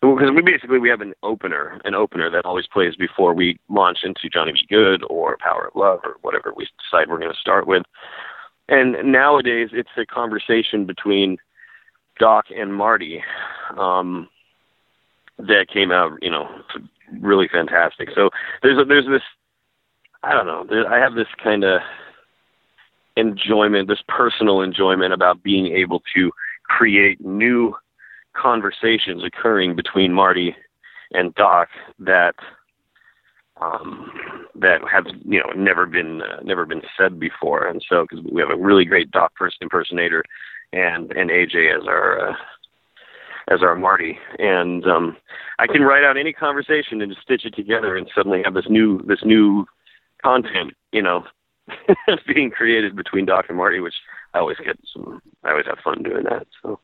because 0.00 0.30
we 0.34 0.40
basically 0.40 0.78
we 0.78 0.88
have 0.88 1.02
an 1.02 1.12
opener, 1.22 1.78
an 1.84 1.94
opener 1.94 2.30
that 2.30 2.46
always 2.46 2.66
plays 2.66 2.96
before 2.96 3.34
we 3.34 3.58
launch 3.68 3.98
into 4.02 4.30
Johnny 4.30 4.52
B. 4.52 4.60
Goode 4.68 5.04
or 5.10 5.36
Power 5.38 5.66
of 5.68 5.76
Love 5.76 6.00
or 6.04 6.16
whatever 6.22 6.54
we 6.56 6.66
decide 6.82 7.10
we're 7.10 7.18
going 7.18 7.32
to 7.32 7.38
start 7.38 7.66
with. 7.66 7.82
And 8.68 9.12
nowadays, 9.12 9.70
it's 9.72 9.90
a 9.98 10.06
conversation 10.06 10.86
between 10.86 11.36
Doc 12.18 12.46
and 12.56 12.74
Marty 12.74 13.22
um, 13.76 14.28
that 15.38 15.66
came 15.70 15.90
out, 15.90 16.12
you 16.22 16.30
know, 16.30 16.48
really 17.20 17.48
fantastic. 17.48 18.10
So 18.14 18.30
there's 18.62 18.78
a, 18.78 18.84
there's 18.84 19.06
this, 19.06 19.22
I 20.22 20.32
don't 20.32 20.46
know, 20.46 20.64
there, 20.68 20.92
I 20.92 20.98
have 20.98 21.14
this 21.14 21.28
kind 21.42 21.64
of 21.64 21.80
enjoyment, 23.16 23.88
this 23.88 24.02
personal 24.08 24.62
enjoyment 24.62 25.12
about 25.12 25.42
being 25.42 25.66
able 25.66 26.02
to 26.14 26.30
create 26.64 27.20
new 27.20 27.74
conversations 28.34 29.22
occurring 29.24 29.74
between 29.74 30.12
Marty 30.12 30.54
and 31.12 31.34
Doc 31.34 31.68
that 31.98 32.34
um, 33.60 34.10
that 34.54 34.80
have 34.90 35.06
you 35.24 35.38
know 35.38 35.50
never 35.54 35.86
been 35.86 36.22
uh, 36.22 36.40
never 36.42 36.64
been 36.64 36.82
said 36.96 37.20
before, 37.20 37.66
and 37.66 37.84
so 37.88 38.06
because 38.08 38.24
we 38.30 38.40
have 38.40 38.50
a 38.50 38.56
really 38.56 38.84
great 38.84 39.10
Doc 39.10 39.34
person 39.34 39.58
impersonator 39.60 40.24
and 40.72 41.10
and 41.12 41.30
AJ 41.30 41.76
as 41.76 41.86
our 41.86 42.30
uh, 42.30 42.34
as 43.50 43.62
our 43.62 43.74
Marty, 43.74 44.18
and 44.38 44.86
um, 44.86 45.16
I 45.58 45.66
can 45.66 45.82
write 45.82 46.04
out 46.04 46.16
any 46.16 46.32
conversation 46.32 47.02
and 47.02 47.10
just 47.10 47.22
stitch 47.22 47.44
it 47.44 47.54
together, 47.54 47.96
and 47.96 48.08
suddenly 48.14 48.42
have 48.44 48.54
this 48.54 48.68
new 48.68 49.02
this 49.02 49.20
new 49.24 49.66
content, 50.22 50.74
you 50.92 51.02
know, 51.02 51.24
being 52.26 52.50
created 52.50 52.96
between 52.96 53.26
Doc 53.26 53.46
and 53.48 53.56
Marty, 53.56 53.80
which 53.80 53.94
I 54.34 54.38
always 54.38 54.58
get 54.58 54.78
some. 54.92 55.20
I 55.44 55.50
always 55.50 55.66
have 55.66 55.78
fun 55.82 56.02
doing 56.02 56.24
that. 56.24 56.46
So, 56.62 56.78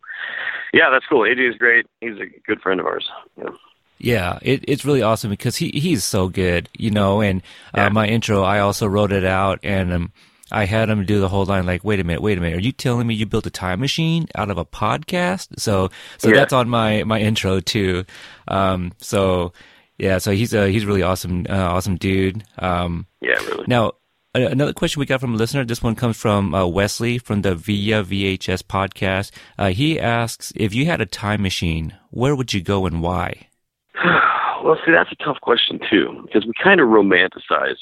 yeah, 0.73 0.91
that's 0.91 1.07
cool. 1.09 1.21
AJ 1.21 1.51
is 1.51 1.57
great. 1.57 1.87
He's 2.01 2.19
a 2.19 2.27
good 2.47 2.61
friend 2.61 2.81
of 2.81 2.87
ours. 2.87 3.09
Yeah. 3.37 3.51
Yeah, 3.99 4.39
it, 4.43 4.63
it's 4.69 4.85
really 4.85 5.01
awesome 5.01 5.31
because 5.31 5.57
he 5.57 5.71
he's 5.71 6.05
so 6.05 6.29
good, 6.29 6.69
you 6.77 6.91
know. 6.91 7.23
And 7.23 7.41
uh, 7.75 7.83
yeah. 7.83 7.89
my 7.89 8.07
intro, 8.07 8.43
I 8.43 8.59
also 8.59 8.87
wrote 8.87 9.11
it 9.11 9.25
out, 9.25 9.59
and 9.63 9.91
um, 9.91 10.13
I 10.51 10.65
had 10.65 10.89
him 10.89 11.05
do 11.05 11.21
the 11.21 11.29
whole 11.29 11.45
line 11.45 11.67
like, 11.67 11.85
"Wait 11.85 12.01
a 12.01 12.05
minute, 12.05 12.23
wait 12.23 12.39
a 12.39 12.41
minute, 12.41 12.59
are 12.59 12.63
you 12.63 12.73
telling 12.73 13.07
me 13.07 13.15
you 13.15 13.27
built 13.27 13.47
a 13.47 13.51
time 13.51 13.81
machine 13.81 14.27
out 14.35 14.51
of 14.51 14.59
a 14.59 14.65
podcast?" 14.65 15.59
So, 15.59 15.91
so 16.19 16.29
yeah. 16.29 16.35
that's 16.37 16.53
on 16.53 16.69
my 16.69 17.05
my 17.05 17.21
intro 17.21 17.61
too. 17.61 18.05
Um, 18.49 18.93
so 18.99 19.53
yeah, 19.99 20.19
so 20.19 20.33
he's 20.33 20.55
a 20.55 20.69
he's 20.69 20.87
really 20.87 21.03
awesome 21.03 21.47
uh, 21.49 21.55
awesome 21.55 21.97
dude. 21.97 22.45
Um, 22.59 23.07
yeah, 23.21 23.37
really. 23.47 23.65
Now 23.67 23.93
another 24.37 24.73
question 24.73 25.01
we 25.01 25.07
got 25.07 25.21
from 25.21 25.35
a 25.35 25.37
listener. 25.37 25.65
This 25.65 25.83
one 25.83 25.95
comes 25.95 26.17
from 26.17 26.55
uh, 26.55 26.67
Wesley 26.67 27.19
from 27.19 27.43
the 27.43 27.55
Via 27.55 28.03
VHS 28.05 28.63
podcast. 28.63 29.31
Uh, 29.59 29.69
he 29.69 29.99
asks, 29.99 30.53
if 30.57 30.75
you 30.75 30.87
had 30.87 31.01
a 31.01 31.07
time 31.07 31.43
machine, 31.43 31.95
where 32.11 32.37
would 32.37 32.53
you 32.53 32.61
go 32.61 32.87
and 32.87 33.03
why? 33.03 33.49
well, 34.05 34.77
see, 34.85 34.93
that's 34.93 35.13
a 35.13 35.25
tough 35.25 35.41
question 35.41 35.81
too, 35.91 36.23
because 36.25 36.47
we 36.47 36.53
kind 36.63 36.81
of 36.81 36.89
romanticize 36.89 37.77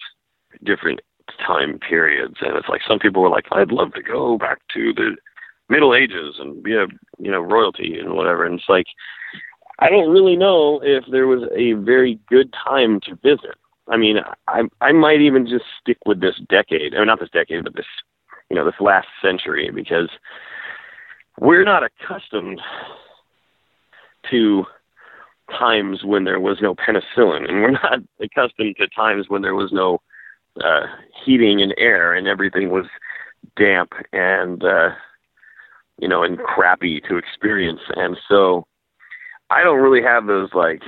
different 0.62 1.00
time 1.38 1.78
periods, 1.78 2.36
and 2.40 2.56
it's 2.56 2.68
like 2.68 2.82
some 2.86 2.98
people 2.98 3.22
were 3.22 3.30
like, 3.30 3.46
"I'd 3.52 3.72
love 3.72 3.92
to 3.94 4.02
go 4.02 4.38
back 4.38 4.60
to 4.74 4.92
the 4.92 5.16
Middle 5.68 5.94
Ages 5.94 6.36
and 6.38 6.62
be 6.62 6.74
a 6.74 6.86
you 7.18 7.30
know 7.30 7.40
royalty 7.40 7.98
and 7.98 8.14
whatever," 8.14 8.44
and 8.44 8.58
it's 8.58 8.68
like. 8.68 8.86
I 9.80 9.90
don't 9.90 10.12
really 10.12 10.36
know 10.36 10.80
if 10.84 11.02
there 11.10 11.26
was 11.26 11.42
a 11.52 11.72
very 11.72 12.20
good 12.28 12.54
time 12.64 13.00
to 13.00 13.16
visit. 13.16 13.56
I 13.88 13.96
mean, 13.96 14.18
I 14.46 14.62
I 14.80 14.92
might 14.92 15.20
even 15.20 15.46
just 15.48 15.64
stick 15.80 15.98
with 16.06 16.20
this 16.20 16.36
decade. 16.48 16.94
I 16.94 16.98
mean, 16.98 17.08
not 17.08 17.18
this 17.18 17.30
decade, 17.30 17.64
but 17.64 17.74
this 17.74 17.86
you 18.50 18.56
know 18.56 18.64
this 18.64 18.80
last 18.80 19.08
century 19.20 19.70
because 19.74 20.08
we're 21.40 21.64
not 21.64 21.82
accustomed 21.82 22.60
to 24.30 24.64
times 25.58 26.04
when 26.04 26.24
there 26.24 26.40
was 26.40 26.58
no 26.62 26.74
penicillin, 26.74 27.48
and 27.48 27.62
we're 27.62 27.70
not 27.72 27.98
accustomed 28.20 28.76
to 28.78 28.88
times 28.88 29.26
when 29.28 29.42
there 29.42 29.54
was 29.54 29.72
no 29.72 30.00
uh, 30.62 30.86
heating 31.24 31.60
and 31.62 31.74
air, 31.78 32.14
and 32.14 32.26
everything 32.26 32.70
was 32.70 32.86
damp 33.56 33.92
and 34.12 34.64
uh, 34.64 34.90
you 35.98 36.08
know 36.08 36.22
and 36.22 36.38
crappy 36.38 37.00
to 37.08 37.16
experience. 37.16 37.80
And 37.96 38.16
so, 38.28 38.66
I 39.50 39.62
don't 39.62 39.80
really 39.80 40.02
have 40.02 40.26
those 40.26 40.50
like 40.54 40.82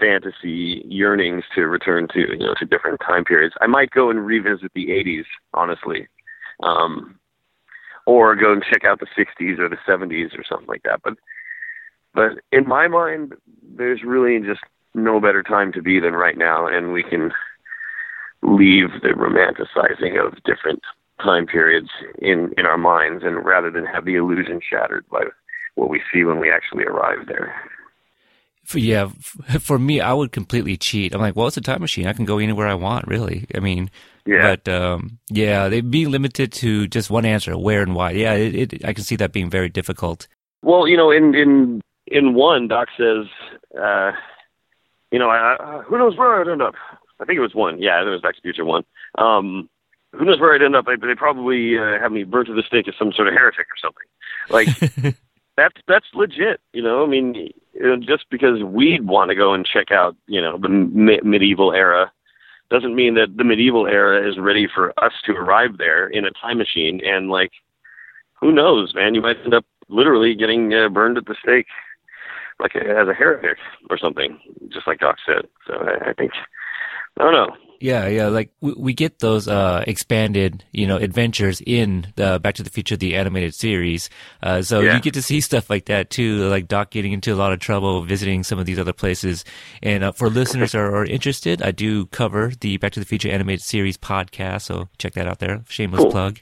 fantasy 0.00 0.82
yearnings 0.86 1.44
to 1.54 1.62
return 1.62 2.08
to 2.08 2.20
you 2.20 2.38
know 2.38 2.54
to 2.58 2.66
different 2.66 3.00
time 3.06 3.24
periods. 3.24 3.54
I 3.60 3.66
might 3.66 3.90
go 3.90 4.10
and 4.10 4.24
revisit 4.24 4.72
the 4.74 4.88
80s, 4.88 5.24
honestly, 5.54 6.08
um, 6.62 7.18
or 8.06 8.36
go 8.36 8.52
and 8.52 8.62
check 8.62 8.84
out 8.84 9.00
the 9.00 9.06
60s 9.16 9.58
or 9.58 9.68
the 9.68 9.78
70s 9.88 10.38
or 10.38 10.44
something 10.48 10.68
like 10.68 10.82
that. 10.84 11.00
But 11.02 11.14
but 12.14 12.32
in 12.50 12.66
my 12.66 12.88
mind, 12.88 13.34
there's 13.62 14.02
really 14.02 14.38
just 14.40 14.62
no 14.94 15.20
better 15.20 15.42
time 15.42 15.72
to 15.72 15.82
be 15.82 16.00
than 16.00 16.14
right 16.14 16.38
now, 16.38 16.66
and 16.66 16.92
we 16.92 17.02
can 17.02 17.30
leave 18.46 18.88
the 19.02 19.08
romanticizing 19.08 20.24
of 20.24 20.42
different 20.44 20.80
time 21.22 21.46
periods 21.46 21.88
in 22.18 22.54
in 22.56 22.66
our 22.66 22.78
minds, 22.78 23.24
and 23.24 23.44
rather 23.44 23.70
than 23.70 23.84
have 23.84 24.04
the 24.04 24.14
illusion 24.14 24.60
shattered 24.60 25.04
by 25.10 25.24
what 25.74 25.90
we 25.90 26.00
see 26.12 26.24
when 26.24 26.38
we 26.40 26.50
actually 26.50 26.84
arrive 26.84 27.26
there. 27.26 27.54
For, 28.64 28.78
yeah, 28.78 29.10
for 29.60 29.78
me, 29.78 30.00
I 30.00 30.12
would 30.12 30.32
completely 30.32 30.76
cheat. 30.76 31.14
I'm 31.14 31.20
like, 31.20 31.36
well, 31.36 31.46
it's 31.46 31.56
a 31.56 31.60
time 31.60 31.80
machine. 31.80 32.06
I 32.08 32.12
can 32.12 32.24
go 32.24 32.38
anywhere 32.38 32.66
I 32.66 32.74
want, 32.74 33.06
really. 33.06 33.46
I 33.54 33.60
mean, 33.60 33.90
yeah. 34.26 34.56
But 34.56 34.68
um, 34.68 35.18
yeah, 35.30 35.68
they'd 35.68 35.90
be 35.90 36.06
limited 36.06 36.52
to 36.54 36.88
just 36.88 37.10
one 37.10 37.24
answer, 37.24 37.56
where 37.56 37.82
and 37.82 37.94
why. 37.94 38.10
Yeah, 38.10 38.34
it, 38.34 38.72
it, 38.72 38.84
I 38.84 38.92
can 38.92 39.04
see 39.04 39.16
that 39.16 39.32
being 39.32 39.50
very 39.50 39.68
difficult. 39.68 40.26
Well, 40.62 40.88
you 40.88 40.96
know, 40.96 41.12
in 41.12 41.34
in 41.34 41.80
in 42.08 42.34
one, 42.34 42.66
Doc 42.66 42.88
says, 42.98 43.26
uh, 43.80 44.12
you 45.12 45.18
know, 45.20 45.30
I, 45.30 45.56
I, 45.60 45.82
who 45.82 45.96
knows 45.96 46.16
where 46.16 46.40
I'd 46.40 46.48
end 46.48 46.60
up. 46.60 46.74
I 47.20 47.24
think 47.24 47.38
it 47.38 47.42
was 47.42 47.54
one. 47.54 47.80
Yeah, 47.80 48.00
it 48.02 48.06
was 48.06 48.20
Back 48.20 48.34
to 48.34 48.40
the 48.42 48.46
Future 48.46 48.64
one. 48.64 48.84
Um, 49.18 49.68
who 50.12 50.24
knows 50.24 50.40
where 50.40 50.54
I'd 50.54 50.62
end 50.62 50.76
up? 50.76 50.86
They, 50.86 50.96
they 50.96 51.14
probably 51.14 51.78
uh, 51.78 51.98
have 52.00 52.12
me 52.12 52.24
burnt 52.24 52.48
to 52.48 52.54
the 52.54 52.62
stake 52.62 52.88
as 52.88 52.94
some 52.98 53.12
sort 53.12 53.28
of 53.28 53.34
heretic 53.34 53.66
or 53.66 53.78
something. 53.80 54.06
Like 54.50 55.14
that's 55.56 55.76
that's 55.86 56.06
legit. 56.14 56.60
You 56.72 56.82
know, 56.82 57.04
I 57.04 57.06
mean, 57.06 57.50
just 58.00 58.26
because 58.30 58.62
we'd 58.62 59.06
want 59.06 59.30
to 59.30 59.34
go 59.34 59.52
and 59.54 59.66
check 59.66 59.90
out, 59.90 60.16
you 60.26 60.40
know, 60.40 60.58
the 60.58 60.68
me- 60.68 61.20
medieval 61.22 61.72
era, 61.72 62.12
doesn't 62.70 62.94
mean 62.94 63.14
that 63.14 63.36
the 63.36 63.44
medieval 63.44 63.86
era 63.86 64.28
is 64.28 64.38
ready 64.38 64.66
for 64.72 64.92
us 65.02 65.12
to 65.24 65.32
arrive 65.32 65.78
there 65.78 66.08
in 66.08 66.24
a 66.24 66.30
time 66.30 66.58
machine. 66.58 67.00
And 67.04 67.30
like, 67.30 67.52
who 68.40 68.52
knows, 68.52 68.94
man? 68.94 69.14
You 69.14 69.22
might 69.22 69.38
end 69.44 69.54
up 69.54 69.64
literally 69.88 70.34
getting 70.34 70.72
uh, 70.74 70.88
burned 70.88 71.16
at 71.16 71.26
the 71.26 71.36
stake, 71.42 71.66
like 72.58 72.74
a, 72.74 72.80
as 72.80 73.08
a 73.08 73.14
heretic 73.14 73.58
or 73.90 73.98
something, 73.98 74.38
just 74.68 74.86
like 74.86 74.98
Doc 74.98 75.16
said. 75.24 75.46
So 75.66 75.74
I, 75.74 76.10
I 76.10 76.12
think 76.12 76.32
I 77.18 77.24
don't 77.24 77.32
know. 77.32 77.56
Yeah, 77.80 78.06
yeah. 78.08 78.28
Like 78.28 78.52
we, 78.60 78.72
we 78.72 78.94
get 78.94 79.18
those 79.18 79.48
uh, 79.48 79.84
expanded, 79.86 80.64
you 80.72 80.86
know, 80.86 80.96
adventures 80.96 81.60
in 81.64 82.12
the 82.16 82.40
Back 82.40 82.54
to 82.56 82.62
the 82.62 82.70
Future, 82.70 82.96
the 82.96 83.16
animated 83.16 83.54
series. 83.54 84.08
Uh, 84.42 84.62
so 84.62 84.80
yeah. 84.80 84.94
you 84.94 85.00
get 85.00 85.14
to 85.14 85.22
see 85.22 85.40
stuff 85.40 85.68
like 85.70 85.86
that 85.86 86.10
too, 86.10 86.48
like 86.48 86.68
Doc 86.68 86.90
getting 86.90 87.12
into 87.12 87.32
a 87.32 87.36
lot 87.36 87.52
of 87.52 87.58
trouble 87.58 88.02
visiting 88.02 88.42
some 88.42 88.58
of 88.58 88.66
these 88.66 88.78
other 88.78 88.92
places. 88.92 89.44
And 89.82 90.04
uh, 90.04 90.12
for 90.12 90.30
listeners 90.30 90.72
that 90.72 90.78
are, 90.78 90.94
are, 90.96 91.04
interested, 91.04 91.62
I 91.62 91.70
do 91.70 92.06
cover 92.06 92.52
the 92.60 92.76
Back 92.78 92.92
to 92.92 93.00
the 93.00 93.06
Future 93.06 93.30
animated 93.30 93.62
series 93.62 93.96
podcast. 93.96 94.62
So 94.62 94.88
check 94.98 95.14
that 95.14 95.26
out 95.26 95.38
there. 95.38 95.62
Shameless 95.68 96.02
cool. 96.02 96.10
plug. 96.10 96.40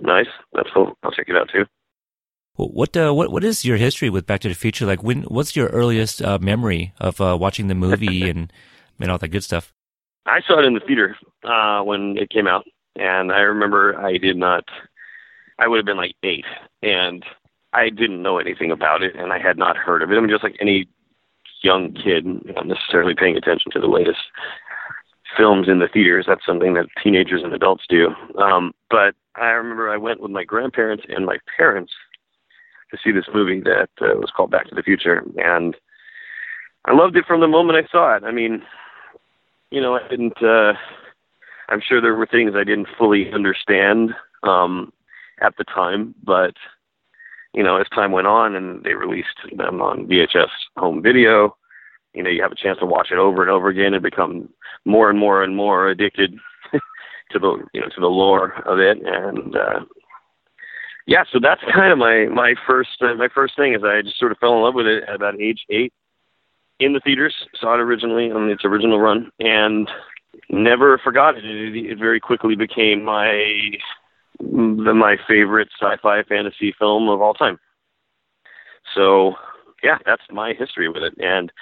Nice. 0.00 0.26
That's 0.52 0.68
cool. 0.74 0.92
I'll 1.02 1.12
check 1.12 1.28
it 1.28 1.36
out 1.36 1.48
too. 1.52 1.64
Well, 2.56 2.68
what 2.68 2.94
uh, 2.96 3.12
what 3.12 3.32
what 3.32 3.44
is 3.44 3.64
your 3.64 3.78
history 3.78 4.10
with 4.10 4.26
Back 4.26 4.40
to 4.40 4.48
the 4.48 4.54
Future? 4.54 4.84
Like, 4.84 5.02
when 5.02 5.22
what's 5.22 5.56
your 5.56 5.68
earliest 5.68 6.20
uh, 6.20 6.38
memory 6.38 6.92
of 7.00 7.18
uh, 7.18 7.36
watching 7.40 7.68
the 7.68 7.74
movie 7.74 8.28
and 8.28 8.52
and 9.00 9.10
all 9.10 9.16
that 9.18 9.28
good 9.28 9.44
stuff? 9.44 9.71
I 10.26 10.40
saw 10.46 10.58
it 10.58 10.64
in 10.64 10.74
the 10.74 10.80
theater 10.80 11.16
uh, 11.44 11.82
when 11.82 12.16
it 12.16 12.30
came 12.30 12.46
out, 12.46 12.64
and 12.96 13.32
I 13.32 13.40
remember 13.40 13.98
I 13.98 14.18
did 14.18 14.36
not. 14.36 14.64
I 15.58 15.68
would 15.68 15.76
have 15.76 15.86
been 15.86 15.96
like 15.96 16.14
eight, 16.22 16.44
and 16.82 17.24
I 17.72 17.88
didn't 17.88 18.22
know 18.22 18.38
anything 18.38 18.70
about 18.70 19.02
it, 19.02 19.16
and 19.16 19.32
I 19.32 19.38
had 19.38 19.58
not 19.58 19.76
heard 19.76 20.02
of 20.02 20.10
it. 20.10 20.16
I'm 20.16 20.28
just 20.28 20.44
like 20.44 20.56
any 20.60 20.88
young 21.62 21.92
kid, 21.94 22.26
not 22.26 22.66
necessarily 22.66 23.14
paying 23.14 23.36
attention 23.36 23.70
to 23.72 23.80
the 23.80 23.86
latest 23.86 24.18
films 25.36 25.68
in 25.68 25.78
the 25.78 25.88
theaters. 25.88 26.26
That's 26.28 26.44
something 26.44 26.74
that 26.74 26.86
teenagers 27.02 27.42
and 27.42 27.54
adults 27.54 27.84
do. 27.88 28.10
Um, 28.38 28.72
but 28.90 29.14
I 29.36 29.46
remember 29.50 29.90
I 29.90 29.96
went 29.96 30.20
with 30.20 30.30
my 30.30 30.44
grandparents 30.44 31.04
and 31.08 31.24
my 31.24 31.38
parents 31.56 31.92
to 32.90 32.98
see 33.02 33.12
this 33.12 33.28
movie 33.32 33.60
that 33.60 33.88
uh, 34.00 34.14
was 34.18 34.30
called 34.36 34.50
Back 34.50 34.68
to 34.68 34.74
the 34.74 34.82
Future, 34.82 35.24
and 35.38 35.76
I 36.84 36.92
loved 36.92 37.16
it 37.16 37.26
from 37.26 37.40
the 37.40 37.48
moment 37.48 37.78
I 37.78 37.88
saw 37.90 38.16
it. 38.16 38.24
I 38.24 38.32
mean, 38.32 38.62
you 39.72 39.80
know, 39.80 39.94
I 39.94 40.06
didn't. 40.08 40.40
Uh, 40.42 40.74
I'm 41.68 41.80
sure 41.80 42.00
there 42.00 42.14
were 42.14 42.26
things 42.26 42.52
I 42.54 42.64
didn't 42.64 42.88
fully 42.98 43.32
understand 43.32 44.10
um, 44.42 44.92
at 45.40 45.56
the 45.56 45.64
time, 45.64 46.14
but 46.22 46.54
you 47.54 47.62
know, 47.62 47.76
as 47.76 47.88
time 47.88 48.12
went 48.12 48.26
on 48.26 48.54
and 48.54 48.84
they 48.84 48.94
released 48.94 49.38
them 49.56 49.80
on 49.80 50.06
VHS 50.06 50.48
home 50.76 51.02
video, 51.02 51.56
you 52.14 52.22
know, 52.22 52.30
you 52.30 52.42
have 52.42 52.52
a 52.52 52.56
chance 52.56 52.78
to 52.78 52.86
watch 52.86 53.08
it 53.10 53.18
over 53.18 53.42
and 53.42 53.50
over 53.50 53.68
again 53.68 53.94
and 53.94 54.02
become 54.02 54.48
more 54.84 55.08
and 55.08 55.18
more 55.18 55.42
and 55.42 55.56
more 55.56 55.88
addicted 55.88 56.34
to 57.30 57.38
the 57.38 57.64
you 57.72 57.80
know 57.80 57.88
to 57.88 58.00
the 58.00 58.06
lore 58.06 58.52
of 58.66 58.78
it 58.78 58.98
and 59.04 59.56
uh 59.56 59.80
yeah 61.06 61.24
so 61.32 61.38
that's 61.40 61.62
kind 61.74 61.92
of 61.92 61.98
my 61.98 62.26
my 62.26 62.54
first 62.66 62.90
uh, 63.00 63.14
my 63.14 63.28
first 63.34 63.56
thing 63.56 63.74
is 63.74 63.82
i 63.84 64.02
just 64.02 64.18
sort 64.18 64.32
of 64.32 64.38
fell 64.38 64.54
in 64.54 64.62
love 64.62 64.74
with 64.74 64.86
it 64.86 65.04
at 65.08 65.14
about 65.14 65.40
age 65.40 65.64
eight 65.70 65.92
in 66.78 66.92
the 66.92 67.00
theaters, 67.00 67.34
saw 67.60 67.74
it 67.74 67.80
originally 67.80 68.30
on 68.30 68.50
its 68.50 68.64
original 68.64 68.98
run, 68.98 69.30
and 69.38 69.88
never 70.50 70.98
forgot 70.98 71.36
it. 71.36 71.44
It, 71.44 71.92
it 71.92 71.98
very 71.98 72.20
quickly 72.20 72.56
became 72.56 73.04
my 73.04 73.72
my 74.40 75.16
favorite 75.28 75.68
sci-fi 75.80 76.22
fantasy 76.24 76.74
film 76.78 77.08
of 77.08 77.20
all 77.20 77.34
time. 77.34 77.58
So, 78.94 79.34
yeah, 79.82 79.98
that's 80.04 80.22
my 80.30 80.52
history 80.58 80.88
with 80.88 81.02
it, 81.02 81.14
and 81.18 81.52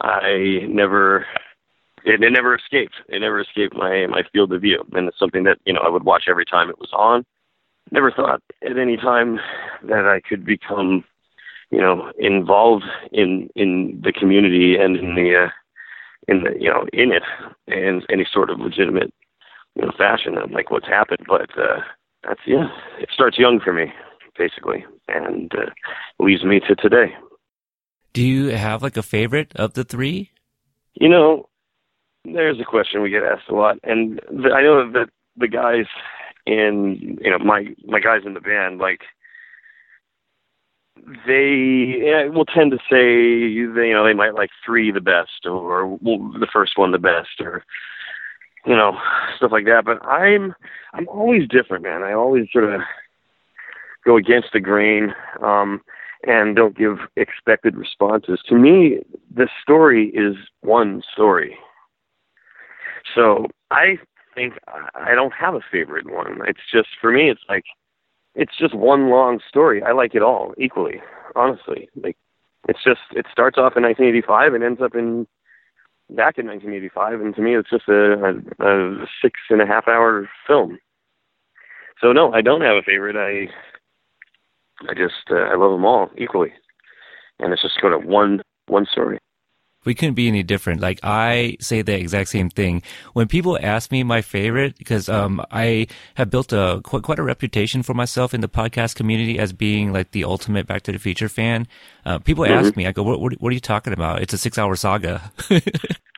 I 0.00 0.66
never 0.68 1.26
it, 2.04 2.22
it 2.22 2.30
never 2.30 2.54
escaped. 2.54 2.94
It 3.08 3.20
never 3.20 3.40
escaped 3.40 3.74
my 3.74 4.06
my 4.06 4.22
field 4.32 4.52
of 4.52 4.62
view, 4.62 4.84
and 4.92 5.08
it's 5.08 5.18
something 5.18 5.44
that 5.44 5.58
you 5.64 5.72
know 5.72 5.80
I 5.84 5.90
would 5.90 6.04
watch 6.04 6.24
every 6.28 6.44
time 6.44 6.70
it 6.70 6.78
was 6.78 6.90
on. 6.92 7.24
Never 7.90 8.10
thought 8.10 8.42
at 8.68 8.78
any 8.78 8.96
time 8.96 9.38
that 9.84 10.06
I 10.06 10.20
could 10.26 10.44
become, 10.44 11.04
you 11.70 11.80
know, 11.80 12.12
involved 12.18 12.84
in 13.12 13.48
in 13.54 14.00
the 14.02 14.12
community 14.12 14.76
and 14.76 14.96
in 14.96 15.14
the 15.14 15.44
uh, 15.44 15.50
in 16.28 16.42
the 16.42 16.50
you 16.60 16.70
know 16.70 16.86
in 16.92 17.12
it 17.12 17.22
in 17.66 18.02
any 18.10 18.26
sort 18.30 18.50
of 18.50 18.60
legitimate 18.60 19.12
you 19.74 19.82
know 19.82 19.92
fashion 19.96 20.34
like 20.50 20.70
what's 20.70 20.86
happened. 20.86 21.26
But 21.26 21.50
uh, 21.58 21.80
that's 22.22 22.40
yeah, 22.46 22.68
it 22.98 23.08
starts 23.12 23.38
young 23.38 23.60
for 23.60 23.72
me 23.72 23.92
basically, 24.38 24.84
and 25.08 25.52
uh, 25.54 25.70
leads 26.18 26.44
me 26.44 26.60
to 26.60 26.74
today. 26.74 27.14
Do 28.12 28.22
you 28.22 28.48
have 28.48 28.82
like 28.82 28.96
a 28.96 29.02
favorite 29.02 29.52
of 29.56 29.74
the 29.74 29.84
three? 29.84 30.30
You 30.94 31.08
know, 31.08 31.48
there's 32.24 32.60
a 32.60 32.64
question 32.64 33.02
we 33.02 33.10
get 33.10 33.22
asked 33.22 33.48
a 33.48 33.54
lot, 33.54 33.78
and 33.82 34.20
I 34.30 34.62
know 34.62 34.90
that 34.92 35.08
the 35.36 35.48
guys 35.48 35.86
in 36.46 37.18
you 37.20 37.30
know 37.30 37.38
my 37.38 37.66
my 37.84 38.00
guys 38.00 38.22
in 38.24 38.34
the 38.34 38.40
band 38.40 38.78
like 38.78 39.00
they 41.26 42.28
will 42.32 42.44
tend 42.44 42.72
to 42.72 42.78
say 42.90 43.64
they, 43.72 43.88
you 43.88 43.94
know 43.94 44.04
they 44.04 44.14
might 44.14 44.34
like 44.34 44.50
three 44.64 44.90
the 44.90 45.00
best 45.00 45.46
or 45.46 45.86
well, 45.86 46.18
the 46.38 46.48
first 46.52 46.76
one 46.76 46.90
the 46.90 46.98
best 46.98 47.40
or 47.40 47.64
you 48.66 48.74
know 48.74 48.98
stuff 49.36 49.52
like 49.52 49.66
that. 49.66 49.84
But 49.84 50.04
I'm 50.04 50.54
I'm 50.92 51.08
always 51.08 51.48
different, 51.48 51.84
man. 51.84 52.02
I 52.02 52.12
always 52.12 52.46
sort 52.52 52.72
of 52.72 52.80
go 54.04 54.16
against 54.16 54.48
the 54.52 54.60
grain 54.60 55.14
um, 55.42 55.80
and 56.26 56.56
don't 56.56 56.76
give 56.76 56.98
expected 57.16 57.76
responses. 57.76 58.40
To 58.48 58.56
me, 58.56 59.00
the 59.34 59.48
story 59.62 60.08
is 60.08 60.36
one 60.62 61.02
story. 61.12 61.56
So 63.14 63.46
I 63.70 63.98
think 64.34 64.54
I 64.94 65.14
don't 65.14 65.32
have 65.32 65.54
a 65.54 65.60
favorite 65.70 66.10
one. 66.10 66.40
It's 66.46 66.60
just 66.72 66.88
for 67.00 67.12
me, 67.12 67.30
it's 67.30 67.42
like 67.48 67.64
it's 68.36 68.56
just 68.56 68.74
one 68.74 69.10
long 69.10 69.40
story. 69.48 69.82
I 69.82 69.92
like 69.92 70.14
it 70.14 70.22
all 70.22 70.54
equally, 70.58 71.00
honestly. 71.34 71.88
Like 71.96 72.16
it's 72.68 72.84
just 72.84 73.00
it 73.12 73.26
starts 73.32 73.56
off 73.56 73.76
in 73.76 73.82
1985 73.82 74.54
and 74.54 74.62
ends 74.62 74.80
up 74.82 74.94
in 74.94 75.26
back 76.10 76.38
in 76.38 76.46
1985, 76.46 77.20
and 77.20 77.34
to 77.34 77.42
me, 77.42 77.56
it's 77.56 77.70
just 77.70 77.88
a, 77.88 78.12
a, 78.60 78.64
a 78.64 79.06
six 79.20 79.40
and 79.50 79.60
a 79.60 79.66
half 79.66 79.88
hour 79.88 80.28
film. 80.46 80.78
So 82.00 82.12
no, 82.12 82.32
I 82.32 82.42
don't 82.42 82.60
have 82.60 82.76
a 82.76 82.82
favorite. 82.82 83.16
I 83.16 83.50
I 84.88 84.94
just 84.94 85.30
uh, 85.30 85.48
I 85.50 85.56
love 85.56 85.72
them 85.72 85.86
all 85.86 86.10
equally, 86.18 86.52
and 87.40 87.52
it's 87.52 87.62
just 87.62 87.80
kind 87.80 87.94
of 87.94 88.04
one 88.04 88.42
one 88.68 88.86
story 88.90 89.18
we 89.86 89.94
couldn't 89.94 90.14
be 90.14 90.28
any 90.28 90.42
different. 90.42 90.80
Like 90.80 91.00
I 91.02 91.56
say 91.60 91.80
the 91.80 91.94
exact 91.94 92.28
same 92.28 92.50
thing 92.50 92.82
when 93.14 93.28
people 93.28 93.58
ask 93.62 93.90
me 93.90 94.02
my 94.02 94.20
favorite, 94.20 94.76
because 94.76 95.08
um, 95.08 95.42
I 95.50 95.86
have 96.16 96.28
built 96.28 96.52
a 96.52 96.80
quite, 96.84 97.02
quite 97.02 97.18
a 97.18 97.22
reputation 97.22 97.82
for 97.82 97.94
myself 97.94 98.34
in 98.34 98.40
the 98.40 98.48
podcast 98.48 98.96
community 98.96 99.38
as 99.38 99.52
being 99.52 99.92
like 99.92 100.10
the 100.10 100.24
ultimate 100.24 100.66
Back 100.66 100.82
to 100.82 100.92
the 100.92 100.98
Future 100.98 101.28
fan. 101.28 101.66
Uh, 102.04 102.18
people 102.18 102.44
mm-hmm. 102.44 102.54
ask 102.54 102.76
me, 102.76 102.86
I 102.86 102.92
go, 102.92 103.02
what, 103.02 103.20
what, 103.20 103.32
what, 103.40 103.50
are 103.50 103.54
you 103.54 103.60
talking 103.60 103.92
about? 103.92 104.22
It's 104.22 104.32
a 104.32 104.38
six 104.38 104.58
hour 104.58 104.76
saga. 104.76 105.32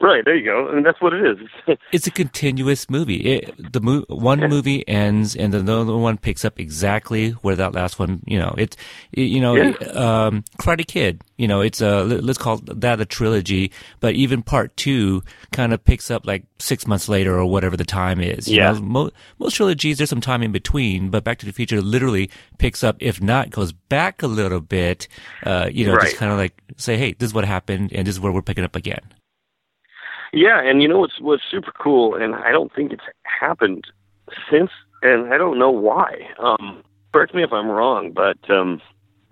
right. 0.02 0.22
There 0.22 0.36
you 0.36 0.44
go. 0.44 0.68
And 0.68 0.84
that's 0.84 1.00
what 1.00 1.14
it 1.14 1.24
is. 1.24 1.78
it's 1.92 2.06
a 2.06 2.10
continuous 2.10 2.90
movie. 2.90 3.16
It, 3.16 3.72
the 3.72 3.80
mo- 3.80 4.04
one 4.08 4.40
yeah. 4.40 4.48
movie 4.48 4.86
ends 4.86 5.34
and 5.34 5.52
the 5.52 5.60
other 5.60 5.96
one 5.96 6.18
picks 6.18 6.44
up 6.44 6.60
exactly 6.60 7.30
where 7.30 7.56
that 7.56 7.72
last 7.72 7.98
one, 7.98 8.22
you 8.26 8.38
know, 8.38 8.54
it's, 8.58 8.76
it, 9.12 9.22
you 9.22 9.40
know, 9.40 9.54
yeah. 9.56 9.70
um, 9.94 10.44
Karate 10.60 10.86
Kid, 10.86 11.22
you 11.38 11.48
know, 11.48 11.62
it's 11.62 11.80
a, 11.80 12.04
let's 12.04 12.38
call 12.38 12.58
that 12.64 13.00
a 13.00 13.06
trilogy, 13.06 13.57
but 14.00 14.14
even 14.14 14.42
part 14.42 14.76
two 14.76 15.22
kind 15.52 15.72
of 15.72 15.84
picks 15.84 16.10
up 16.10 16.26
like 16.26 16.44
six 16.58 16.86
months 16.86 17.08
later 17.08 17.38
or 17.38 17.46
whatever 17.46 17.76
the 17.76 17.84
time 17.84 18.20
is. 18.20 18.48
You 18.48 18.56
yeah. 18.56 18.72
Know, 18.72 18.80
mo- 18.80 19.10
most 19.38 19.54
trilogies, 19.54 19.98
there's 19.98 20.10
some 20.10 20.20
time 20.20 20.42
in 20.42 20.52
between, 20.52 21.10
but 21.10 21.24
Back 21.24 21.38
to 21.38 21.46
the 21.46 21.52
Future 21.52 21.80
literally 21.80 22.30
picks 22.58 22.84
up, 22.84 22.96
if 23.00 23.20
not 23.22 23.50
goes 23.50 23.72
back 23.72 24.22
a 24.22 24.26
little 24.26 24.60
bit, 24.60 25.08
uh, 25.44 25.68
you 25.72 25.86
know, 25.86 25.94
right. 25.94 26.02
just 26.02 26.16
kind 26.16 26.32
of 26.32 26.38
like 26.38 26.60
say, 26.76 26.96
hey, 26.96 27.14
this 27.18 27.28
is 27.28 27.34
what 27.34 27.44
happened, 27.44 27.92
and 27.92 28.06
this 28.06 28.14
is 28.14 28.20
where 28.20 28.32
we're 28.32 28.42
picking 28.42 28.64
up 28.64 28.76
again. 28.76 29.02
Yeah, 30.32 30.60
and 30.62 30.82
you 30.82 30.88
know 30.88 30.98
what's 30.98 31.20
what's 31.20 31.42
super 31.50 31.72
cool, 31.72 32.14
and 32.14 32.34
I 32.34 32.52
don't 32.52 32.72
think 32.74 32.92
it's 32.92 33.04
happened 33.22 33.84
since, 34.50 34.70
and 35.02 35.32
I 35.32 35.38
don't 35.38 35.58
know 35.58 35.70
why. 35.70 36.28
Um, 36.38 36.82
correct 37.12 37.34
me 37.34 37.42
if 37.42 37.52
I'm 37.52 37.68
wrong, 37.68 38.12
but 38.12 38.38
um, 38.50 38.80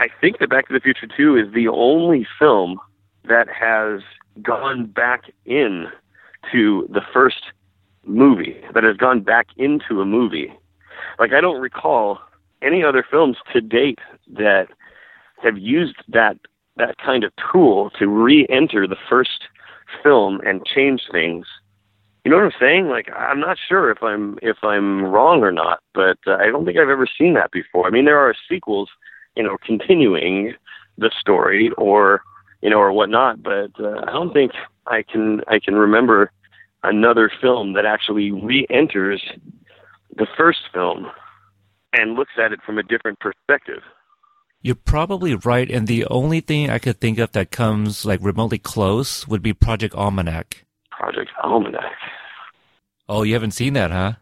I 0.00 0.06
think 0.20 0.38
that 0.38 0.48
Back 0.48 0.68
to 0.68 0.72
the 0.72 0.80
Future 0.80 1.06
Two 1.14 1.36
is 1.36 1.52
the 1.52 1.68
only 1.68 2.26
film 2.38 2.80
that 3.28 3.48
has 3.48 4.00
gone 4.42 4.86
back 4.86 5.24
in 5.44 5.86
to 6.52 6.88
the 6.92 7.02
first 7.12 7.42
movie 8.04 8.56
that 8.74 8.84
has 8.84 8.96
gone 8.96 9.20
back 9.20 9.48
into 9.56 10.00
a 10.00 10.04
movie. 10.04 10.52
Like 11.18 11.32
I 11.32 11.40
don't 11.40 11.60
recall 11.60 12.20
any 12.62 12.82
other 12.82 13.04
films 13.08 13.36
to 13.52 13.60
date 13.60 13.98
that 14.32 14.68
have 15.42 15.58
used 15.58 15.96
that 16.08 16.38
that 16.76 16.98
kind 16.98 17.24
of 17.24 17.32
tool 17.50 17.90
to 17.98 18.06
re-enter 18.06 18.86
the 18.86 18.96
first 19.08 19.48
film 20.02 20.40
and 20.44 20.64
change 20.66 21.02
things. 21.10 21.46
You 22.24 22.30
know 22.30 22.36
what 22.36 22.44
I'm 22.44 22.60
saying? 22.60 22.88
Like 22.88 23.08
I'm 23.16 23.40
not 23.40 23.56
sure 23.68 23.90
if 23.90 24.02
I'm 24.02 24.38
if 24.42 24.58
I'm 24.62 25.04
wrong 25.04 25.42
or 25.42 25.52
not, 25.52 25.80
but 25.94 26.18
uh, 26.26 26.34
I 26.34 26.46
don't 26.46 26.64
think 26.64 26.78
I've 26.78 26.88
ever 26.88 27.06
seen 27.06 27.34
that 27.34 27.50
before. 27.50 27.86
I 27.86 27.90
mean, 27.90 28.04
there 28.04 28.18
are 28.18 28.34
sequels, 28.48 28.90
you 29.36 29.42
know, 29.42 29.56
continuing 29.64 30.54
the 30.98 31.10
story 31.18 31.70
or 31.78 32.22
you 32.66 32.70
know 32.70 32.80
or 32.80 32.92
whatnot, 32.92 33.44
but 33.44 33.70
uh, 33.78 34.00
I 34.08 34.10
don't 34.10 34.32
think 34.32 34.50
I 34.88 35.02
can 35.02 35.40
I 35.46 35.60
can 35.60 35.76
remember 35.76 36.32
another 36.82 37.30
film 37.40 37.74
that 37.74 37.86
actually 37.86 38.32
re-enters 38.32 39.22
the 40.16 40.26
first 40.36 40.58
film 40.74 41.06
and 41.92 42.14
looks 42.14 42.32
at 42.44 42.50
it 42.50 42.58
from 42.66 42.78
a 42.78 42.82
different 42.82 43.20
perspective. 43.20 43.84
You're 44.62 44.74
probably 44.74 45.36
right, 45.36 45.70
and 45.70 45.86
the 45.86 46.06
only 46.06 46.40
thing 46.40 46.68
I 46.68 46.80
could 46.80 47.00
think 47.00 47.20
of 47.20 47.30
that 47.32 47.52
comes 47.52 48.04
like 48.04 48.18
remotely 48.20 48.58
close 48.58 49.28
would 49.28 49.42
be 49.42 49.52
Project 49.52 49.94
Almanac. 49.94 50.64
Project 50.90 51.30
Almanac. 51.44 51.94
Oh, 53.08 53.22
you 53.22 53.34
haven't 53.34 53.52
seen 53.52 53.74
that, 53.74 53.92
huh? 53.92 54.14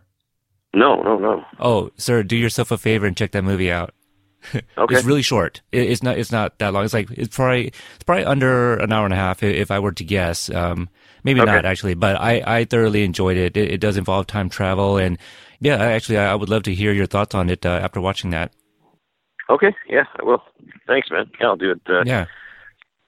No, 0.75 1.01
no, 1.03 1.17
no. 1.17 1.45
Oh, 1.59 1.93
sir, 1.97 2.23
do 2.23 2.37
yourself 2.37 2.71
a 2.71 2.77
favor 2.77 3.07
and 3.07 3.17
check 3.17 3.31
that 3.31 3.43
movie 3.43 3.73
out. 3.73 3.94
Okay. 4.77 4.97
it's 4.97 5.05
really 5.05 5.23
short. 5.23 5.63
it's 5.73 6.03
not. 6.03 6.19
It's 6.19 6.33
not 6.33 6.59
that 6.59 6.73
long. 6.73 6.85
It's 6.85 6.95
like 6.95 7.11
it's 7.13 7.35
probably 7.35 7.69
it's 7.69 8.05
probably 8.05 8.25
under 8.25 8.77
an 8.77 8.93
hour 8.93 9.05
and 9.05 9.15
a 9.15 9.17
half 9.17 9.43
if 9.43 9.71
I 9.71 9.79
were 9.79 9.93
to 9.93 10.05
guess. 10.05 10.51
Um, 10.51 10.89
maybe 11.23 11.41
okay. 11.41 11.51
not 11.51 11.65
actually, 11.65 11.95
but 11.95 12.17
I 12.21 12.43
I 12.45 12.65
thoroughly 12.65 13.05
enjoyed 13.05 13.37
it. 13.37 13.57
It, 13.57 13.73
it 13.73 13.81
does 13.81 13.97
involve 13.97 14.27
time 14.27 14.49
travel, 14.49 14.97
and 14.97 15.19
yeah, 15.61 15.77
actually, 15.77 16.19
I 16.19 16.35
would 16.35 16.49
love 16.49 16.65
to 16.65 16.75
hear 16.75 16.93
your 16.93 17.07
thoughts 17.07 17.35
on 17.35 17.49
it 17.49 17.65
uh, 17.65 17.81
after 17.83 18.01
watching 18.01 18.31
that. 18.31 18.53
Okay. 19.49 19.75
Yeah, 19.89 20.05
I 20.21 20.25
will. 20.25 20.43
Thanks, 20.87 21.11
man. 21.11 21.31
Yeah, 21.41 21.47
I'll 21.47 21.57
do 21.57 21.73
it. 21.73 21.81
Uh, 21.89 22.03
yeah. 22.05 22.27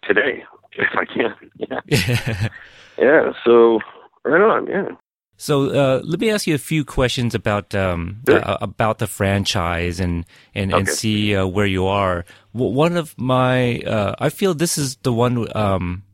Today, 0.04 0.44
if 0.72 0.88
I 0.94 1.04
can. 1.04 1.34
Yeah. 1.58 2.48
yeah. 2.98 3.32
So 3.44 3.80
right 4.24 4.40
on. 4.40 4.66
Yeah. 4.66 4.88
So 5.36 5.68
uh, 5.70 6.00
let 6.02 6.20
me 6.20 6.30
ask 6.30 6.46
you 6.46 6.54
a 6.54 6.58
few 6.58 6.84
questions 6.84 7.34
about 7.34 7.74
um, 7.74 8.22
sure. 8.26 8.42
uh, 8.42 8.56
about 8.60 8.98
the 8.98 9.06
franchise 9.06 10.00
and 10.00 10.24
and, 10.54 10.72
okay. 10.72 10.78
and 10.80 10.88
see 10.88 11.36
uh, 11.36 11.46
where 11.46 11.66
you 11.66 11.86
are. 11.86 12.24
One 12.52 12.96
of 12.96 13.16
my, 13.18 13.80
uh, 13.80 14.14
I 14.18 14.30
feel 14.30 14.54
this 14.54 14.78
is 14.78 14.96
the 14.96 15.12
one 15.12 15.46
um, 15.54 16.04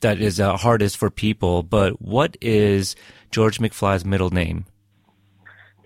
that 0.00 0.20
is 0.20 0.40
uh, 0.40 0.56
hardest 0.56 0.96
for 0.96 1.10
people. 1.10 1.62
But 1.62 2.02
what 2.02 2.36
is 2.40 2.96
George 3.30 3.58
McFly's 3.58 4.04
middle 4.04 4.30
name? 4.30 4.66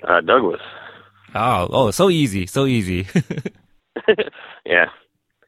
Uh, 0.02 0.22
Douglas. 0.22 0.60
Oh, 1.34 1.68
oh, 1.70 1.90
so 1.90 2.08
easy, 2.08 2.46
so 2.46 2.64
easy. 2.64 3.06
yeah, 4.64 4.86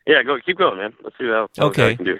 yeah. 0.07 0.23
Go, 0.23 0.37
keep 0.45 0.59
going, 0.59 0.79
man. 0.79 0.93
Let's 1.03 1.17
see 1.19 1.25
how, 1.25 1.49
okay. 1.59 1.91
I 1.91 1.95
can 1.95 2.05
do. 2.05 2.19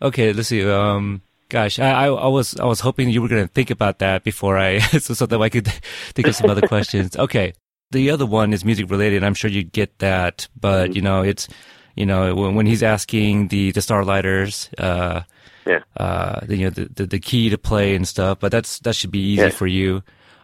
Okay, 0.00 0.32
let's 0.32 0.48
see. 0.48 0.68
Um, 0.68 1.20
gosh, 1.54 1.78
I, 1.78 2.06
I, 2.06 2.26
was 2.26 2.58
I 2.58 2.64
was 2.64 2.80
hoping 2.80 3.10
you 3.10 3.22
were 3.22 3.28
going 3.28 3.46
to 3.46 3.52
think 3.52 3.70
about 3.70 4.00
that 4.00 4.24
before 4.24 4.58
I 4.58 4.78
so, 4.98 5.14
so 5.14 5.24
that 5.24 5.40
I 5.40 5.48
could 5.48 5.68
think 6.14 6.26
of 6.26 6.34
some 6.34 6.50
other 6.50 6.66
questions. 6.74 7.16
Okay, 7.16 7.54
the 7.92 8.10
other 8.10 8.26
one 8.26 8.52
is 8.52 8.64
music 8.64 8.90
related. 8.90 9.22
I'm 9.22 9.34
sure 9.34 9.48
you'd 9.48 9.70
get 9.70 10.00
that, 10.00 10.48
but 10.60 10.86
mm-hmm. 10.86 10.96
you 10.96 11.02
know 11.02 11.22
it's 11.22 11.46
you 11.94 12.06
know 12.06 12.34
when, 12.34 12.56
when 12.56 12.66
he's 12.66 12.82
asking 12.82 13.48
the 13.48 13.70
the 13.70 13.80
Starlighters, 13.80 14.68
uh, 14.78 15.22
yeah, 15.64 15.78
uh, 15.96 16.40
the, 16.44 16.56
you 16.56 16.64
know 16.64 16.70
the, 16.70 16.90
the, 16.92 17.06
the 17.06 17.20
key 17.20 17.50
to 17.50 17.56
play 17.56 17.94
and 17.94 18.06
stuff. 18.06 18.40
But 18.40 18.50
that's 18.50 18.80
that 18.80 18.96
should 18.96 19.12
be 19.12 19.20
easy 19.20 19.42
yeah. 19.42 19.50
for 19.50 19.68
you. 19.68 20.02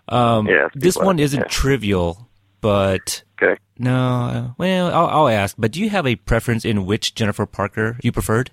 Um, 0.09 0.47
yeah, 0.47 0.69
this 0.75 0.97
one 0.97 1.19
isn't 1.19 1.41
yeah. 1.41 1.47
trivial, 1.49 2.29
but 2.61 3.25
okay. 3.43 3.61
No, 3.81 4.55
well, 4.59 4.95
I'll, 4.95 5.07
I'll 5.07 5.29
ask. 5.29 5.57
But 5.59 5.73
do 5.73 5.81
you 5.81 5.91
have 5.91 6.07
a 6.07 6.15
preference 6.15 6.65
in 6.65 6.87
which 6.87 7.17
Jennifer 7.17 7.47
Parker 7.47 7.99
you 8.03 8.13
preferred? 8.13 8.53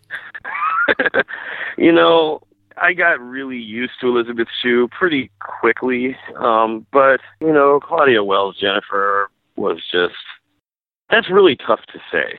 you 1.77 1.91
know, 1.91 2.41
I 2.81 2.93
got 2.93 3.19
really 3.19 3.57
used 3.57 3.93
to 4.01 4.07
Elizabeth 4.07 4.47
Shue 4.61 4.87
pretty 4.89 5.31
quickly. 5.39 6.15
Um, 6.37 6.85
but, 6.91 7.21
you 7.39 7.51
know, 7.51 7.79
Claudia 7.81 8.23
Wells, 8.23 8.57
Jennifer 8.59 9.29
was 9.55 9.81
just, 9.91 10.13
that's 11.09 11.29
really 11.29 11.55
tough 11.55 11.81
to 11.93 11.99
say. 12.11 12.37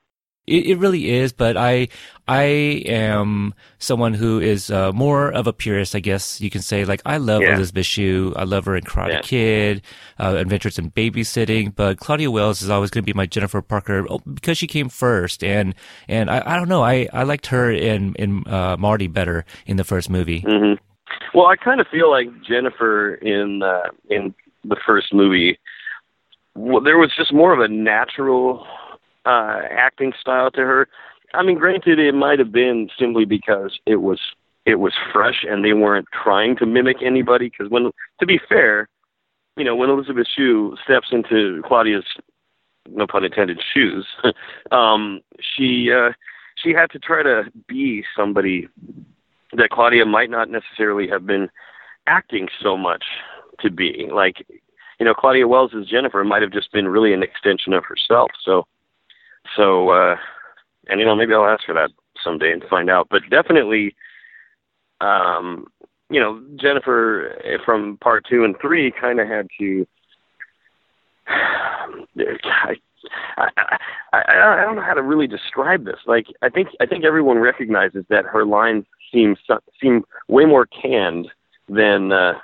It, 0.48 0.66
it 0.66 0.78
really 0.78 1.10
is, 1.10 1.32
but 1.32 1.56
I 1.56 1.88
I 2.26 2.42
am 2.86 3.54
someone 3.78 4.14
who 4.14 4.38
is 4.38 4.70
uh, 4.70 4.92
more 4.92 5.30
of 5.30 5.46
a 5.46 5.52
purist, 5.52 5.94
I 5.94 6.00
guess 6.00 6.40
you 6.40 6.50
can 6.50 6.62
say. 6.62 6.84
Like 6.84 7.00
I 7.06 7.16
love 7.18 7.42
Yeah. 7.42 7.54
Elizabeth 7.54 7.86
Shue, 7.86 8.34
I 8.36 8.44
love 8.44 8.64
her 8.66 8.76
in 8.76 8.84
Karate 8.84 9.12
Yeah. 9.12 9.20
Kid, 9.22 9.82
uh, 10.18 10.34
Adventures 10.36 10.78
in 10.78 10.90
Babysitting, 10.90 11.74
but 11.74 11.98
Claudia 11.98 12.30
Wells 12.30 12.62
is 12.62 12.70
always 12.70 12.90
going 12.90 13.02
to 13.02 13.06
be 13.06 13.16
my 13.16 13.26
Jennifer 13.26 13.62
Parker 13.62 14.06
oh, 14.10 14.20
because 14.32 14.58
she 14.58 14.66
came 14.66 14.88
first, 14.88 15.42
and 15.44 15.74
and 16.08 16.30
I, 16.30 16.42
I 16.44 16.56
don't 16.56 16.68
know, 16.68 16.82
I, 16.82 17.08
I 17.12 17.22
liked 17.22 17.46
her 17.48 17.70
in 17.70 18.14
in 18.16 18.46
uh, 18.46 18.76
Marty 18.78 19.06
better 19.06 19.44
in 19.66 19.76
the 19.76 19.84
first 19.84 20.10
movie. 20.10 20.40
hmm 20.40 20.74
Well, 21.34 21.46
I 21.46 21.56
kind 21.56 21.80
of 21.80 21.86
feel 21.88 22.10
like 22.10 22.28
Jennifer 22.42 23.14
in 23.14 23.62
uh, 23.62 23.90
in 24.10 24.34
the 24.64 24.76
first 24.86 25.12
movie. 25.14 25.58
Well, 26.54 26.82
there 26.82 26.98
was 26.98 27.12
just 27.16 27.32
more 27.32 27.52
of 27.52 27.60
a 27.60 27.68
natural 27.68 28.66
uh, 29.28 29.60
acting 29.70 30.12
style 30.18 30.50
to 30.52 30.60
her. 30.60 30.88
I 31.34 31.42
mean, 31.42 31.58
granted, 31.58 31.98
it 31.98 32.14
might 32.14 32.38
have 32.38 32.50
been 32.50 32.88
simply 32.98 33.26
because 33.26 33.78
it 33.84 33.96
was 33.96 34.18
it 34.64 34.76
was 34.76 34.92
fresh 35.12 35.44
and 35.48 35.64
they 35.64 35.72
weren't 35.72 36.08
trying 36.12 36.56
to 36.56 36.66
mimic 36.66 36.98
anybody. 37.02 37.50
Because 37.50 37.70
when, 37.70 37.90
to 38.20 38.26
be 38.26 38.40
fair, 38.48 38.88
you 39.56 39.64
know, 39.64 39.74
when 39.76 39.90
Elizabeth 39.90 40.26
Shue 40.34 40.76
steps 40.84 41.08
into 41.10 41.62
Claudia's, 41.66 42.04
no 42.88 43.06
pun 43.06 43.24
intended, 43.24 43.60
shoes, 43.74 44.06
um, 44.70 45.20
she 45.40 45.90
uh, 45.92 46.12
she 46.56 46.72
had 46.72 46.90
to 46.90 46.98
try 46.98 47.22
to 47.22 47.44
be 47.66 48.04
somebody 48.16 48.68
that 49.52 49.70
Claudia 49.70 50.06
might 50.06 50.30
not 50.30 50.50
necessarily 50.50 51.08
have 51.08 51.26
been 51.26 51.50
acting 52.06 52.48
so 52.62 52.76
much 52.76 53.04
to 53.60 53.70
be. 53.70 54.08
Like, 54.12 54.46
you 54.98 55.06
know, 55.06 55.14
Claudia 55.14 55.48
Wells 55.48 55.72
as 55.78 55.86
Jennifer 55.86 56.24
might 56.24 56.42
have 56.42 56.52
just 56.52 56.72
been 56.72 56.88
really 56.88 57.12
an 57.12 57.22
extension 57.22 57.72
of 57.72 57.84
herself. 57.84 58.30
So, 58.44 58.66
so, 59.56 59.90
uh, 59.90 60.16
and 60.88 61.00
you 61.00 61.06
know, 61.06 61.16
maybe 61.16 61.34
I'll 61.34 61.46
ask 61.46 61.64
for 61.64 61.74
that 61.74 61.90
someday 62.22 62.52
and 62.52 62.64
find 62.68 62.90
out. 62.90 63.08
But 63.10 63.22
definitely, 63.30 63.94
um, 65.00 65.66
you 66.10 66.20
know, 66.20 66.42
Jennifer 66.56 67.36
eh, 67.44 67.58
from 67.64 67.98
part 67.98 68.26
two 68.28 68.44
and 68.44 68.54
three 68.60 68.90
kind 68.90 69.20
of 69.20 69.28
had 69.28 69.48
to. 69.58 69.86
I, 71.28 72.74
I, 73.36 73.48
I, 74.12 74.22
I 74.22 74.64
don't 74.64 74.76
know 74.76 74.82
how 74.82 74.94
to 74.94 75.02
really 75.02 75.26
describe 75.26 75.84
this. 75.84 76.00
Like, 76.06 76.26
I 76.42 76.48
think 76.48 76.68
I 76.80 76.86
think 76.86 77.04
everyone 77.04 77.38
recognizes 77.38 78.04
that 78.08 78.24
her 78.24 78.44
lines 78.44 78.84
seem 79.12 79.36
seem 79.80 80.04
way 80.28 80.44
more 80.44 80.66
canned 80.66 81.28
than 81.68 82.12
uh, 82.12 82.34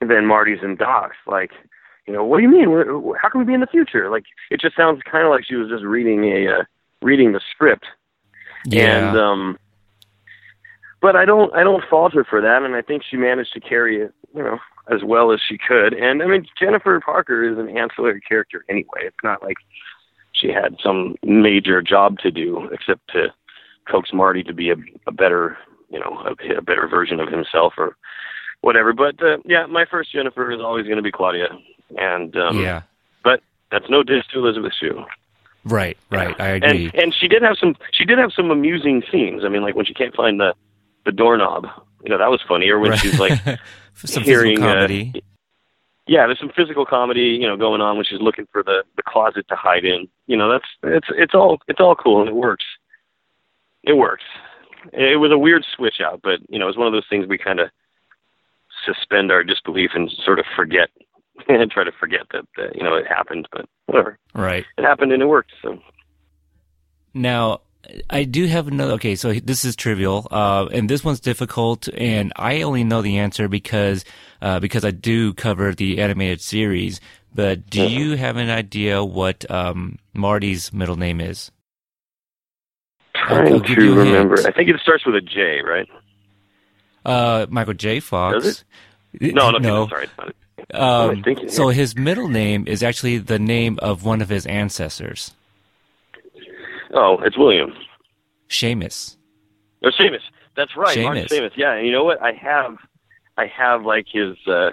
than 0.00 0.26
Marty's 0.26 0.58
and 0.62 0.76
Doc's. 0.76 1.16
Like, 1.26 1.52
you 2.06 2.12
know, 2.12 2.24
what 2.24 2.38
do 2.38 2.42
you 2.42 2.50
mean? 2.50 2.70
Where, 2.70 2.84
how 3.16 3.28
can 3.28 3.40
we 3.40 3.46
be 3.46 3.54
in 3.54 3.60
the 3.60 3.66
future? 3.66 4.10
Like, 4.10 4.24
it 4.50 4.60
just 4.60 4.76
sounds 4.76 5.00
kind 5.10 5.24
of 5.24 5.30
like 5.30 5.44
she 5.44 5.54
was 5.54 5.68
just 5.68 5.84
reading 5.84 6.24
a 6.24 6.48
uh, 6.48 6.64
reading 7.02 7.32
the 7.32 7.40
script. 7.50 7.84
And 9.08 9.18
um 9.18 9.58
but 11.00 11.16
I 11.16 11.24
don't 11.24 11.52
I 11.54 11.64
don't 11.64 11.84
fault 11.90 12.14
her 12.14 12.24
for 12.24 12.40
that 12.40 12.62
and 12.62 12.74
I 12.74 12.82
think 12.82 13.02
she 13.02 13.16
managed 13.16 13.52
to 13.54 13.60
carry 13.60 14.00
it, 14.00 14.14
you 14.34 14.42
know, 14.42 14.58
as 14.90 15.02
well 15.04 15.32
as 15.32 15.40
she 15.46 15.58
could. 15.58 15.94
And 15.94 16.22
I 16.22 16.26
mean 16.26 16.46
Jennifer 16.58 17.00
Parker 17.00 17.44
is 17.44 17.58
an 17.58 17.76
ancillary 17.76 18.20
character 18.20 18.64
anyway. 18.68 19.02
It's 19.02 19.16
not 19.24 19.42
like 19.42 19.56
she 20.32 20.48
had 20.48 20.76
some 20.82 21.16
major 21.22 21.82
job 21.82 22.18
to 22.20 22.30
do 22.30 22.68
except 22.72 23.08
to 23.10 23.32
coax 23.90 24.12
Marty 24.12 24.42
to 24.44 24.54
be 24.54 24.70
a, 24.70 24.76
a 25.06 25.12
better, 25.12 25.58
you 25.90 25.98
know, 25.98 26.24
a, 26.24 26.58
a 26.58 26.62
better 26.62 26.86
version 26.88 27.20
of 27.20 27.28
himself 27.28 27.74
or 27.76 27.96
whatever. 28.60 28.92
But 28.92 29.20
uh, 29.22 29.38
yeah, 29.44 29.66
my 29.66 29.84
first 29.84 30.12
Jennifer 30.12 30.52
is 30.52 30.60
always 30.60 30.84
going 30.84 30.96
to 30.96 31.02
be 31.02 31.12
Claudia. 31.12 31.48
And 31.98 32.36
um 32.36 32.58
yeah, 32.60 32.82
but 33.24 33.40
that's 33.70 33.88
no 33.88 34.02
diss 34.02 34.26
to 34.32 34.38
Elizabeth 34.38 34.72
Shue. 34.78 35.04
right, 35.64 35.96
right. 36.10 36.38
I 36.40 36.48
agree. 36.48 36.86
And 36.86 36.94
and 36.94 37.14
she 37.14 37.28
did 37.28 37.42
have 37.42 37.56
some 37.58 37.76
she 37.92 38.04
did 38.04 38.18
have 38.18 38.32
some 38.32 38.50
amusing 38.50 39.02
scenes. 39.10 39.44
I 39.44 39.48
mean, 39.48 39.62
like 39.62 39.74
when 39.74 39.84
she 39.86 39.94
can't 39.94 40.14
find 40.14 40.38
the 40.40 40.54
the 41.04 41.12
doorknob, 41.12 41.66
you 42.04 42.10
know, 42.10 42.18
that 42.18 42.30
was 42.30 42.40
funny. 42.46 42.68
Or 42.68 42.78
when 42.78 42.90
Right. 42.90 43.00
she's 43.00 43.18
like 43.18 43.38
some 43.94 44.22
hearing, 44.22 44.56
physical 44.56 45.18
uh, 45.18 45.20
yeah, 46.08 46.26
there's 46.26 46.40
some 46.40 46.50
physical 46.54 46.84
comedy, 46.84 47.38
you 47.40 47.46
know, 47.46 47.56
going 47.56 47.80
on 47.80 47.96
when 47.96 48.04
she's 48.04 48.20
looking 48.20 48.46
for 48.52 48.62
the 48.62 48.84
the 48.96 49.02
closet 49.02 49.46
to 49.48 49.56
hide 49.56 49.84
in. 49.84 50.08
You 50.26 50.36
know, 50.36 50.50
that's 50.50 50.64
it's 50.82 51.08
it's 51.10 51.34
all 51.34 51.58
it's 51.68 51.80
all 51.80 51.94
cool 51.94 52.20
and 52.20 52.28
it 52.28 52.34
works. 52.34 52.64
It 53.84 53.94
works. 53.94 54.24
It 54.92 55.20
was 55.20 55.30
a 55.30 55.38
weird 55.38 55.64
switch 55.76 56.00
out, 56.00 56.20
but 56.22 56.40
you 56.48 56.58
know, 56.58 56.68
it's 56.68 56.76
one 56.78 56.88
of 56.88 56.92
those 56.92 57.06
things 57.08 57.26
we 57.26 57.38
kind 57.38 57.60
of 57.60 57.70
suspend 58.84 59.30
our 59.30 59.44
disbelief 59.44 59.90
and 59.94 60.10
sort 60.24 60.40
of 60.40 60.44
forget 60.56 60.88
and 61.48 61.70
try 61.70 61.84
to 61.84 61.92
forget 61.92 62.22
that, 62.32 62.44
that 62.56 62.76
you 62.76 62.82
know 62.82 62.94
it 62.94 63.06
happened. 63.06 63.48
But 63.52 63.66
whatever, 63.86 64.18
right. 64.34 64.64
it 64.76 64.82
happened 64.82 65.12
and 65.12 65.22
it 65.22 65.26
worked. 65.26 65.52
So 65.62 65.78
Now, 67.14 67.60
I 68.10 68.24
do 68.24 68.46
have 68.46 68.68
another. 68.68 68.94
Okay, 68.94 69.14
so 69.14 69.32
this 69.32 69.64
is 69.64 69.76
trivial, 69.76 70.26
uh, 70.30 70.66
and 70.72 70.88
this 70.88 71.04
one's 71.04 71.20
difficult, 71.20 71.88
and 71.88 72.32
I 72.36 72.62
only 72.62 72.84
know 72.84 73.02
the 73.02 73.18
answer 73.18 73.48
because 73.48 74.04
uh, 74.40 74.60
because 74.60 74.84
I 74.84 74.90
do 74.90 75.34
cover 75.34 75.74
the 75.74 76.00
animated 76.00 76.40
series. 76.40 77.00
But 77.34 77.70
do 77.70 77.86
you 77.88 78.16
have 78.16 78.36
an 78.36 78.50
idea 78.50 79.02
what 79.02 79.50
um, 79.50 79.98
Marty's 80.12 80.72
middle 80.72 80.96
name 80.96 81.20
is? 81.20 81.50
Trying 83.14 83.62
to 83.62 83.72
you 83.72 83.92
a 84.00 84.04
hint. 84.04 84.12
remember. 84.12 84.46
I 84.46 84.52
think 84.52 84.68
it 84.68 84.78
starts 84.80 85.06
with 85.06 85.14
a 85.14 85.20
J, 85.20 85.60
right? 85.62 85.88
Uh, 87.04 87.46
Michael 87.48 87.74
J. 87.74 88.00
Fox. 88.00 88.44
Does 88.44 88.64
it? 89.14 89.34
No, 89.34 89.50
no, 89.50 89.58
no. 89.58 89.88
sorry. 89.88 90.04
it's 90.04 90.12
not 90.18 90.28
it. 90.28 90.36
Um, 90.72 91.22
thinking 91.22 91.48
so 91.48 91.68
his 91.68 91.96
middle 91.96 92.28
name 92.28 92.64
is 92.66 92.82
actually 92.82 93.18
the 93.18 93.38
name 93.38 93.78
of 93.82 94.04
one 94.04 94.20
of 94.20 94.28
his 94.28 94.46
ancestors, 94.46 95.32
Oh, 96.92 97.18
it's 97.22 97.38
William. 97.38 97.72
Seamus. 98.48 99.16
Or 99.82 99.90
Seamus. 99.90 100.20
That's 100.56 100.76
right, 100.76 100.96
Seamus. 100.96 101.28
Seamus. 101.28 101.52
Yeah, 101.56 101.72
and 101.74 101.86
you 101.86 101.92
know 101.92 102.04
what? 102.04 102.22
I 102.22 102.32
have, 102.32 102.76
I 103.38 103.46
have 103.46 103.84
like 103.84 104.06
his 104.12 104.36
uh, 104.46 104.70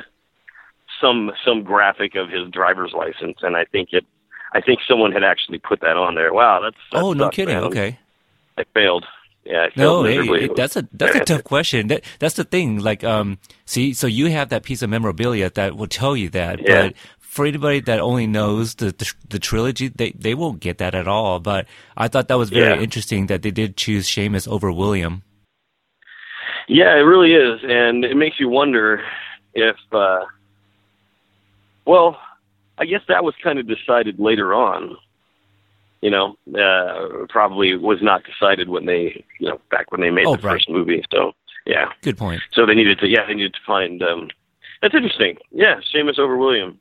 some 1.01 1.31
some 1.45 1.63
graphic 1.63 2.15
of 2.15 2.29
his 2.29 2.49
driver's 2.51 2.91
license, 2.93 3.37
and 3.41 3.55
I 3.55 3.65
think 3.65 3.89
it, 3.93 4.05
I 4.53 4.61
think 4.61 4.79
someone 4.87 5.11
had 5.11 5.23
actually 5.23 5.59
put 5.59 5.79
that 5.81 5.95
on 5.95 6.15
there. 6.15 6.33
Wow, 6.33 6.59
that's, 6.61 6.75
that 6.91 7.01
oh, 7.01 7.13
no 7.13 7.29
kidding. 7.29 7.55
man. 7.55 7.63
Okay. 7.65 7.97
I 8.57 8.65
failed. 8.73 9.05
Yeah, 9.49 9.61
I 9.65 9.69
No, 9.75 10.05
it- 10.05 10.55
that's 10.55 10.75
a 10.75 10.87
that's 10.93 11.15
a 11.15 11.25
tough 11.25 11.43
question. 11.43 11.87
That 11.87 12.03
that's 12.19 12.35
the 12.35 12.43
thing. 12.43 12.79
Like, 12.79 13.03
um, 13.03 13.39
see, 13.65 13.93
so 13.93 14.05
you 14.05 14.27
have 14.29 14.49
that 14.49 14.61
piece 14.61 14.83
of 14.83 14.91
memorabilia 14.91 15.49
that 15.49 15.75
will 15.75 15.87
tell 15.87 16.15
you 16.15 16.29
that, 16.29 16.59
Yeah. 16.61 16.89
but 16.89 16.95
for 17.19 17.47
anybody 17.47 17.79
that 17.81 17.99
only 17.99 18.27
knows 18.27 18.75
the, 18.75 18.91
the 18.91 19.11
the 19.29 19.39
trilogy, 19.39 19.87
they 19.87 20.11
they 20.11 20.35
won't 20.35 20.59
get 20.59 20.77
that 20.77 20.93
at 20.93 21.07
all. 21.07 21.39
But 21.39 21.65
I 21.97 22.07
thought 22.09 22.27
that 22.27 22.37
was 22.37 22.51
very 22.51 22.75
Yeah. 22.75 22.83
interesting 22.83 23.25
that 23.25 23.41
they 23.41 23.49
did 23.49 23.75
choose 23.75 24.07
Seamus 24.07 24.47
over 24.47 24.71
William. 24.71 25.23
Yeah, 26.67 26.93
it 26.95 27.01
really 27.01 27.33
is, 27.33 27.59
and 27.63 28.05
it 28.05 28.15
makes 28.15 28.39
you 28.39 28.49
wonder 28.49 29.01
if. 29.55 29.75
uh 29.91 30.25
Well, 31.85 32.19
I 32.77 32.85
guess 32.85 33.01
that 33.07 33.23
was 33.23 33.33
kind 33.43 33.57
of 33.57 33.67
decided 33.67 34.19
later 34.19 34.53
on. 34.53 34.95
You 36.01 36.09
know, 36.11 36.35
uh, 36.57 37.25
probably 37.29 37.75
was 37.75 37.99
not 38.01 38.23
decided 38.23 38.69
when 38.69 38.85
they, 38.85 39.25
you 39.39 39.49
know, 39.49 39.59
back 39.69 39.91
when 39.91 40.01
they 40.01 40.09
made 40.09 40.25
Oh, 40.25 40.35
the 40.37 40.41
right. 40.47 40.53
first 40.53 40.69
movie. 40.69 41.03
So, 41.13 41.33
yeah. 41.65 41.91
Good 42.01 42.17
point. 42.17 42.41
So 42.53 42.65
they 42.65 42.73
needed 42.75 42.99
to, 42.99 43.07
yeah, 43.07 43.25
they 43.27 43.33
needed 43.33 43.53
to 43.53 43.59
find. 43.67 44.01
um 44.01 44.29
That's 44.81 44.95
interesting. 44.95 45.37
Yeah, 45.51 45.81
Seamus 45.93 46.17
over 46.17 46.37
William. 46.37 46.79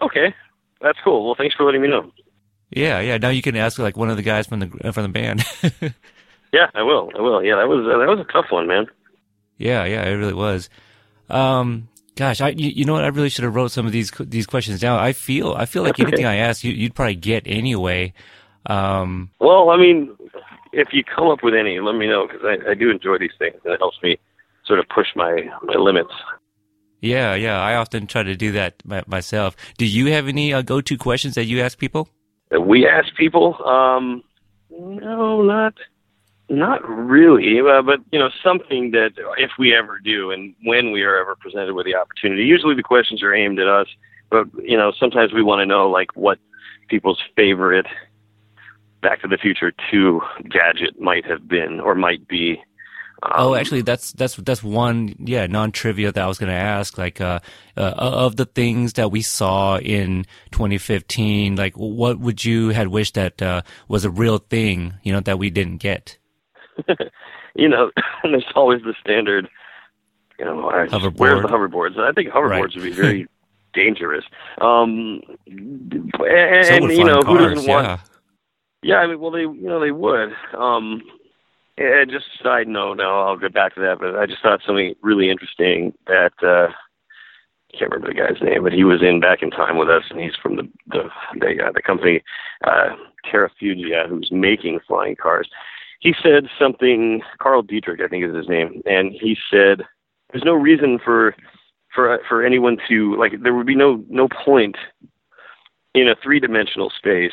Okay, 0.00 0.34
that's 0.80 0.98
cool. 1.04 1.24
Well, 1.24 1.34
thanks 1.36 1.54
for 1.54 1.64
letting 1.64 1.82
me 1.82 1.88
know. 1.88 2.10
Yeah, 2.70 3.00
yeah. 3.00 3.18
Now 3.18 3.28
you 3.28 3.42
can 3.42 3.56
ask 3.56 3.78
like 3.78 3.96
one 3.96 4.10
of 4.10 4.16
the 4.16 4.22
guys 4.22 4.46
from 4.46 4.60
the 4.60 4.70
uh, 4.88 4.92
from 4.92 5.02
the 5.04 5.08
band. 5.10 5.44
Yeah, 6.52 6.70
I 6.72 6.82
will. 6.84 7.10
I 7.18 7.20
will. 7.20 7.42
Yeah, 7.42 7.56
that 7.56 7.66
was 7.66 7.80
uh, 7.84 7.98
that 7.98 8.06
was 8.06 8.20
a 8.20 8.32
tough 8.32 8.52
one, 8.52 8.68
man. 8.68 8.86
Yeah, 9.58 9.84
yeah, 9.86 10.04
it 10.04 10.12
really 10.12 10.34
was. 10.34 10.70
Um, 11.28 11.88
gosh, 12.16 12.40
I 12.40 12.50
you, 12.50 12.70
you 12.70 12.84
know 12.84 12.94
what? 12.94 13.04
I 13.04 13.08
really 13.08 13.28
should 13.28 13.44
have 13.44 13.54
wrote 13.54 13.70
some 13.70 13.86
of 13.86 13.92
these 13.92 14.10
these 14.20 14.46
questions 14.46 14.80
down. 14.80 14.98
I 14.98 15.12
feel 15.12 15.52
I 15.52 15.66
feel 15.66 15.82
like 15.82 15.96
That's 15.96 16.08
anything 16.08 16.26
okay. 16.26 16.40
I 16.40 16.48
ask 16.48 16.64
you, 16.64 16.72
you'd 16.72 16.94
probably 16.94 17.16
get 17.16 17.42
anyway. 17.46 18.12
Um, 18.66 19.30
Well, 19.40 19.70
I 19.70 19.76
mean, 19.76 20.16
if 20.72 20.88
you 20.92 21.04
come 21.04 21.28
up 21.28 21.42
with 21.42 21.54
any, 21.54 21.78
let 21.80 21.94
me 21.96 22.06
know 22.06 22.26
because 22.26 22.42
I, 22.44 22.70
I 22.70 22.74
do 22.74 22.90
enjoy 22.90 23.18
these 23.18 23.32
things 23.38 23.56
and 23.64 23.74
it 23.74 23.78
helps 23.80 23.98
me 24.02 24.18
sort 24.66 24.78
of 24.78 24.88
push 24.88 25.08
my 25.14 25.42
my 25.62 25.74
limits. 25.74 26.12
yeah, 27.00 27.34
yeah. 27.34 27.60
I 27.60 27.74
often 27.76 28.06
try 28.06 28.22
to 28.22 28.34
do 28.36 28.52
that 28.52 28.74
my, 28.84 29.02
myself. 29.06 29.56
Do 29.76 29.84
you 29.86 30.12
have 30.12 30.26
any 30.28 30.54
uh, 30.54 30.62
go 30.62 30.80
to 30.80 30.96
questions 30.96 31.34
that 31.34 31.44
you 31.44 31.60
ask 31.60 31.78
people? 31.78 32.08
that 32.50 32.60
we 32.60 32.86
ask 32.86 33.08
people 33.16 33.56
um 33.66 34.22
no 34.70 35.42
not 35.42 35.74
not 36.48 36.86
really 36.88 37.60
uh, 37.60 37.82
but 37.82 38.00
you 38.12 38.18
know 38.18 38.30
something 38.42 38.90
that 38.90 39.12
if 39.38 39.52
we 39.58 39.74
ever 39.74 39.98
do 39.98 40.30
and 40.30 40.54
when 40.64 40.90
we 40.92 41.02
are 41.02 41.16
ever 41.16 41.34
presented 41.36 41.72
with 41.72 41.86
the 41.86 41.94
opportunity 41.94 42.44
usually 42.44 42.74
the 42.74 42.82
questions 42.82 43.22
are 43.22 43.34
aimed 43.34 43.58
at 43.58 43.66
us 43.66 43.86
but 44.30 44.46
you 44.62 44.76
know 44.76 44.92
sometimes 44.98 45.32
we 45.32 45.42
want 45.42 45.60
to 45.60 45.66
know 45.66 45.88
like 45.88 46.14
what 46.14 46.38
people's 46.88 47.22
favorite 47.34 47.86
Back 49.04 49.20
to 49.20 49.28
the 49.28 49.36
Future 49.36 49.70
Two 49.90 50.22
gadget 50.48 50.98
might 50.98 51.26
have 51.26 51.46
been 51.46 51.78
or 51.78 51.94
might 51.94 52.26
be. 52.26 52.52
Um, 53.22 53.32
oh, 53.36 53.54
actually, 53.54 53.82
that's 53.82 54.12
that's 54.12 54.34
that's 54.36 54.62
one 54.62 55.14
yeah 55.18 55.46
non 55.46 55.72
trivia 55.72 56.10
that 56.10 56.24
I 56.24 56.26
was 56.26 56.38
going 56.38 56.48
to 56.48 56.56
ask. 56.56 56.96
Like, 56.96 57.20
uh, 57.20 57.40
uh, 57.76 57.92
of 57.98 58.36
the 58.36 58.46
things 58.46 58.94
that 58.94 59.10
we 59.10 59.20
saw 59.20 59.76
in 59.78 60.24
2015, 60.52 61.54
like 61.54 61.74
what 61.74 62.18
would 62.18 62.46
you 62.46 62.70
had 62.70 62.88
wished 62.88 63.14
that 63.14 63.42
uh, 63.42 63.60
was 63.88 64.06
a 64.06 64.10
real 64.10 64.38
thing, 64.38 64.94
you 65.02 65.12
know, 65.12 65.20
that 65.20 65.38
we 65.38 65.50
didn't 65.50 65.78
get? 65.82 66.16
you 67.54 67.68
know, 67.68 67.90
there's 68.22 68.44
always 68.54 68.82
the 68.82 68.94
standard. 69.00 69.48
You 70.38 70.44
know, 70.46 70.62
Hoverboard. 70.90 71.16
where's 71.18 71.42
the 71.42 71.48
hoverboards? 71.48 71.98
I 71.98 72.12
think 72.12 72.28
hoverboards 72.30 72.48
Right. 72.50 72.74
would 72.74 72.82
be 72.82 72.90
very 72.92 73.26
dangerous. 73.74 74.24
Um, 74.60 75.20
and, 75.46 76.10
So 76.66 76.74
and 76.74 76.92
you 76.92 77.04
know, 77.04 77.22
flying 77.22 77.38
who 77.38 77.48
doesn't 77.54 77.68
want? 77.70 77.86
yeah. 77.86 77.98
Yeah, 78.82 78.96
I 78.96 79.06
mean, 79.06 79.18
well, 79.20 79.30
they 79.30 79.42
you 79.42 79.62
know 79.62 79.80
they 79.80 79.92
would. 79.92 80.30
Um, 80.56 81.00
and 81.78 82.10
just 82.10 82.26
side 82.42 82.68
note, 82.68 82.94
now 82.98 83.22
I'll 83.22 83.36
get 83.38 83.54
back 83.54 83.74
to 83.76 83.80
that, 83.80 83.98
but 83.98 84.14
I 84.16 84.26
just 84.26 84.42
thought 84.42 84.60
something 84.66 84.94
really 85.02 85.30
interesting 85.30 85.92
that 86.06 86.32
uh, 86.42 86.68
I 87.72 87.76
can't 87.78 87.90
remember 87.90 88.08
the 88.08 88.14
guy's 88.20 88.42
name, 88.42 88.62
but 88.62 88.72
he 88.72 88.84
was 88.84 89.02
in 89.02 89.20
Back 89.20 89.42
in 89.42 89.50
Time 89.50 89.78
with 89.78 89.88
us, 89.88 90.04
and 90.10 90.20
he's 90.20 90.36
from 90.42 90.56
the 90.56 90.68
the 90.88 91.08
the, 91.40 91.64
uh, 91.66 91.72
the 91.72 91.82
company 91.82 92.22
uh, 92.64 92.90
Terra 93.30 93.50
Fugia, 93.60 94.06
who's 94.08 94.28
making 94.30 94.80
flying 94.86 95.16
cars. 95.16 95.48
He 96.04 96.14
said 96.22 96.48
something. 96.58 97.22
Carl 97.40 97.62
Dietrich, 97.62 98.00
I 98.04 98.08
think 98.08 98.24
is 98.24 98.36
his 98.36 98.48
name, 98.48 98.82
and 98.84 99.10
he 99.10 99.36
said 99.50 99.82
there's 100.30 100.44
no 100.44 100.52
reason 100.52 101.00
for 101.02 101.34
for 101.94 102.20
for 102.28 102.44
anyone 102.44 102.76
to 102.88 103.16
like. 103.16 103.42
There 103.42 103.54
would 103.54 103.66
be 103.66 103.74
no 103.74 104.04
no 104.10 104.28
point 104.28 104.76
in 105.94 106.08
a 106.08 106.14
three 106.22 106.40
dimensional 106.40 106.90
space 106.90 107.32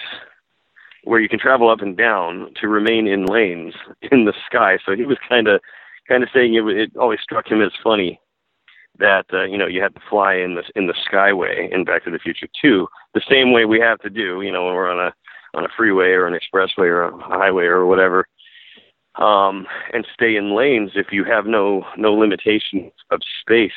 where 1.04 1.20
you 1.20 1.28
can 1.28 1.40
travel 1.40 1.70
up 1.70 1.82
and 1.82 1.98
down 1.98 2.54
to 2.62 2.70
remain 2.70 3.08
in 3.08 3.26
lanes 3.26 3.74
in 4.12 4.24
the 4.24 4.34
sky. 4.46 4.78
So 4.86 4.96
he 4.96 5.04
was 5.04 5.18
kind 5.28 5.50
of 5.50 5.60
kind 6.08 6.24
of 6.24 6.30
saying 6.34 6.56
it, 6.56 6.64
it 6.78 6.96
always 6.98 7.20
struck 7.22 7.52
him 7.52 7.62
as 7.62 7.74
funny 7.84 8.22
that 9.00 9.26
uh, 9.34 9.44
you 9.44 9.58
know 9.58 9.68
you 9.68 9.82
had 9.82 9.96
to 9.96 10.02
fly 10.10 10.36
in 10.36 10.56
the 10.56 10.64
in 10.76 10.88
the 10.88 10.96
skyway 11.12 11.70
in 11.74 11.84
Back 11.84 12.06
to 12.06 12.12
the 12.12 12.20
Future 12.20 12.48
2 12.62 12.88
the 13.14 13.22
same 13.30 13.52
way 13.52 13.66
we 13.66 13.80
have 13.80 14.00
to 14.00 14.10
do 14.10 14.42
you 14.42 14.52
know 14.52 14.66
when 14.66 14.76
we're 14.76 14.92
on 14.92 15.00
a 15.00 15.14
on 15.58 15.66
a 15.66 15.70
freeway 15.76 16.12
or 16.12 16.28
an 16.28 16.38
expressway 16.38 16.88
or 16.88 17.04
a 17.04 17.18
highway 17.18 17.66
or 17.66 17.86
whatever 17.86 18.26
um 19.16 19.68
and 19.94 20.08
stay 20.14 20.36
in 20.36 20.56
lanes 20.56 20.92
if 20.96 21.08
you 21.12 21.24
have 21.24 21.46
no 21.46 21.84
no 21.98 22.14
limitation 22.14 22.92
of 23.10 23.20
space 23.42 23.72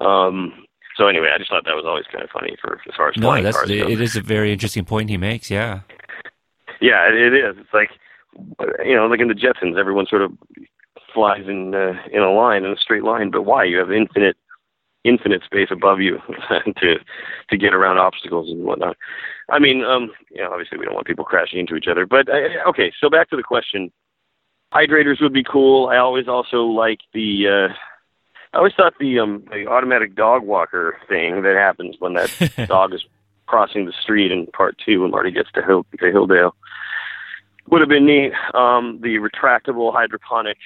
um 0.00 0.52
so 0.96 1.06
anyway 1.06 1.28
i 1.32 1.38
just 1.38 1.50
thought 1.50 1.64
that 1.64 1.76
was 1.76 1.84
always 1.86 2.04
kind 2.10 2.24
of 2.24 2.30
funny 2.30 2.56
for 2.60 2.80
as 2.88 2.94
far 2.96 3.08
as 3.08 3.16
No, 3.16 3.40
that's 3.40 3.56
cars 3.56 3.70
it 3.70 4.00
is 4.00 4.16
a 4.16 4.20
very 4.20 4.52
interesting 4.52 4.84
point 4.84 5.10
he 5.10 5.16
makes. 5.16 5.50
Yeah. 5.50 5.80
Yeah, 6.80 7.08
it, 7.08 7.14
it 7.14 7.34
is. 7.34 7.56
It's 7.58 7.72
like 7.72 7.90
you 8.84 8.94
know, 8.94 9.06
like 9.06 9.20
in 9.20 9.28
the 9.28 9.34
Jetsons, 9.34 9.78
everyone 9.78 10.06
sort 10.06 10.22
of 10.22 10.32
flies 11.12 11.44
in 11.46 11.74
uh, 11.74 11.94
in 12.12 12.22
a 12.22 12.32
line 12.32 12.64
in 12.64 12.72
a 12.72 12.76
straight 12.76 13.04
line. 13.04 13.30
But 13.30 13.42
why? 13.42 13.64
You 13.64 13.78
have 13.78 13.92
infinite 13.92 14.36
infinite 15.04 15.42
space 15.44 15.68
above 15.70 16.00
you 16.00 16.18
to 16.78 16.96
to 17.50 17.56
get 17.56 17.74
around 17.74 17.98
obstacles 17.98 18.50
and 18.50 18.64
whatnot. 18.64 18.96
I 19.50 19.58
mean, 19.58 19.84
um, 19.84 20.10
you 20.30 20.42
know, 20.42 20.50
obviously 20.50 20.78
we 20.78 20.84
don't 20.84 20.94
want 20.94 21.06
people 21.06 21.24
crashing 21.24 21.60
into 21.60 21.76
each 21.76 21.88
other. 21.90 22.06
But 22.06 22.28
uh, 22.28 22.68
okay, 22.68 22.92
so 23.00 23.08
back 23.08 23.30
to 23.30 23.36
the 23.36 23.42
question. 23.42 23.92
Hydrators 24.74 25.20
would 25.20 25.32
be 25.32 25.44
cool. 25.44 25.88
I 25.88 25.98
always 25.98 26.28
also 26.28 26.64
like 26.64 27.00
the. 27.12 27.48
Uh, 27.70 27.74
I 28.52 28.58
always 28.58 28.74
thought 28.74 28.94
the 29.00 29.18
um 29.18 29.44
the 29.50 29.66
automatic 29.66 30.14
dog 30.14 30.44
walker 30.44 30.96
thing 31.08 31.42
that 31.42 31.56
happens 31.56 31.96
when 31.98 32.14
that 32.14 32.66
dog 32.68 32.94
is 32.94 33.04
crossing 33.46 33.84
the 33.84 33.92
street 33.92 34.32
in 34.32 34.46
part 34.46 34.76
two 34.84 35.02
when 35.02 35.10
Marty 35.10 35.30
gets 35.30 35.50
to 35.52 35.62
Hill 35.62 35.84
to 35.98 36.04
Hilldale 36.04 36.52
would 37.70 37.80
have 37.80 37.88
been 37.88 38.06
neat. 38.06 38.32
Um, 38.54 39.00
the 39.02 39.16
retractable 39.16 39.92
hydroponic 39.92 40.58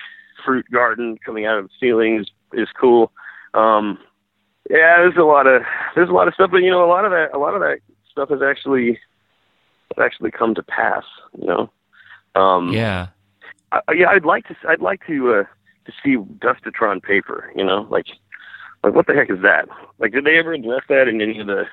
fruit 0.45 0.67
garden 0.71 1.19
coming 1.25 1.47
out 1.47 1.59
of 1.59 1.65
the 1.65 1.71
ceiling 1.81 2.21
is, 2.21 2.31
is 2.53 2.69
cool. 2.79 3.13
Um, 3.55 3.99
yeah, 4.71 4.99
there's 4.99 5.17
a 5.17 5.23
lot 5.23 5.47
of 5.47 5.63
there's 5.95 6.11
a 6.11 6.13
lot 6.13 6.29
of 6.29 6.35
stuff, 6.35 6.51
but 6.51 6.59
you 6.59 6.71
know, 6.71 6.85
a 6.85 6.91
lot 6.91 7.05
of 7.05 7.11
that 7.11 7.31
a 7.35 7.39
lot 7.39 7.55
of 7.55 7.61
that 7.61 7.79
stuff 8.11 8.29
has 8.29 8.43
actually 8.43 8.99
has 9.97 10.05
actually 10.05 10.31
come 10.31 10.55
to 10.55 10.63
pass. 10.63 11.05
You 11.39 11.47
know, 11.47 11.71
um, 12.41 12.73
Yeah. 12.73 13.09
I, 13.73 13.81
yeah, 13.93 14.09
I'd 14.09 14.25
like 14.25 14.47
to 14.49 14.57
I'd 14.69 14.81
like 14.81 15.07
to 15.07 15.35
uh, 15.35 15.45
to 15.87 15.93
see 16.03 16.17
Dustatron 16.17 17.03
paper. 17.03 17.53
You 17.55 17.65
know, 17.65 17.87
like 17.91 18.07
like 18.83 18.95
what 18.95 19.07
the 19.07 19.15
heck 19.15 19.31
is 19.31 19.43
that? 19.43 19.69
Like, 19.99 20.13
did 20.13 20.25
they 20.25 20.39
ever 20.39 20.53
address 20.53 20.83
that 20.89 21.09
in 21.09 21.21
any 21.21 21.41
of 21.41 21.47
the 21.47 21.65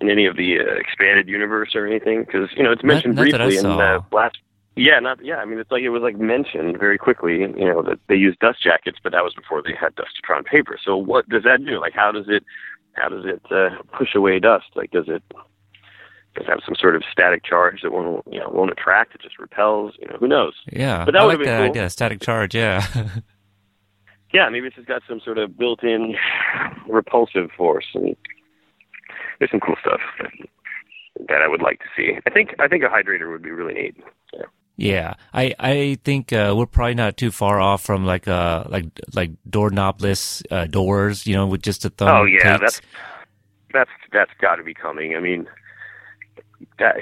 in 0.00 0.10
any 0.10 0.26
of 0.26 0.36
the 0.36 0.58
uh, 0.58 0.74
expanded 0.78 1.28
universe 1.28 1.74
or 1.74 1.86
anything? 1.86 2.24
Because 2.24 2.50
you 2.56 2.62
know 2.62 2.72
it's 2.72 2.84
mentioned 2.84 3.16
not 3.16 3.28
I 3.28 3.30
briefly 3.30 3.56
in 3.56 3.62
the 3.64 4.04
last. 4.12 4.38
Yeah, 4.76 4.98
not 4.98 5.24
yeah. 5.24 5.36
I 5.36 5.44
mean, 5.44 5.58
it's 5.58 5.70
like 5.70 5.82
it 5.82 5.90
was 5.90 6.02
like 6.02 6.16
mentioned 6.16 6.78
very 6.78 6.98
quickly. 6.98 7.40
You 7.40 7.48
know 7.48 7.82
that 7.82 8.00
they 8.08 8.16
used 8.16 8.40
dust 8.40 8.62
jackets, 8.62 8.98
but 9.02 9.12
that 9.12 9.22
was 9.22 9.34
before 9.34 9.62
they 9.62 9.74
had 9.74 9.94
Dustatron 9.94 10.44
paper. 10.44 10.78
So 10.84 10.96
what 10.96 11.28
does 11.28 11.44
that 11.44 11.64
do? 11.64 11.80
Like, 11.80 11.92
how 11.92 12.10
does 12.10 12.26
it 12.28 12.42
how 12.94 13.08
does 13.08 13.24
it 13.24 13.42
uh, 13.52 13.82
push 13.96 14.14
away 14.14 14.40
dust? 14.40 14.66
Like, 14.74 14.90
does 14.90 15.08
it 15.08 15.22
it 16.36 16.46
have 16.46 16.60
some 16.64 16.74
sort 16.74 16.96
of 16.96 17.02
static 17.10 17.44
charge 17.44 17.80
that 17.82 17.92
won't 17.92 18.24
you 18.30 18.40
know 18.40 18.48
won't 18.50 18.70
attract? 18.70 19.14
It 19.14 19.22
just 19.22 19.38
repels. 19.38 19.94
You 19.98 20.08
know, 20.08 20.16
who 20.18 20.28
knows? 20.28 20.54
Yeah. 20.70 21.04
But 21.04 21.12
that 21.12 21.22
I 21.22 21.24
like 21.24 21.38
that 21.38 21.58
cool. 21.58 21.70
idea. 21.70 21.90
Static 21.90 22.20
charge. 22.20 22.54
Yeah. 22.54 22.86
yeah, 24.32 24.48
maybe 24.48 24.66
it's 24.66 24.76
just 24.76 24.88
got 24.88 25.02
some 25.08 25.20
sort 25.24 25.38
of 25.38 25.56
built-in 25.56 26.14
repulsive 26.88 27.50
force, 27.56 27.86
and 27.94 28.16
there's 29.38 29.50
some 29.50 29.60
cool 29.60 29.76
stuff 29.80 30.00
that, 30.20 30.30
that 31.28 31.42
I 31.42 31.48
would 31.48 31.62
like 31.62 31.78
to 31.78 31.86
see. 31.96 32.18
I 32.26 32.30
think 32.30 32.54
I 32.58 32.68
think 32.68 32.82
a 32.82 32.88
hydrator 32.88 33.30
would 33.30 33.42
be 33.42 33.50
really 33.50 33.74
neat. 33.74 33.96
Yeah. 34.32 34.44
Yeah, 34.76 35.14
I 35.32 35.54
I 35.60 35.98
think 36.02 36.32
uh, 36.32 36.52
we're 36.56 36.66
probably 36.66 36.94
not 36.94 37.16
too 37.16 37.30
far 37.30 37.60
off 37.60 37.84
from 37.84 38.04
like 38.04 38.26
uh 38.26 38.64
like 38.68 38.86
like 39.14 39.30
doorknobless 39.48 40.42
uh, 40.50 40.66
doors, 40.66 41.28
you 41.28 41.36
know, 41.36 41.46
with 41.46 41.62
just 41.62 41.84
a 41.84 41.90
thumb. 41.90 42.08
oh 42.08 42.24
yeah, 42.24 42.58
takes. 42.58 42.60
that's 42.60 42.80
that's 43.72 43.90
that's 44.12 44.30
got 44.40 44.56
to 44.56 44.64
be 44.64 44.74
coming. 44.74 45.14
I 45.14 45.20
mean, 45.20 45.46
that 46.78 46.96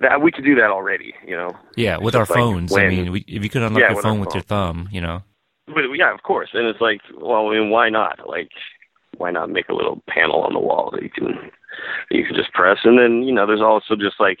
that 0.00 0.20
we 0.22 0.30
could 0.32 0.44
do 0.44 0.54
that 0.56 0.70
already. 0.70 1.14
You 1.26 1.36
know, 1.36 1.56
yeah 1.76 1.98
with 1.98 2.14
our 2.14 2.22
like 2.22 2.28
phones. 2.28 2.76
I 2.76 2.88
mean, 2.88 3.12
we, 3.12 3.20
if 3.26 3.42
you 3.42 3.50
could 3.50 3.62
unlock 3.62 3.80
Yeah, 3.80 3.92
your 3.92 4.02
phone 4.02 4.20
with 4.20 4.30
phone. 4.30 4.36
your 4.36 4.42
thumb, 4.44 4.88
you 4.92 5.00
know. 5.00 5.22
but 5.66 5.82
yeah, 5.94 6.12
of 6.12 6.22
course. 6.22 6.50
And 6.54 6.66
it's 6.66 6.80
like, 6.80 7.00
well, 7.16 7.48
I 7.48 7.58
mean, 7.58 7.70
why 7.70 7.88
not? 7.90 8.28
Like, 8.28 8.50
why 9.16 9.30
not 9.30 9.50
make 9.50 9.68
a 9.68 9.74
little 9.74 10.02
panel 10.08 10.42
on 10.42 10.52
the 10.52 10.58
wall 10.60 10.90
that 10.92 11.02
you 11.02 11.10
can 11.10 11.26
that 12.10 12.16
you 12.16 12.24
can 12.26 12.34
just 12.36 12.52
press? 12.52 12.78
And 12.84 12.98
then 12.98 13.22
you 13.22 13.32
know, 13.32 13.46
there's 13.46 13.60
also 13.62 13.94
just 13.96 14.18
like 14.18 14.38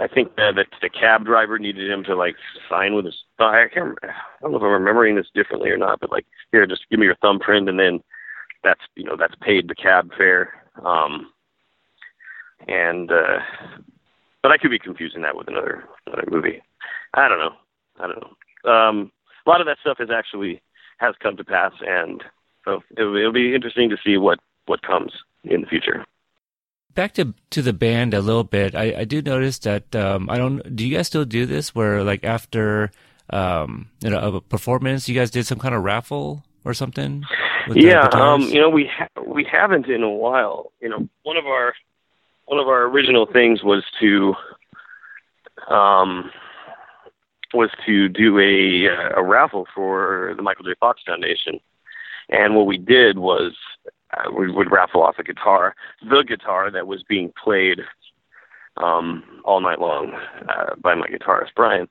I 0.00 0.08
think 0.08 0.34
that 0.36 0.54
the, 0.56 0.64
the 0.82 0.88
cab 0.90 1.24
driver 1.24 1.58
needed 1.58 1.88
him 1.90 2.02
to 2.04 2.16
like 2.16 2.34
sign 2.68 2.94
with 2.94 3.04
his. 3.04 3.14
I 3.38 3.66
can't. 3.72 3.96
I 4.02 4.08
don't 4.42 4.50
know 4.52 4.58
if 4.58 4.62
I'm 4.62 4.70
remembering 4.70 5.14
this 5.16 5.28
differently 5.34 5.70
or 5.70 5.76
not, 5.76 6.00
but 6.00 6.10
like 6.10 6.26
here, 6.50 6.66
just 6.66 6.88
give 6.90 6.98
me 6.98 7.06
your 7.06 7.16
thumbprint, 7.16 7.68
and 7.68 7.78
then 7.78 8.00
that's 8.64 8.80
you 8.96 9.04
know 9.04 9.16
that's 9.16 9.34
paid 9.40 9.68
the 9.68 9.74
cab 9.74 10.10
fare. 10.16 10.52
Um, 10.84 11.30
and 12.68 13.10
uh, 13.10 13.38
but 14.42 14.52
I 14.52 14.58
could 14.58 14.70
be 14.70 14.78
confusing 14.78 15.22
that 15.22 15.36
with 15.36 15.48
another 15.48 15.84
another 16.06 16.28
movie. 16.30 16.62
I 17.14 17.28
don't 17.28 17.38
know. 17.38 17.54
I 17.98 18.06
don't 18.06 18.20
know. 18.20 18.70
Um, 18.70 19.12
a 19.46 19.50
lot 19.50 19.60
of 19.60 19.66
that 19.66 19.78
stuff 19.80 19.98
has 19.98 20.10
actually 20.10 20.62
has 20.98 21.14
come 21.22 21.36
to 21.36 21.44
pass, 21.44 21.72
and 21.86 22.22
so 22.64 22.82
it'll, 22.96 23.16
it'll 23.16 23.32
be 23.32 23.54
interesting 23.54 23.90
to 23.90 23.96
see 24.04 24.16
what 24.16 24.38
what 24.66 24.82
comes 24.82 25.12
in 25.44 25.62
the 25.62 25.66
future. 25.66 26.04
Back 26.94 27.14
to 27.14 27.34
to 27.50 27.62
the 27.62 27.72
band 27.72 28.14
a 28.14 28.20
little 28.20 28.44
bit. 28.44 28.74
I, 28.74 29.00
I 29.00 29.04
do 29.04 29.20
notice 29.20 29.58
that 29.60 29.94
um, 29.96 30.30
I 30.30 30.38
don't. 30.38 30.76
Do 30.76 30.86
you 30.86 30.96
guys 30.96 31.06
still 31.06 31.24
do 31.24 31.46
this? 31.46 31.74
Where 31.74 32.04
like 32.04 32.24
after 32.24 32.90
um, 33.30 33.90
you 34.00 34.10
know 34.10 34.18
a 34.18 34.40
performance, 34.40 35.08
you 35.08 35.14
guys 35.14 35.30
did 35.30 35.46
some 35.46 35.58
kind 35.58 35.74
of 35.74 35.82
raffle 35.82 36.44
or 36.64 36.74
something? 36.74 37.24
yeah, 37.74 38.08
um, 38.12 38.42
you 38.42 38.60
know 38.60 38.70
we 38.70 38.88
ha- 38.92 39.22
we 39.26 39.44
haven't 39.50 39.86
in 39.86 40.02
a 40.02 40.10
while. 40.10 40.72
You 40.80 40.88
know, 40.88 41.08
one 41.22 41.36
of 41.36 41.46
our 41.46 41.74
one 42.46 42.58
of 42.58 42.68
our 42.68 42.84
original 42.84 43.26
things 43.26 43.62
was 43.62 43.84
to 44.00 44.34
um 45.68 46.30
was 47.52 47.70
to 47.86 48.08
do 48.08 48.38
a 48.38 48.88
uh, 48.88 49.20
a 49.20 49.22
raffle 49.22 49.66
for 49.74 50.34
the 50.36 50.42
Michael 50.42 50.64
J. 50.64 50.74
Fox 50.80 51.00
Foundation, 51.06 51.60
and 52.28 52.54
what 52.54 52.66
we 52.66 52.78
did 52.78 53.18
was 53.18 53.52
uh, 54.12 54.30
we 54.30 54.50
would 54.50 54.70
raffle 54.70 55.02
off 55.02 55.18
a 55.18 55.24
guitar, 55.24 55.74
the 56.08 56.24
guitar 56.26 56.70
that 56.70 56.86
was 56.86 57.02
being 57.08 57.32
played 57.42 57.80
um, 58.76 59.22
all 59.44 59.60
night 59.60 59.80
long 59.80 60.12
uh, 60.48 60.74
by 60.82 60.94
my 60.94 61.06
guitarist 61.06 61.50
Brian. 61.54 61.88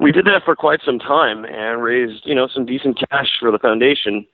We 0.00 0.12
did 0.12 0.24
that 0.26 0.44
for 0.44 0.56
quite 0.56 0.80
some 0.84 0.98
time 0.98 1.44
and 1.44 1.82
raised, 1.82 2.22
you 2.26 2.34
know, 2.34 2.48
some 2.52 2.66
decent 2.66 2.98
cash 3.10 3.28
for 3.38 3.50
the 3.50 3.58
foundation. 3.58 4.26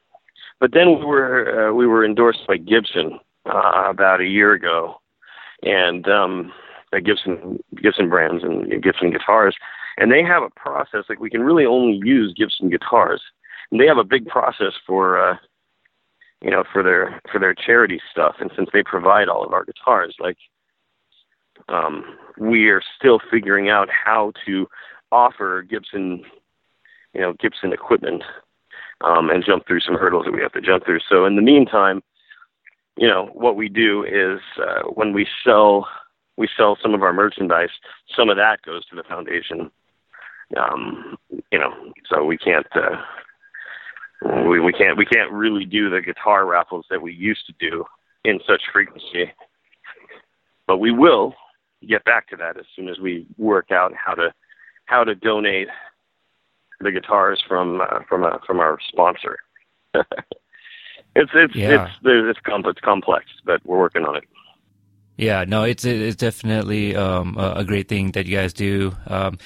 But 0.58 0.72
then 0.72 0.98
we 0.98 1.04
were 1.04 1.70
uh, 1.70 1.74
we 1.74 1.86
were 1.86 2.04
endorsed 2.04 2.46
by 2.46 2.56
Gibson 2.56 3.18
uh, 3.46 3.84
about 3.88 4.20
a 4.20 4.26
year 4.26 4.52
ago, 4.52 5.00
and 5.62 6.08
um, 6.08 6.52
by 6.92 7.00
Gibson 7.00 7.58
Gibson 7.82 8.08
brands 8.08 8.42
and 8.44 8.82
Gibson 8.82 9.10
guitars, 9.10 9.56
and 9.98 10.10
they 10.10 10.22
have 10.22 10.42
a 10.42 10.50
process 10.50 11.04
like 11.08 11.20
we 11.20 11.30
can 11.30 11.42
really 11.42 11.66
only 11.66 12.00
use 12.04 12.34
Gibson 12.36 12.70
guitars, 12.70 13.22
and 13.70 13.80
they 13.80 13.86
have 13.86 13.98
a 13.98 14.04
big 14.04 14.26
process 14.26 14.72
for 14.86 15.18
uh, 15.18 15.36
you 16.40 16.50
know 16.50 16.64
for 16.72 16.82
their 16.82 17.20
for 17.30 17.38
their 17.38 17.54
charity 17.54 18.00
stuff, 18.10 18.36
and 18.40 18.50
since 18.56 18.68
they 18.72 18.82
provide 18.82 19.28
all 19.28 19.44
of 19.44 19.52
our 19.52 19.64
guitars, 19.64 20.16
like 20.18 20.38
Um, 21.68 22.16
we 22.38 22.70
are 22.70 22.82
still 22.96 23.20
figuring 23.30 23.68
out 23.68 23.88
how 23.90 24.32
to 24.46 24.66
offer 25.12 25.62
Gibson, 25.62 26.24
you 27.12 27.20
know, 27.20 27.34
Gibson 27.34 27.72
equipment, 27.72 28.22
um, 29.02 29.28
and 29.30 29.44
jump 29.44 29.66
through 29.66 29.80
some 29.80 29.94
hurdles 29.94 30.24
that 30.24 30.32
we 30.32 30.40
have 30.40 30.52
to 30.54 30.60
jump 30.62 30.84
through. 30.84 31.00
So 31.08 31.26
in 31.26 31.36
the 31.36 31.42
meantime, 31.42 32.02
you 33.00 33.08
know, 33.08 33.30
what 33.32 33.56
we 33.56 33.70
do 33.70 34.04
is 34.04 34.40
uh, 34.62 34.82
when 34.90 35.14
we 35.14 35.26
sell 35.42 35.88
we 36.36 36.48
sell 36.56 36.78
some 36.80 36.94
of 36.94 37.02
our 37.02 37.12
merchandise, 37.12 37.70
some 38.14 38.28
of 38.28 38.36
that 38.36 38.62
goes 38.62 38.84
to 38.86 38.96
the 38.96 39.02
foundation. 39.02 39.70
Um, 40.56 41.16
you 41.50 41.58
know, 41.58 41.72
so 42.08 42.24
we 42.24 42.36
can't 42.36 42.66
uh, 42.74 43.00
we 44.46 44.60
we 44.60 44.72
can't 44.72 44.98
we 44.98 45.06
can't 45.06 45.32
really 45.32 45.64
do 45.64 45.88
the 45.88 46.02
guitar 46.02 46.44
raffles 46.44 46.84
that 46.90 47.00
we 47.00 47.14
used 47.14 47.46
to 47.46 47.54
do 47.58 47.84
in 48.24 48.38
such 48.46 48.62
frequency. 48.70 49.32
But 50.66 50.76
we 50.76 50.92
will 50.92 51.34
get 51.88 52.04
back 52.04 52.28
to 52.28 52.36
that 52.36 52.58
as 52.58 52.66
soon 52.76 52.88
as 52.90 52.98
we 52.98 53.26
work 53.38 53.70
out 53.70 53.92
how 53.94 54.14
to 54.14 54.32
how 54.84 55.04
to 55.04 55.14
donate 55.14 55.68
the 56.80 56.92
guitars 56.92 57.42
from 57.48 57.80
uh, 57.80 58.00
from 58.06 58.24
a, 58.24 58.40
from 58.46 58.60
our 58.60 58.78
sponsor. 58.92 59.38
it's 61.14 61.30
it's 61.34 61.54
yeah. 61.54 61.86
it's 61.86 61.98
it's 62.04 62.40
complex, 62.40 62.80
complex, 62.80 63.26
but 63.44 63.60
we're 63.64 63.78
working 63.78 64.04
on 64.04 64.16
it. 64.16 64.24
Yeah, 65.16 65.44
no, 65.46 65.64
it's 65.64 65.84
it's 65.84 66.16
definitely 66.16 66.96
um, 66.96 67.36
a 67.38 67.64
great 67.64 67.88
thing 67.88 68.12
that 68.12 68.26
you 68.26 68.36
guys 68.36 68.52
do. 68.52 68.96
Um, 69.06 69.38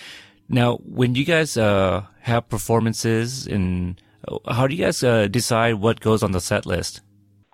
now, 0.49 0.77
when 0.77 1.15
you 1.15 1.25
guys 1.25 1.57
uh, 1.57 2.05
have 2.21 2.49
performances, 2.49 3.47
and 3.47 4.01
how 4.49 4.67
do 4.67 4.75
you 4.75 4.85
guys 4.85 5.03
uh, 5.03 5.27
decide 5.27 5.75
what 5.75 6.01
goes 6.01 6.23
on 6.23 6.33
the 6.33 6.41
set 6.41 6.67
list? 6.67 7.01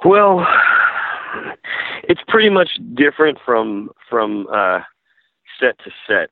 Well, 0.05 0.47
it's 2.05 2.21
pretty 2.29 2.51
much 2.51 2.79
different 2.95 3.39
from 3.45 3.91
from 4.09 4.49
uh, 4.53 4.81
set 5.59 5.79
to 5.79 5.91
set, 6.07 6.31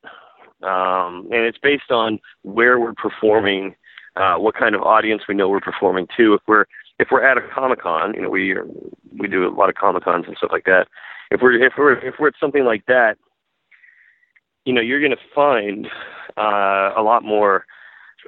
um, 0.68 1.28
and 1.30 1.42
it's 1.46 1.58
based 1.58 1.90
on 1.90 2.18
where 2.42 2.78
we're 2.80 2.94
performing, 2.94 3.76
uh, 4.16 4.34
what 4.34 4.54
kind 4.56 4.74
of 4.74 4.82
audience 4.82 5.22
we 5.28 5.34
know 5.34 5.48
we're 5.48 5.60
performing 5.60 6.08
to. 6.16 6.34
If 6.34 6.42
we're 6.46 6.66
if 6.98 7.08
we're 7.10 7.24
at 7.24 7.38
a 7.38 7.42
comic 7.54 7.80
con, 7.82 8.14
you 8.14 8.22
know, 8.22 8.30
we 8.30 8.54
we 9.16 9.28
do 9.28 9.46
a 9.46 9.50
lot 9.54 9.68
of 9.68 9.74
comic 9.74 10.04
cons 10.04 10.24
and 10.26 10.36
stuff 10.36 10.50
like 10.52 10.64
that 10.64 10.86
if 11.30 11.40
we're 11.42 11.62
if 11.64 11.72
we're 11.76 11.94
if 11.98 12.14
we're 12.18 12.28
at 12.28 12.34
something 12.40 12.64
like 12.64 12.84
that, 12.86 13.16
you 14.64 14.72
know, 14.72 14.80
you're 14.80 15.00
going 15.00 15.12
to 15.12 15.34
find 15.34 15.86
uh, 16.36 16.92
a 16.96 17.02
lot 17.02 17.22
more 17.22 17.64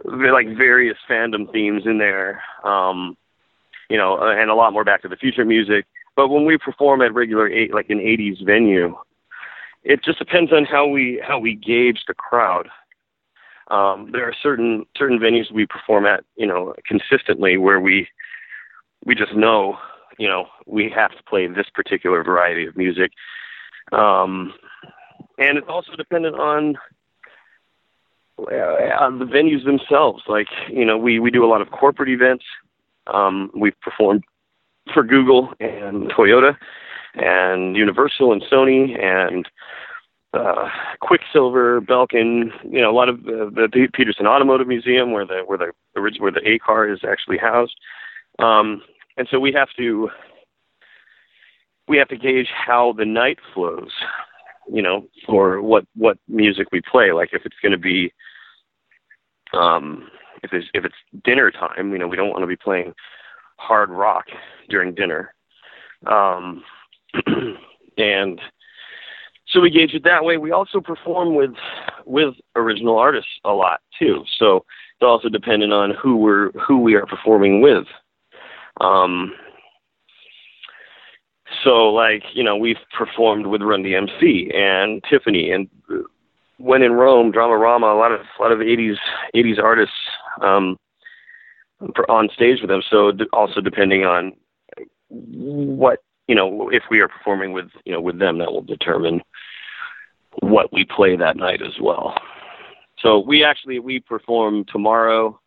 like 0.04 0.46
various 0.56 0.96
fandom 1.08 1.50
themes 1.52 1.82
in 1.84 1.98
there, 1.98 2.42
um, 2.64 3.16
you 3.88 3.96
know, 3.96 4.18
and 4.20 4.50
a 4.50 4.54
lot 4.54 4.72
more 4.72 4.84
Back 4.84 5.02
to 5.02 5.08
the 5.08 5.16
Future 5.16 5.44
music. 5.44 5.86
But 6.16 6.28
when 6.28 6.44
we 6.44 6.58
perform 6.58 7.02
at 7.02 7.14
regular 7.14 7.48
eight, 7.48 7.72
like 7.72 7.90
an 7.90 7.98
'80s 7.98 8.44
venue, 8.44 8.96
it 9.82 10.04
just 10.04 10.18
depends 10.18 10.52
on 10.52 10.64
how 10.64 10.86
we 10.86 11.22
how 11.26 11.38
we 11.38 11.54
gauge 11.54 12.00
the 12.06 12.14
crowd. 12.14 12.68
Um, 13.68 14.10
there 14.12 14.24
are 14.24 14.34
certain 14.42 14.84
certain 14.96 15.18
venues 15.18 15.52
we 15.52 15.64
perform 15.64 16.04
at, 16.04 16.24
you 16.36 16.46
know, 16.46 16.74
consistently 16.84 17.56
where 17.56 17.80
we 17.80 18.08
we 19.04 19.14
just 19.14 19.34
know 19.34 19.78
you 20.20 20.28
know, 20.28 20.46
we 20.66 20.92
have 20.94 21.12
to 21.12 21.22
play 21.24 21.46
this 21.46 21.66
particular 21.74 22.22
variety 22.22 22.66
of 22.66 22.76
music. 22.76 23.10
Um, 23.90 24.52
and 25.38 25.56
it's 25.56 25.66
also 25.68 25.96
dependent 25.96 26.36
on 26.36 26.76
uh, 28.38 29.00
on 29.00 29.18
the 29.18 29.24
venues 29.24 29.64
themselves. 29.64 30.22
Like, 30.28 30.48
you 30.68 30.84
know, 30.84 30.98
we 30.98 31.18
we 31.18 31.30
do 31.30 31.44
a 31.44 31.48
lot 31.48 31.62
of 31.62 31.70
corporate 31.70 32.10
events. 32.10 32.44
Um, 33.06 33.50
we've 33.56 33.80
performed 33.80 34.24
for 34.92 35.02
Google 35.02 35.54
and 35.58 36.10
Toyota 36.10 36.56
and 37.14 37.76
Universal 37.76 38.32
and 38.32 38.42
Sony 38.42 39.02
and 39.02 39.48
uh, 40.34 40.68
Quiksilver, 41.00 41.80
Belkin, 41.80 42.50
you 42.62 42.80
know, 42.80 42.90
a 42.90 42.92
lot 42.92 43.08
of 43.08 43.20
uh, 43.20 43.48
the 43.50 43.88
Petersen 43.94 44.26
Automotive 44.26 44.68
Museum 44.68 45.12
where 45.12 45.26
the 45.26 45.42
where 45.46 45.58
the 45.58 45.72
where 46.18 46.30
the 46.30 46.46
A 46.46 46.58
car 46.58 46.86
is 46.86 47.00
actually 47.04 47.38
housed. 47.38 47.74
Um, 48.40 48.82
and 49.16 49.28
so 49.30 49.38
we 49.38 49.52
have 49.52 49.68
to 49.76 50.10
we 51.88 51.98
have 51.98 52.08
to 52.08 52.16
gauge 52.16 52.48
how 52.54 52.92
the 52.96 53.04
night 53.04 53.38
flows 53.52 53.90
you 54.72 54.82
know 54.82 55.06
for 55.26 55.60
what 55.60 55.84
what 55.94 56.18
music 56.28 56.68
we 56.72 56.80
play. 56.80 57.12
Like 57.12 57.30
if 57.32 57.42
it's 57.44 57.56
going 57.62 57.72
to 57.72 57.78
be 57.78 58.12
um 59.52 60.08
if 60.42 60.52
it's 60.52 60.66
if 60.74 60.84
it's 60.84 60.94
dinner 61.24 61.50
time 61.50 61.92
you 61.92 61.98
know 61.98 62.08
we 62.08 62.16
don't 62.16 62.30
want 62.30 62.42
to 62.42 62.46
be 62.46 62.56
playing 62.56 62.94
hard 63.56 63.90
rock 63.90 64.26
during 64.68 64.94
dinner. 64.94 65.34
Um 66.06 66.62
and 67.98 68.40
so 69.48 69.60
we 69.60 69.70
gauge 69.70 69.94
it 69.94 70.04
that 70.04 70.24
way. 70.24 70.36
We 70.36 70.52
also 70.52 70.80
perform 70.80 71.34
with 71.34 71.54
with 72.06 72.34
original 72.56 72.98
artists 72.98 73.30
a 73.44 73.52
lot 73.52 73.80
too. 73.98 74.24
So 74.38 74.56
it's 74.56 75.02
also 75.02 75.28
dependent 75.28 75.72
on 75.72 75.92
who 76.00 76.16
we're 76.16 76.52
who 76.52 76.78
we 76.78 76.94
are 76.94 77.06
performing 77.06 77.60
with 77.60 77.86
um, 78.80 79.32
so, 81.64 81.92
like, 81.92 82.22
you 82.32 82.42
know, 82.42 82.56
we've 82.56 82.76
performed 82.96 83.46
with 83.46 83.62
Run 83.62 83.82
DMC 83.82 84.54
and 84.54 85.02
Tiffany, 85.10 85.50
and 85.50 85.68
when 86.58 86.82
in 86.82 86.92
Rome, 86.92 87.32
Dramarama, 87.32 87.92
a 87.92 87.98
lot 87.98 88.12
of 88.12 88.20
a 88.20 88.42
lot 88.42 88.52
of 88.52 88.58
'80s 88.58 88.96
'80s 89.34 89.58
artists 89.62 89.94
um, 90.40 90.76
on 92.08 92.28
stage 92.34 92.60
with 92.60 92.70
them. 92.70 92.82
So, 92.88 93.12
also 93.32 93.60
depending 93.60 94.04
on 94.04 94.32
what 95.08 95.98
you 96.28 96.34
know, 96.34 96.70
if 96.70 96.84
we 96.90 97.00
are 97.00 97.08
performing 97.08 97.52
with 97.52 97.70
you 97.84 97.92
know 97.92 98.00
with 98.00 98.18
them, 98.18 98.38
that 98.38 98.52
will 98.52 98.62
determine 98.62 99.20
what 100.40 100.72
we 100.72 100.84
play 100.84 101.16
that 101.16 101.36
night 101.36 101.60
as 101.62 101.80
well. 101.80 102.14
So 103.00 103.18
we 103.18 103.42
actually 103.42 103.80
we 103.80 103.98
perform 103.98 104.64
tomorrow 104.66 105.39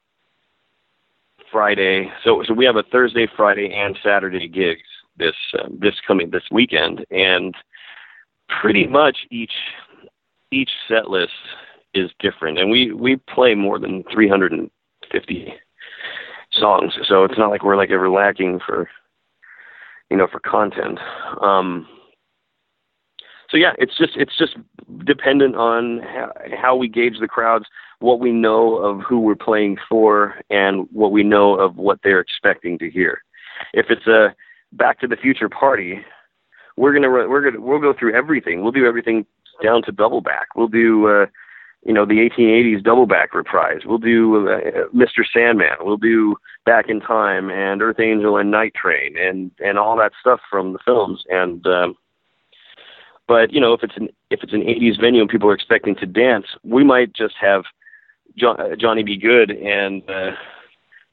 Friday. 1.54 2.12
So 2.26 2.44
so 2.46 2.54
we 2.54 2.66
have 2.66 2.76
a 2.76 2.84
Thursday, 2.84 3.28
Friday, 3.38 3.74
and 3.74 3.98
Saturday 4.04 4.50
gigs 4.50 4.82
this 5.18 5.36
uh, 5.58 5.70
this 5.80 5.96
coming 6.06 6.32
this 6.32 6.44
weekend, 6.52 7.06
and 7.12 7.56
pretty 8.62 8.88
much 8.88 9.20
each 9.32 9.54
each 10.52 10.72
set 10.88 11.10
list 11.10 11.32
is 11.94 12.10
different, 12.20 12.60
and 12.60 12.70
we 12.70 12.92
we 12.92 13.16
play 13.16 13.56
more 13.56 13.80
than 13.80 14.04
350 14.12 15.54
songs, 16.52 16.94
so 17.08 17.24
it's 17.24 17.38
not 17.38 17.50
like 17.50 17.64
we're 17.64 17.78
like 17.78 17.92
ever 17.92 18.10
lacking 18.10 18.60
for 18.66 18.90
you 20.10 20.18
know 20.18 20.28
for 20.32 20.40
content. 20.40 21.00
Um, 21.42 21.88
so 23.54 23.58
yeah, 23.58 23.74
it's 23.78 23.96
just 23.96 24.14
it's 24.16 24.36
just 24.36 24.56
dependent 25.06 25.56
on 25.56 26.00
how, 26.00 26.32
how 26.60 26.76
we 26.76 26.88
gauge 26.88 27.20
the 27.20 27.28
crowds, 27.28 27.66
what 28.00 28.20
we 28.20 28.32
know 28.32 28.78
of 28.78 29.02
who 29.02 29.20
we're 29.20 29.36
playing 29.36 29.78
for, 29.88 30.42
and 30.50 30.88
what 30.92 31.12
we 31.12 31.22
know 31.22 31.54
of 31.54 31.78
what 31.78 32.00
they're 32.04 32.20
expecting 32.20 32.80
to 32.80 32.90
hear. 32.90 33.22
If 33.76 33.88
it's 33.92 34.08
a 34.08 34.36
Back 34.72 35.00
to 35.02 35.08
the 35.08 35.16
Future 35.16 35.50
party, 35.50 36.04
we're 36.78 36.94
gonna 36.94 37.12
we're 37.12 37.44
gonna 37.44 37.62
we'll 37.62 37.80
go 37.80 37.94
through 37.94 38.16
everything. 38.16 38.64
We'll 38.64 38.72
do 38.72 38.88
everything 38.88 39.24
down 39.62 39.84
to 39.84 39.92
double 39.92 40.22
back. 40.22 40.48
We'll 40.56 40.68
do 40.68 41.06
uh, 41.06 41.28
you 41.86 41.94
know 41.94 42.08
the 42.08 42.28
1880s 42.28 42.84
double 42.84 43.06
back 43.06 43.36
reprise. 43.36 43.82
We'll 43.86 44.00
do 44.00 44.50
uh, 44.50 44.88
Mr. 44.96 45.24
Sandman. 45.32 45.78
We'll 45.82 45.98
do 45.98 46.38
Back 46.66 46.90
in 46.90 47.02
Time 47.02 47.52
and 47.52 47.84
Earth 47.84 48.00
Angel 48.00 48.36
and 48.38 48.50
Night 48.50 48.74
Train 48.74 49.16
and 49.16 49.52
and 49.64 49.78
all 49.78 49.96
that 49.98 50.14
stuff 50.20 50.40
from 50.50 50.74
the 50.74 50.80
films. 50.84 51.24
And 51.30 51.64
um, 51.68 51.96
but 53.28 53.52
you 53.54 53.62
know, 53.62 53.74
if 53.74 53.84
it's 53.84 53.98
an 53.98 54.10
if 54.30 54.44
it's 54.44 54.54
an 54.54 54.62
'80s 54.62 55.00
venue 55.00 55.22
and 55.22 55.30
people 55.30 55.50
are 55.50 55.54
expecting 55.54 55.96
to 55.96 56.06
dance, 56.06 56.46
we 56.64 56.84
might 56.84 57.14
just 57.14 57.36
have 57.40 57.64
jo- 58.38 58.52
uh, 58.52 58.76
Johnny 58.76 59.04
B. 59.04 59.18
Goode 59.18 59.52
and 59.52 60.02
uh, 60.10 60.32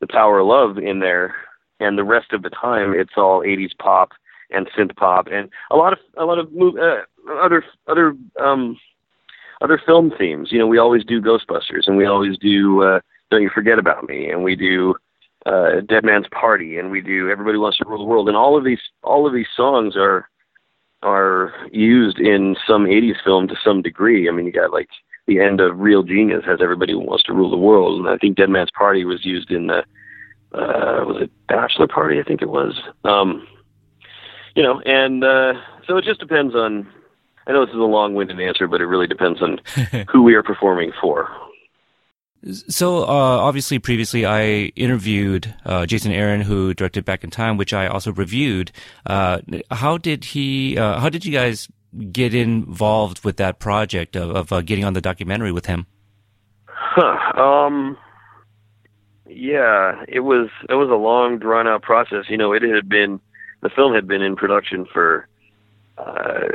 the 0.01 0.07
Power 0.09 0.41
of 0.41 0.47
Love 0.47 0.79
in 0.79 1.01
there, 1.01 1.35
and 1.79 1.97
the 1.97 2.05
rest 2.05 2.33
of 2.33 2.43
the 2.43 2.51
time 2.51 2.93
it's 2.95 3.13
all 3.17 3.43
'80s 3.43 3.77
pop 3.79 4.13
and 4.51 4.69
synth 4.77 4.97
pop 4.97 5.29
and 5.31 5.49
a 5.71 5.77
lot 5.77 5.93
of 5.93 5.99
a 6.19 6.25
lot 6.25 6.39
of 6.39 6.53
move, 6.53 6.77
uh, 6.77 7.03
other 7.41 7.65
other 7.87 8.17
um, 8.41 8.77
other 9.61 9.81
film 9.85 10.13
themes. 10.19 10.49
You 10.51 10.59
know, 10.59 10.67
we 10.67 10.79
always 10.79 11.05
do 11.05 11.21
Ghostbusters 11.21 11.87
and 11.87 11.97
we 11.97 12.07
always 12.07 12.37
do 12.39 12.83
uh, 12.83 13.01
Don't 13.31 13.43
You 13.43 13.51
Forget 13.55 13.79
About 13.79 14.09
Me 14.09 14.31
and 14.31 14.43
we 14.43 14.57
do 14.57 14.95
uh, 15.47 15.81
Dead 15.89 16.05
Man's 16.05 16.27
Party 16.33 16.79
and 16.79 16.91
we 16.91 17.01
do 17.01 17.31
Everybody 17.31 17.59
Wants 17.59 17.79
to 17.79 17.85
Rule 17.87 17.99
the 17.99 18.05
World 18.05 18.29
and 18.29 18.37
all 18.37 18.57
of 18.57 18.65
these 18.65 18.81
all 19.03 19.27
of 19.27 19.33
these 19.33 19.49
songs 19.57 19.95
are 19.97 20.29
are 21.03 21.53
used 21.73 22.19
in 22.19 22.57
some 22.67 22.85
80s 22.85 23.23
film 23.25 23.49
to 23.49 23.57
some 23.65 23.83
degree. 23.83 24.29
I 24.29 24.33
mean, 24.33 24.47
you 24.47 24.53
got 24.53 24.73
like 24.73 24.89
the 25.27 25.41
end 25.41 25.61
of 25.61 25.79
Real 25.79 26.03
Genius 26.03 26.45
has 26.45 26.61
Everybody 26.63 26.93
who 26.93 27.01
Wants 27.01 27.25
to 27.25 27.33
Rule 27.33 27.51
the 27.51 27.57
World, 27.57 28.01
and 28.01 28.09
I 28.09 28.17
think 28.17 28.37
Dead 28.37 28.51
Man's 28.51 28.71
Party 28.77 29.05
was 29.05 29.25
used 29.25 29.51
in 29.51 29.69
the 29.69 29.85
uh, 30.53 31.05
was 31.07 31.23
it 31.23 31.31
Bachelor 31.47 31.87
Party? 31.87 32.19
I 32.19 32.25
think 32.25 32.43
it 32.43 32.51
was. 32.51 32.81
Um, 33.05 33.47
you 34.57 34.63
know, 34.63 34.81
and 34.81 35.23
uh, 35.23 35.55
so 35.87 35.97
it 35.97 36.05
just 36.05 36.21
depends 36.21 36.55
on. 36.55 36.89
I 37.47 37.53
know 37.53 37.65
this 37.65 37.73
is 37.73 37.81
a 37.81 37.85
long-winded 37.85 38.39
answer, 38.39 38.69
but 38.69 38.81
it 38.81 38.87
really 38.87 39.07
depends 39.07 39.41
on 39.43 39.61
who 40.13 40.23
we 40.23 40.35
are 40.35 40.43
performing 40.43 40.93
for. 41.01 41.29
So, 42.69 43.03
uh, 43.03 43.07
obviously, 43.07 43.79
previously 43.79 44.25
I 44.25 44.73
interviewed 44.75 45.55
uh, 45.65 45.85
Jason 45.85 46.11
Aron, 46.11 46.41
who 46.41 46.73
directed 46.73 47.05
Back 47.05 47.23
in 47.23 47.31
Time, 47.31 47.59
which 47.59 47.75
I 47.75 47.87
also 47.87 48.13
reviewed. 48.13 48.73
Uh, 49.05 49.41
how 49.71 49.99
did 49.99 50.25
he? 50.25 50.79
Uh, 50.79 50.99
how 51.01 51.11
did 51.11 51.27
you 51.27 51.33
guys 51.33 51.69
get 52.13 52.35
involved 52.35 53.25
with 53.25 53.37
that 53.37 53.59
project 53.59 54.17
of, 54.17 54.31
of 54.31 54.53
uh, 54.53 54.63
getting 54.63 54.85
on 54.85 54.95
the 54.95 55.03
documentary 55.03 55.53
with 55.53 55.67
him? 55.67 55.87
Huh. 56.67 57.41
Um. 57.41 57.99
Yeah, 59.29 60.03
it 60.09 60.21
was 60.21 60.49
it 60.69 60.75
was 60.75 60.89
a 60.89 60.95
long 60.95 61.39
drawn 61.39 61.69
out 61.69 61.83
process. 61.83 62.25
You 62.29 62.39
know, 62.39 62.53
it 62.53 62.63
had 62.63 62.89
been 62.89 63.21
the 63.61 63.69
film 63.69 63.95
had 63.95 64.09
been 64.09 64.23
in 64.23 64.35
production 64.35 64.87
for 64.87 65.29
uh, 65.99 66.49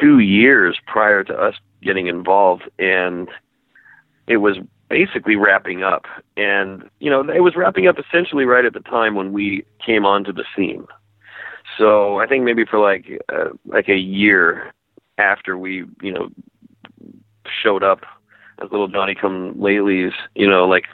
two 0.00 0.20
years 0.20 0.78
prior 0.86 1.24
to 1.24 1.34
us 1.34 1.54
getting 1.82 2.06
involved, 2.06 2.62
and 2.78 3.28
it 4.26 4.38
was 4.38 4.56
basically 4.88 5.36
wrapping 5.36 5.82
up. 5.82 6.04
And 6.36 6.88
you 7.00 7.10
know, 7.10 7.20
it 7.28 7.40
was 7.40 7.56
wrapping 7.56 7.86
up 7.86 7.96
essentially 7.98 8.44
right 8.44 8.64
at 8.64 8.72
the 8.72 8.80
time 8.80 9.14
when 9.14 9.32
we 9.32 9.64
came 9.84 10.04
onto 10.04 10.32
the 10.32 10.44
scene. 10.56 10.86
So 11.78 12.18
I 12.18 12.26
think 12.26 12.44
maybe 12.44 12.64
for 12.64 12.78
like 12.78 13.20
uh, 13.32 13.50
like 13.66 13.88
a 13.88 13.96
year 13.96 14.72
after 15.18 15.56
we 15.56 15.84
you 16.02 16.12
know 16.12 16.28
showed 17.62 17.82
up 17.82 18.00
as 18.62 18.70
little 18.70 18.88
Johnny 18.88 19.14
come 19.14 19.54
latelys, 19.54 20.12
you 20.34 20.48
know, 20.48 20.66
like 20.66 20.84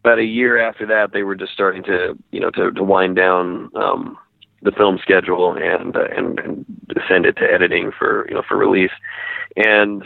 about 0.00 0.18
a 0.18 0.24
year 0.24 0.58
after 0.58 0.86
that, 0.86 1.12
they 1.12 1.22
were 1.22 1.34
just 1.34 1.52
starting 1.52 1.82
to 1.84 2.16
you 2.30 2.40
know 2.40 2.50
to, 2.50 2.70
to 2.72 2.82
wind 2.82 3.16
down 3.16 3.70
um, 3.76 4.18
the 4.62 4.72
film 4.72 4.98
schedule 5.00 5.56
and 5.56 5.96
uh, 5.96 6.06
and 6.16 6.38
and 6.40 6.66
send 7.08 7.26
it 7.26 7.36
to 7.36 7.44
editing 7.44 7.92
for 7.96 8.26
you 8.28 8.34
know 8.34 8.42
for 8.48 8.56
release, 8.56 8.92
and 9.56 10.04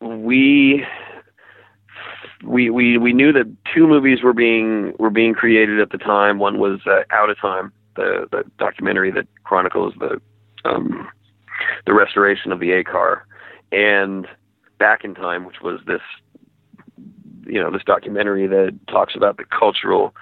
we 0.00 0.84
we 2.44 2.70
we 2.70 2.98
we 2.98 3.12
knew 3.12 3.32
that 3.32 3.50
two 3.74 3.86
movies 3.86 4.22
were 4.22 4.32
being 4.32 4.94
were 4.98 5.10
being 5.10 5.34
created 5.34 5.80
at 5.80 5.90
the 5.90 5.98
time. 5.98 6.38
One 6.38 6.58
was 6.58 6.80
uh, 6.86 7.02
Out 7.10 7.30
of 7.30 7.38
Time, 7.38 7.72
the 7.96 8.28
the 8.30 8.44
documentary 8.58 9.10
that 9.10 9.26
chronicles 9.44 9.94
the 9.98 10.20
um, 10.64 11.08
the 11.86 11.94
restoration 11.94 12.52
of 12.52 12.60
the 12.60 12.72
A 12.72 12.84
car, 12.84 13.26
and 13.72 14.26
Back 14.78 15.04
in 15.04 15.14
Time, 15.14 15.44
which 15.44 15.60
was 15.62 15.80
this 15.86 16.02
you 17.46 17.60
know 17.60 17.70
this 17.70 17.84
documentary 17.84 18.46
that 18.46 18.78
talks 18.88 19.14
about 19.14 19.36
the 19.36 19.44
cultural 19.44 20.14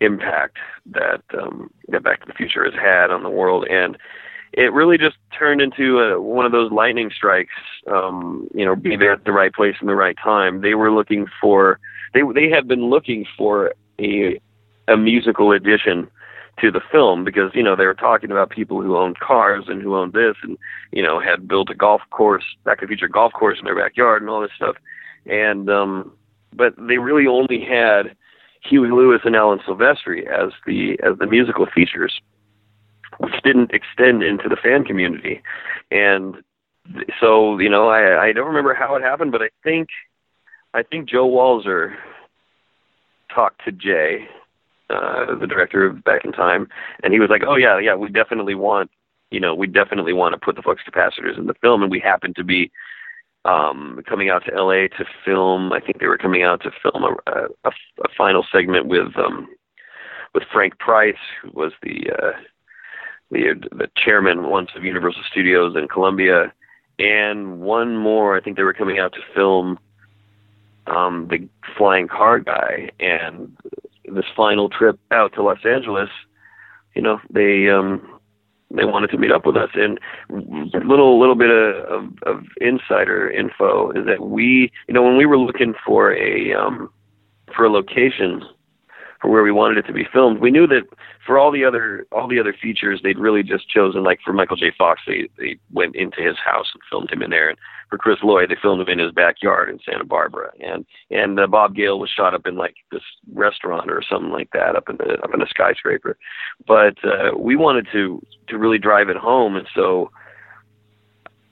impact 0.00 0.58
that 0.86 1.22
um, 1.40 1.70
that 1.88 2.02
Back 2.02 2.20
to 2.20 2.26
the 2.26 2.34
Future 2.34 2.64
has 2.64 2.74
had 2.74 3.10
on 3.10 3.22
the 3.22 3.30
world, 3.30 3.66
and 3.68 3.96
it 4.52 4.72
really 4.72 4.98
just 4.98 5.16
turned 5.36 5.60
into 5.60 5.98
a, 5.98 6.20
one 6.20 6.46
of 6.46 6.52
those 6.52 6.72
lightning 6.72 7.10
strikes. 7.14 7.52
Um, 7.86 8.48
you 8.54 8.64
know, 8.64 8.74
be 8.74 8.96
there 8.96 9.12
at 9.12 9.24
the 9.24 9.32
right 9.32 9.52
place 9.52 9.76
in 9.80 9.86
the 9.86 9.94
right 9.94 10.16
time. 10.22 10.60
They 10.60 10.74
were 10.74 10.90
looking 10.90 11.26
for 11.40 11.78
they 12.14 12.22
they 12.34 12.48
had 12.48 12.66
been 12.68 12.90
looking 12.90 13.26
for 13.36 13.72
a 14.00 14.40
a 14.86 14.96
musical 14.96 15.52
addition 15.52 16.08
to 16.60 16.70
the 16.70 16.80
film 16.90 17.24
because 17.24 17.52
you 17.54 17.62
know 17.62 17.76
they 17.76 17.86
were 17.86 17.94
talking 17.94 18.30
about 18.30 18.50
people 18.50 18.82
who 18.82 18.96
owned 18.96 19.18
cars 19.20 19.64
and 19.68 19.82
who 19.82 19.96
owned 19.96 20.12
this 20.12 20.34
and 20.42 20.58
you 20.92 21.02
know 21.02 21.20
had 21.20 21.46
built 21.46 21.70
a 21.70 21.74
golf 21.74 22.02
course 22.10 22.44
Back 22.64 22.80
to 22.80 22.86
the 22.86 22.88
Future 22.88 23.08
golf 23.08 23.32
course 23.32 23.58
in 23.58 23.64
their 23.64 23.76
backyard 23.76 24.22
and 24.22 24.30
all 24.30 24.40
this 24.40 24.50
stuff 24.56 24.76
and 25.26 25.70
um 25.70 26.12
but 26.52 26.74
they 26.76 26.98
really 26.98 27.26
only 27.26 27.60
had 27.60 28.16
Huey 28.64 28.90
Lewis 28.90 29.20
and 29.24 29.36
Alan 29.36 29.60
Silvestri 29.60 30.26
as 30.26 30.52
the 30.66 30.98
as 31.02 31.18
the 31.18 31.26
musical 31.26 31.66
features 31.66 32.20
which 33.18 33.34
didn't 33.44 33.72
extend 33.72 34.22
into 34.22 34.48
the 34.48 34.56
fan 34.56 34.84
community. 34.84 35.42
And 35.90 36.36
so, 37.20 37.58
you 37.58 37.68
know, 37.68 37.88
I 37.88 38.26
I 38.26 38.32
don't 38.32 38.46
remember 38.46 38.74
how 38.74 38.94
it 38.96 39.02
happened, 39.02 39.32
but 39.32 39.42
I 39.42 39.50
think 39.62 39.88
I 40.74 40.82
think 40.82 41.08
Joe 41.08 41.28
Walser 41.28 41.94
talked 43.34 43.64
to 43.64 43.72
Jay, 43.72 44.26
uh, 44.90 45.34
the 45.38 45.46
director 45.46 45.86
of 45.86 46.04
Back 46.04 46.24
in 46.24 46.32
Time, 46.32 46.68
and 47.02 47.12
he 47.12 47.20
was 47.20 47.30
like, 47.30 47.42
"Oh 47.46 47.56
yeah, 47.56 47.78
yeah, 47.78 47.94
we 47.94 48.08
definitely 48.08 48.54
want, 48.54 48.90
you 49.30 49.40
know, 49.40 49.54
we 49.54 49.66
definitely 49.66 50.12
want 50.12 50.32
to 50.32 50.38
put 50.38 50.56
the 50.56 50.62
flux 50.62 50.82
capacitors 50.88 51.38
in 51.38 51.46
the 51.46 51.54
film." 51.54 51.82
And 51.82 51.90
we 51.90 52.00
happened 52.00 52.36
to 52.36 52.44
be 52.44 52.70
um, 53.44 54.02
coming 54.08 54.30
out 54.30 54.44
to 54.46 54.54
LA 54.54 54.88
to 54.88 55.04
film. 55.24 55.72
I 55.72 55.80
think 55.80 56.00
they 56.00 56.06
were 56.06 56.18
coming 56.18 56.42
out 56.42 56.62
to 56.62 56.70
film 56.82 57.04
a, 57.04 57.32
a, 57.64 57.70
a 57.70 58.08
final 58.16 58.44
segment 58.52 58.86
with 58.86 59.16
um, 59.16 59.48
with 60.34 60.44
Frank 60.52 60.78
Price, 60.78 61.16
who 61.42 61.50
was 61.52 61.72
the 61.82 62.10
uh, 62.10 62.32
the 63.30 63.54
the 63.72 63.88
chairman 63.96 64.48
once 64.48 64.70
of 64.76 64.84
Universal 64.84 65.22
Studios 65.30 65.76
in 65.76 65.88
Columbia, 65.88 66.52
and 66.98 67.60
one 67.60 67.96
more. 67.96 68.36
I 68.36 68.40
think 68.40 68.56
they 68.56 68.62
were 68.62 68.74
coming 68.74 68.98
out 68.98 69.12
to 69.12 69.20
film 69.34 69.78
um, 70.86 71.28
the 71.30 71.48
Flying 71.76 72.08
Car 72.08 72.40
Guy, 72.40 72.90
and 72.98 73.56
this 74.04 74.24
final 74.36 74.68
trip 74.68 74.98
out 75.10 75.34
to 75.34 75.42
Los 75.42 75.64
Angeles. 75.64 76.10
You 76.94 77.02
know, 77.02 77.20
they 77.30 77.68
um, 77.68 78.18
they 78.70 78.84
wanted 78.84 79.10
to 79.10 79.18
meet 79.18 79.32
up 79.32 79.46
with 79.46 79.56
us, 79.56 79.70
and 79.74 79.98
little 80.30 81.18
little 81.18 81.34
bit 81.34 81.50
of, 81.50 81.84
of, 81.86 82.12
of 82.26 82.44
insider 82.60 83.30
info 83.30 83.90
is 83.92 84.06
that 84.06 84.20
we, 84.22 84.72
you 84.86 84.94
know, 84.94 85.02
when 85.02 85.16
we 85.16 85.26
were 85.26 85.38
looking 85.38 85.74
for 85.84 86.14
a 86.14 86.52
um, 86.54 86.90
for 87.54 87.64
a 87.64 87.70
location 87.70 88.42
for 89.20 89.30
where 89.30 89.42
we 89.42 89.52
wanted 89.52 89.78
it 89.78 89.86
to 89.86 89.92
be 89.92 90.06
filmed. 90.12 90.40
We 90.40 90.50
knew 90.50 90.66
that 90.68 90.82
for 91.26 91.38
all 91.38 91.50
the 91.50 91.64
other 91.64 92.06
all 92.12 92.28
the 92.28 92.38
other 92.38 92.54
features, 92.60 93.00
they'd 93.02 93.18
really 93.18 93.42
just 93.42 93.68
chosen 93.68 94.04
like 94.04 94.20
for 94.24 94.32
Michael 94.32 94.56
J. 94.56 94.72
Fox, 94.76 95.00
they 95.06 95.28
they 95.38 95.58
went 95.72 95.96
into 95.96 96.22
his 96.22 96.36
house 96.44 96.66
and 96.72 96.82
filmed 96.90 97.10
him 97.10 97.22
in 97.22 97.30
there, 97.30 97.48
and 97.48 97.58
for 97.90 97.98
Chris 97.98 98.18
Lloyd, 98.22 98.50
they 98.50 98.56
filmed 98.60 98.80
him 98.82 98.88
in 98.88 98.98
his 98.98 99.12
backyard 99.12 99.70
in 99.70 99.78
Santa 99.84 100.04
Barbara, 100.04 100.50
and 100.60 100.84
and 101.10 101.38
uh, 101.40 101.46
Bob 101.46 101.74
Gale 101.74 101.98
was 101.98 102.10
shot 102.10 102.34
up 102.34 102.46
in 102.46 102.56
like 102.56 102.76
this 102.92 103.02
restaurant 103.32 103.90
or 103.90 104.02
something 104.08 104.30
like 104.30 104.50
that 104.52 104.76
up 104.76 104.88
in 104.88 104.96
the 104.96 105.14
up 105.22 105.34
in 105.34 105.42
a 105.42 105.48
skyscraper, 105.48 106.16
but 106.66 106.96
uh, 107.04 107.36
we 107.36 107.56
wanted 107.56 107.88
to 107.92 108.22
to 108.48 108.58
really 108.58 108.78
drive 108.78 109.08
it 109.08 109.16
home, 109.16 109.56
and 109.56 109.66
so 109.74 110.10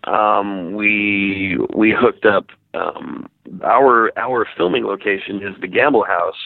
um, 0.04 0.74
we 0.74 1.58
we 1.74 1.94
hooked 1.98 2.26
up. 2.26 2.46
Um, 2.74 3.28
our 3.64 4.12
our 4.18 4.46
filming 4.56 4.84
location 4.84 5.36
is 5.36 5.58
the 5.60 5.66
Gamble 5.66 6.04
House 6.04 6.36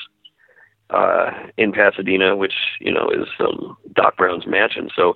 uh, 0.92 1.30
in 1.56 1.72
Pasadena, 1.72 2.36
which 2.36 2.54
you 2.80 2.92
know 2.92 3.10
is 3.10 3.28
um, 3.40 3.76
Doc 3.94 4.16
Brown's 4.16 4.46
mansion. 4.46 4.90
So, 4.94 5.14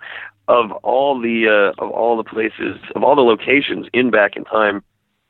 of 0.48 0.72
all 0.82 1.20
the 1.20 1.72
uh, 1.78 1.82
of 1.84 1.90
all 1.90 2.16
the 2.16 2.24
places, 2.24 2.78
of 2.94 3.02
all 3.02 3.16
the 3.16 3.22
locations 3.22 3.86
in 3.92 4.10
Back 4.10 4.36
in 4.36 4.44
Time, 4.44 4.82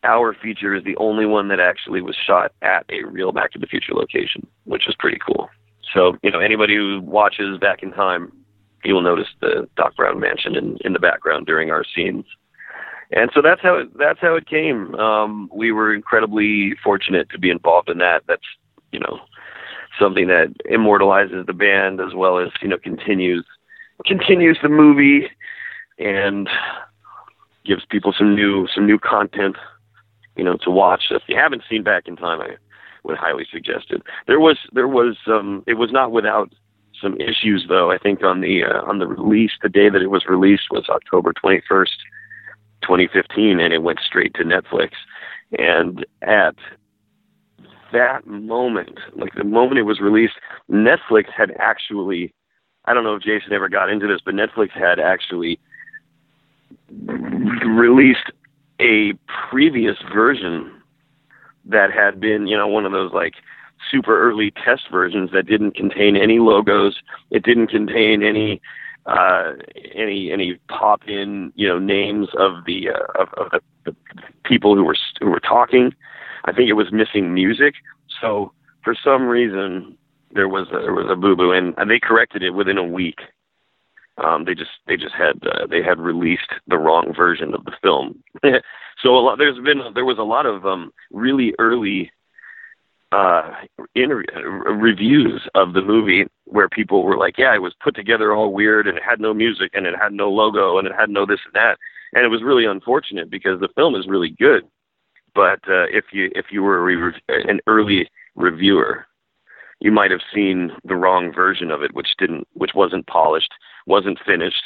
our 0.02 0.34
feature 0.34 0.74
is 0.74 0.84
the 0.84 0.96
only 0.96 1.26
one 1.26 1.48
that 1.48 1.60
actually 1.60 2.02
was 2.02 2.16
shot 2.16 2.52
at 2.62 2.84
a 2.90 3.04
real 3.04 3.32
Back 3.32 3.52
to 3.52 3.58
the 3.58 3.66
Future 3.66 3.94
location, 3.94 4.46
which 4.64 4.88
is 4.88 4.94
pretty 4.98 5.18
cool. 5.26 5.48
So, 5.92 6.16
you 6.22 6.30
know, 6.30 6.40
anybody 6.40 6.76
who 6.76 7.00
watches 7.00 7.58
Back 7.58 7.82
in 7.82 7.92
Time, 7.92 8.32
you 8.84 8.94
will 8.94 9.02
notice 9.02 9.28
the 9.40 9.68
Doc 9.76 9.96
Brown 9.96 10.20
mansion 10.20 10.56
in, 10.56 10.78
in 10.84 10.92
the 10.92 10.98
background 10.98 11.46
during 11.46 11.70
our 11.70 11.84
scenes. 11.94 12.24
And 13.12 13.30
so 13.34 13.40
that's 13.42 13.60
how 13.60 13.76
it, 13.76 13.96
that's 13.96 14.18
how 14.20 14.34
it 14.34 14.48
came. 14.48 14.94
Um, 14.96 15.50
we 15.52 15.72
were 15.72 15.94
incredibly 15.94 16.74
fortunate 16.82 17.30
to 17.30 17.38
be 17.38 17.50
involved 17.50 17.88
in 17.88 17.98
that. 17.98 18.22
That's 18.26 18.42
you 18.92 18.98
know 18.98 19.20
something 19.98 20.26
that 20.28 20.54
immortalizes 20.64 21.46
the 21.46 21.52
band 21.52 22.00
as 22.00 22.14
well 22.14 22.38
as 22.38 22.50
you 22.60 22.68
know 22.68 22.78
continues 22.78 23.44
continues 24.04 24.58
the 24.62 24.68
movie 24.68 25.28
and 25.98 26.48
gives 27.64 27.84
people 27.86 28.12
some 28.16 28.34
new 28.34 28.66
some 28.74 28.86
new 28.86 28.98
content 28.98 29.56
you 30.36 30.44
know 30.44 30.56
to 30.56 30.70
watch 30.70 31.04
if 31.10 31.22
you 31.28 31.36
haven't 31.36 31.62
seen 31.68 31.82
back 31.82 32.06
in 32.06 32.16
time 32.16 32.40
i 32.40 32.56
would 33.04 33.16
highly 33.16 33.46
suggest 33.50 33.90
it. 33.90 34.02
There 34.26 34.40
was 34.40 34.58
there 34.72 34.88
was 34.88 35.16
um 35.26 35.62
it 35.66 35.74
was 35.74 35.92
not 35.92 36.10
without 36.10 36.52
some 37.00 37.20
issues 37.20 37.66
though. 37.68 37.90
I 37.90 37.98
think 37.98 38.24
on 38.24 38.40
the 38.40 38.64
uh, 38.64 38.82
on 38.82 38.98
the 38.98 39.06
release 39.06 39.52
the 39.62 39.68
day 39.68 39.88
that 39.90 40.02
it 40.02 40.10
was 40.10 40.24
released 40.26 40.70
was 40.70 40.88
october 40.88 41.32
21st 41.32 41.96
2015 42.82 43.60
and 43.60 43.72
it 43.72 43.82
went 43.82 44.00
straight 44.00 44.34
to 44.34 44.44
netflix. 44.44 44.92
And 45.58 46.04
at 46.22 46.56
that 47.94 48.26
moment, 48.26 48.98
like 49.16 49.34
the 49.34 49.44
moment 49.44 49.78
it 49.78 49.84
was 49.84 50.00
released, 50.00 50.34
Netflix 50.70 51.24
had 51.34 51.52
actually, 51.58 52.34
I 52.84 52.92
don't 52.92 53.04
know 53.04 53.14
if 53.14 53.22
Jason 53.22 53.52
ever 53.52 53.68
got 53.68 53.88
into 53.88 54.06
this, 54.06 54.20
but 54.24 54.34
Netflix 54.34 54.70
had 54.72 55.00
actually 55.00 55.58
released 57.66 58.30
a 58.80 59.14
previous 59.50 59.96
version 60.12 60.70
that 61.64 61.90
had 61.90 62.20
been, 62.20 62.46
you 62.46 62.56
know, 62.56 62.68
one 62.68 62.84
of 62.84 62.92
those 62.92 63.12
like 63.12 63.34
super 63.90 64.20
early 64.20 64.52
test 64.64 64.82
versions 64.90 65.30
that 65.32 65.46
didn't 65.46 65.74
contain 65.74 66.16
any 66.16 66.38
logos. 66.38 66.96
It 67.30 67.42
didn't 67.42 67.68
contain 67.68 68.22
any 68.22 68.60
uh, 69.06 69.52
any 69.94 70.32
any 70.32 70.58
pop 70.68 71.02
in 71.06 71.52
you 71.54 71.68
know 71.68 71.78
names 71.78 72.28
of 72.38 72.64
the 72.66 72.90
uh, 72.90 73.22
of, 73.22 73.28
of 73.34 73.50
the, 73.50 73.60
the 73.84 73.96
people 74.44 74.74
who 74.74 74.84
were 74.84 74.96
who 75.20 75.30
were 75.30 75.40
talking. 75.40 75.92
I 76.44 76.52
think 76.52 76.68
it 76.68 76.74
was 76.74 76.92
missing 76.92 77.32
music. 77.32 77.74
So 78.20 78.52
for 78.82 78.94
some 79.02 79.26
reason 79.26 79.96
there 80.32 80.48
was 80.48 80.68
a, 80.68 80.78
there 80.78 80.94
was 80.94 81.06
a 81.08 81.16
boo 81.16 81.36
boo, 81.36 81.52
and, 81.52 81.74
and 81.76 81.90
they 81.90 82.00
corrected 82.00 82.42
it 82.42 82.50
within 82.50 82.78
a 82.78 82.84
week. 82.84 83.20
Um, 84.18 84.44
they 84.44 84.54
just 84.54 84.70
they 84.86 84.96
just 84.96 85.14
had 85.14 85.44
uh, 85.46 85.66
they 85.66 85.82
had 85.82 85.98
released 85.98 86.52
the 86.68 86.78
wrong 86.78 87.12
version 87.16 87.52
of 87.54 87.64
the 87.64 87.72
film. 87.82 88.22
so 89.02 89.16
a 89.16 89.18
lot 89.18 89.38
there's 89.38 89.58
been 89.58 89.80
there 89.94 90.04
was 90.04 90.18
a 90.18 90.22
lot 90.22 90.46
of 90.46 90.64
um, 90.66 90.92
really 91.10 91.52
early 91.58 92.12
uh, 93.10 93.50
inter- 93.94 94.24
uh, 94.36 94.72
reviews 94.72 95.42
of 95.54 95.72
the 95.72 95.82
movie 95.82 96.26
where 96.44 96.68
people 96.68 97.02
were 97.02 97.16
like, 97.16 97.38
"Yeah, 97.38 97.54
it 97.54 97.62
was 97.62 97.74
put 97.82 97.96
together 97.96 98.32
all 98.32 98.52
weird, 98.52 98.86
and 98.86 98.96
it 98.96 99.02
had 99.02 99.20
no 99.20 99.34
music, 99.34 99.72
and 99.74 99.84
it 99.84 99.94
had 100.00 100.12
no 100.12 100.30
logo, 100.30 100.78
and 100.78 100.86
it 100.86 100.94
had 100.96 101.10
no 101.10 101.26
this 101.26 101.40
and 101.46 101.54
that." 101.54 101.78
and 102.14 102.24
it 102.24 102.28
was 102.28 102.42
really 102.42 102.64
unfortunate 102.64 103.28
because 103.28 103.60
the 103.60 103.68
film 103.74 103.94
is 103.94 104.06
really 104.06 104.30
good, 104.30 104.64
but 105.34 105.60
uh, 105.68 105.86
if 105.90 106.06
you 106.12 106.30
if 106.34 106.46
you 106.50 106.62
were 106.62 106.78
a 106.78 106.96
re- 106.96 107.20
an 107.28 107.60
early 107.66 108.08
reviewer, 108.34 109.06
you 109.80 109.92
might 109.92 110.10
have 110.10 110.20
seen 110.32 110.72
the 110.84 110.96
wrong 110.96 111.32
version 111.32 111.70
of 111.70 111.82
it, 111.82 111.94
which 111.94 112.16
didn't, 112.18 112.46
which 112.54 112.72
wasn't 112.74 113.06
polished, 113.06 113.52
wasn't 113.86 114.18
finished, 114.24 114.62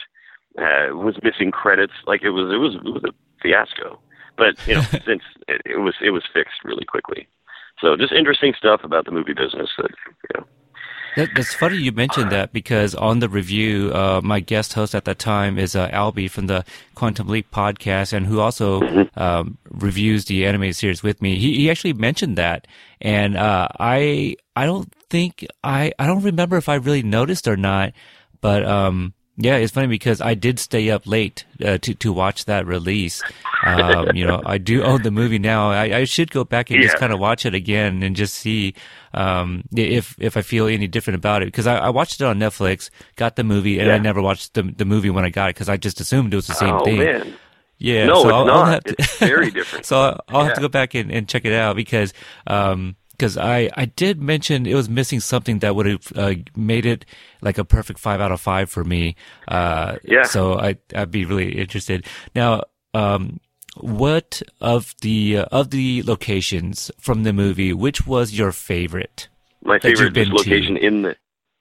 uh, 0.58 0.94
was 0.94 1.16
missing 1.22 1.50
credits. 1.50 1.94
Like 2.06 2.22
it 2.22 2.30
was, 2.30 2.52
it 2.52 2.58
was, 2.58 2.74
it 2.74 2.84
was 2.84 3.04
a 3.04 3.42
fiasco. 3.42 4.00
But 4.36 4.54
you 4.66 4.74
know, 4.74 4.82
since 5.06 5.22
it, 5.48 5.62
it 5.64 5.80
was, 5.80 5.94
it 6.02 6.10
was 6.10 6.22
fixed 6.32 6.64
really 6.64 6.84
quickly. 6.84 7.26
So 7.80 7.96
just 7.96 8.12
interesting 8.12 8.54
stuff 8.56 8.80
about 8.84 9.04
the 9.04 9.12
movie 9.12 9.34
business 9.34 9.70
that 9.78 9.90
you 9.90 10.40
know 10.40 10.46
that, 11.14 11.34
that's 11.34 11.54
funny 11.54 11.76
you 11.76 11.92
mentioned 11.92 12.30
that 12.32 12.52
because 12.52 12.94
on 12.94 13.18
the 13.18 13.28
review, 13.28 13.92
uh, 13.92 14.20
my 14.22 14.40
guest 14.40 14.74
host 14.74 14.94
at 14.94 15.04
that 15.04 15.18
time 15.18 15.58
is 15.58 15.74
uh, 15.74 15.88
Albie 15.90 16.30
from 16.30 16.46
the 16.46 16.64
Quantum 16.94 17.28
Leap 17.28 17.50
podcast, 17.50 18.12
and 18.12 18.26
who 18.26 18.40
also 18.40 18.84
Mm-hmm. 18.84 19.20
um, 19.20 19.58
reviews 19.70 20.26
the 20.26 20.46
animated 20.46 20.76
series 20.76 21.02
with 21.02 21.20
me. 21.20 21.36
He, 21.36 21.54
he 21.56 21.70
actually 21.70 21.92
mentioned 21.94 22.36
that, 22.36 22.66
and 23.00 23.36
uh, 23.36 23.68
I 23.78 24.36
I 24.56 24.66
don't 24.66 24.92
think 25.10 25.46
I 25.64 25.92
I 25.98 26.06
don't 26.06 26.22
remember 26.22 26.56
if 26.56 26.68
I 26.68 26.74
really 26.76 27.02
noticed 27.02 27.48
or 27.48 27.56
not, 27.56 27.92
but 28.40 28.64
um, 28.64 29.14
yeah, 29.40 29.54
it's 29.56 29.72
funny 29.72 29.86
because 29.86 30.20
I 30.20 30.34
did 30.34 30.58
stay 30.58 30.90
up 30.90 31.06
late 31.06 31.44
uh, 31.64 31.78
to 31.78 31.94
to 31.94 32.12
watch 32.12 32.46
that 32.46 32.66
release. 32.66 33.22
Um, 33.64 34.16
you 34.16 34.26
know, 34.26 34.42
I 34.44 34.58
do 34.58 34.82
own 34.82 35.02
the 35.02 35.12
movie 35.12 35.38
now. 35.38 35.70
I, 35.70 35.98
I 35.98 36.04
should 36.04 36.32
go 36.32 36.42
back 36.42 36.70
and 36.70 36.82
just 36.82 36.96
kind 36.96 37.12
of 37.12 37.20
watch 37.20 37.46
it 37.46 37.54
again 37.54 38.02
and 38.02 38.16
just 38.16 38.34
see 38.34 38.74
um, 39.14 39.62
if 39.72 40.16
if 40.18 40.36
I 40.36 40.42
feel 40.42 40.66
any 40.66 40.88
different 40.88 41.16
about 41.16 41.42
it. 41.42 41.46
Because 41.46 41.68
I, 41.68 41.76
I 41.76 41.90
watched 41.90 42.20
it 42.20 42.24
on 42.24 42.40
Netflix, 42.40 42.90
got 43.14 43.36
the 43.36 43.44
movie, 43.44 43.78
and 43.78 43.92
I 43.92 43.98
never 43.98 44.20
watched 44.20 44.54
the 44.54 44.64
the 44.64 44.84
movie 44.84 45.10
when 45.10 45.24
I 45.24 45.30
got 45.30 45.50
it 45.50 45.54
because 45.54 45.68
I 45.68 45.76
just 45.76 46.00
assumed 46.00 46.32
it 46.32 46.36
was 46.36 46.48
the 46.48 46.54
same 46.54 46.74
oh 46.74 46.84
thing. 46.84 46.98
man, 46.98 47.34
Yeah, 47.78 48.06
No, 48.06 48.22
so 48.22 48.28
it's 48.28 48.34
I'll, 48.34 48.50
I'll 48.50 48.66
not. 48.66 48.84
to, 48.86 48.96
It's 48.98 49.18
very 49.18 49.52
different. 49.52 49.86
so 49.90 50.00
I'll, 50.00 50.20
I'll 50.28 50.44
have 50.44 50.54
to 50.54 50.60
go 50.60 50.68
back 50.68 50.94
and, 50.94 51.12
and 51.12 51.28
check 51.28 51.44
it 51.44 51.52
out 51.52 51.76
because 51.76 52.12
um 52.48 52.96
because 53.18 53.36
I 53.36 53.70
I 53.74 53.86
did 53.86 54.22
mention 54.22 54.66
it 54.66 54.74
was 54.74 54.88
missing 54.88 55.20
something 55.20 55.58
that 55.58 55.74
would 55.74 55.86
have 55.86 56.12
uh, 56.16 56.34
made 56.56 56.86
it 56.86 57.04
like 57.42 57.58
a 57.58 57.64
perfect 57.64 57.98
five 57.98 58.20
out 58.20 58.32
of 58.32 58.40
five 58.40 58.70
for 58.70 58.84
me. 58.84 59.16
Uh, 59.48 59.98
Yeah. 60.04 60.22
So 60.22 60.58
I 60.58 60.76
I'd 60.94 61.10
be 61.10 61.24
really 61.24 61.58
interested 61.58 62.06
now. 62.34 62.62
Um, 62.94 63.40
what 63.76 64.42
of 64.60 64.94
the 65.02 65.38
uh, 65.38 65.44
of 65.52 65.70
the 65.70 66.02
locations 66.04 66.90
from 66.98 67.24
the 67.24 67.32
movie? 67.32 67.72
Which 67.72 68.06
was 68.06 68.32
your 68.32 68.52
favorite? 68.52 69.28
my 69.62 69.78
favorite 69.78 70.14
been 70.14 70.30
to. 70.30 70.34
location 70.34 70.76
in 70.76 71.02
the 71.02 71.16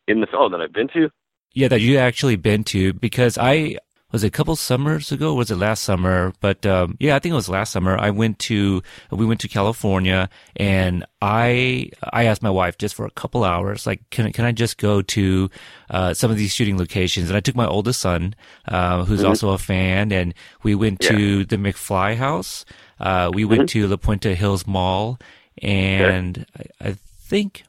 in 0.08 0.22
the 0.22 0.28
oh 0.34 0.50
that 0.50 0.62
I've 0.62 0.74
been 0.74 0.88
to. 0.90 1.10
Yeah, 1.54 1.68
that 1.70 1.82
you 1.82 1.98
actually 1.98 2.36
been 2.36 2.64
to 2.66 2.94
because 2.94 3.38
I 3.38 3.78
was 4.12 4.24
it 4.24 4.28
a 4.28 4.32
couple 4.32 4.56
summers 4.56 5.12
ago. 5.12 5.34
Was 5.34 5.52
it 5.52 5.58
last 5.58 5.84
summer? 5.84 6.34
But 6.40 6.66
um, 6.66 6.96
yeah, 7.00 7.16
I 7.16 7.20
think 7.20 7.34
it 7.34 7.36
was 7.36 7.50
last 7.50 7.74
summer. 7.74 7.98
I 7.98 8.10
went 8.10 8.40
to 8.40 8.82
we 9.12 9.26
went 9.26 9.42
to 9.42 9.50
California, 9.50 10.30
and 10.56 11.06
I 11.22 11.92
I 12.14 12.24
asked 12.26 12.42
my 12.42 12.50
wife 12.50 12.78
just 12.78 12.96
for 12.96 13.06
a 13.06 13.12
couple 13.12 13.44
hours, 13.44 13.86
like, 13.86 14.10
can 14.10 14.32
can 14.32 14.46
I 14.46 14.54
just 14.54 14.78
go 14.78 15.02
to 15.02 15.50
uh, 15.90 16.14
some 16.14 16.32
of 16.32 16.38
these 16.38 16.54
shooting 16.54 16.78
locations? 16.78 17.30
And 17.30 17.36
I 17.36 17.42
took 17.42 17.56
my 17.56 17.68
oldest 17.68 18.00
son, 18.00 18.34
uh, 18.68 19.04
who's 19.04 19.24
also 19.24 19.50
a 19.50 19.58
fan, 19.58 20.14
and 20.14 20.34
we 20.64 20.74
went 20.74 21.02
to 21.02 21.44
the 21.44 21.58
McFly 21.58 22.16
House. 22.16 22.64
Uh, 23.00 23.30
we 23.34 23.44
went 23.44 23.70
to 23.70 23.88
La 23.88 23.98
Puente 23.98 24.34
Hills 24.36 24.66
Mall, 24.66 25.20
and 25.62 26.46
I, 26.58 26.90
I 26.90 26.98
think 27.20 27.64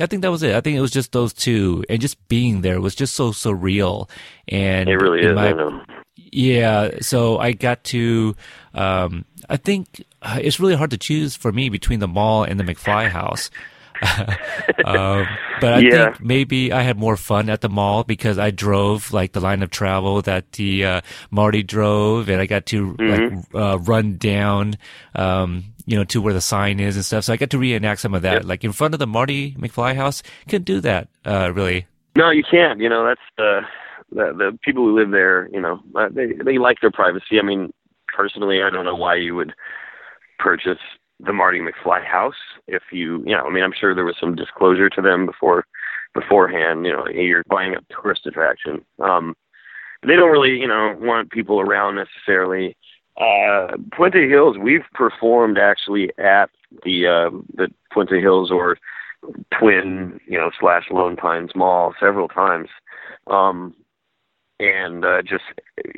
I 0.00 0.06
think 0.06 0.22
that 0.22 0.30
was 0.30 0.42
it. 0.42 0.54
I 0.54 0.60
think 0.60 0.76
it 0.76 0.80
was 0.80 0.90
just 0.90 1.12
those 1.12 1.32
two, 1.32 1.84
and 1.88 2.00
just 2.00 2.16
being 2.28 2.62
there 2.62 2.80
was 2.80 2.94
just 2.94 3.14
so 3.14 3.30
surreal. 3.30 4.08
And 4.48 4.88
It 4.88 4.96
really 4.96 5.20
is. 5.20 5.34
my- 5.34 5.84
yeah, 6.16 6.90
so 7.00 7.38
I 7.38 7.52
got 7.52 7.84
to. 7.84 8.34
Um, 8.74 9.24
I 9.50 9.56
think 9.58 10.04
uh, 10.22 10.38
it's 10.40 10.58
really 10.60 10.74
hard 10.76 10.90
to 10.92 10.98
choose 10.98 11.36
for 11.36 11.52
me 11.52 11.68
between 11.68 12.00
the 12.00 12.08
mall 12.08 12.42
and 12.44 12.58
the 12.58 12.64
McFly 12.64 13.08
house. 13.10 13.50
um, 14.84 15.26
but 15.60 15.74
I 15.74 15.78
Yeah. 15.80 16.04
think 16.14 16.20
maybe 16.20 16.72
I 16.72 16.82
had 16.82 16.98
more 16.98 17.16
fun 17.16 17.48
at 17.48 17.60
the 17.60 17.68
mall 17.68 18.02
because 18.04 18.38
I 18.38 18.50
drove 18.50 19.12
like 19.12 19.32
the 19.32 19.40
line 19.40 19.62
of 19.62 19.70
travel 19.70 20.22
that 20.22 20.52
the 20.52 20.84
uh, 20.84 21.00
Marty 21.30 21.62
drove, 21.62 22.28
and 22.28 22.40
I 22.40 22.46
got 22.46 22.66
to 22.66 22.96
like 22.98 23.32
uh, 23.54 23.78
run 23.78 24.16
down, 24.16 24.76
um, 25.14 25.64
you 25.86 25.96
know, 25.96 26.04
to 26.04 26.20
where 26.20 26.34
the 26.34 26.40
sign 26.40 26.80
is 26.80 26.96
and 26.96 27.04
stuff. 27.04 27.24
So 27.24 27.32
I 27.32 27.36
got 27.36 27.50
to 27.50 27.58
reenact 27.58 28.00
some 28.00 28.14
of 28.14 28.22
that, 28.22 28.34
Yep. 28.34 28.44
like 28.44 28.64
in 28.64 28.72
front 28.72 28.94
of 28.94 29.00
the 29.00 29.06
Marty 29.06 29.52
McFly 29.52 29.94
house. 29.96 30.22
Couldn't 30.48 30.64
do 30.64 30.80
that, 30.80 31.08
uh, 31.24 31.52
really. 31.54 31.86
No, 32.16 32.30
you 32.30 32.42
can't. 32.48 32.80
You 32.80 32.88
know, 32.88 33.04
that's 33.06 33.20
the 33.36 33.60
the, 34.10 34.32
the 34.36 34.58
people 34.62 34.84
who 34.84 34.94
live 34.98 35.10
there. 35.10 35.48
You 35.52 35.60
know, 35.60 35.80
uh, 35.94 36.08
they 36.10 36.32
they 36.44 36.58
like 36.58 36.78
their 36.80 36.90
privacy. 36.90 37.38
I 37.40 37.42
mean, 37.42 37.72
personally, 38.14 38.62
I 38.62 38.70
don't 38.70 38.84
know 38.84 38.94
why 38.96 39.16
you 39.16 39.34
would 39.34 39.52
purchase 40.38 40.78
the 41.20 41.32
Marty 41.32 41.60
McFly 41.60 42.04
house 42.04 42.34
if 42.66 42.82
you, 42.90 43.22
you 43.24 43.36
know, 43.36 43.44
I 43.46 43.50
mean, 43.50 43.62
I'm 43.62 43.72
sure 43.78 43.94
there 43.94 44.04
was 44.04 44.16
some 44.18 44.34
disclosure 44.34 44.90
to 44.90 45.00
them 45.00 45.24
before 45.24 45.64
beforehand. 46.14 46.84
You 46.84 46.92
know, 46.92 47.06
you're 47.08 47.44
buying 47.48 47.74
a 47.74 47.94
tourist 47.94 48.26
attraction. 48.26 48.84
Um, 48.98 49.34
they 50.04 50.16
don't 50.16 50.32
really, 50.32 50.50
you 50.58 50.66
know, 50.66 50.96
want 50.98 51.30
people 51.30 51.60
around 51.60 51.94
necessarily. 51.94 52.76
Uh, 53.16 53.76
Puente 53.96 54.28
Hills, 54.28 54.56
we've 54.58 54.84
performed 54.94 55.58
actually 55.58 56.10
at 56.18 56.50
the 56.84 57.06
uh, 57.06 57.30
the 57.54 57.68
Puente 57.92 58.20
Hills 58.20 58.50
or 58.50 58.78
Twin, 59.56 60.18
you 60.26 60.38
know, 60.38 60.50
slash 60.58 60.84
Lone 60.90 61.16
Pines 61.16 61.50
Mall 61.54 61.94
several 62.00 62.26
times, 62.26 62.68
um, 63.26 63.74
and 64.58 65.04
uh, 65.04 65.22
just 65.22 65.44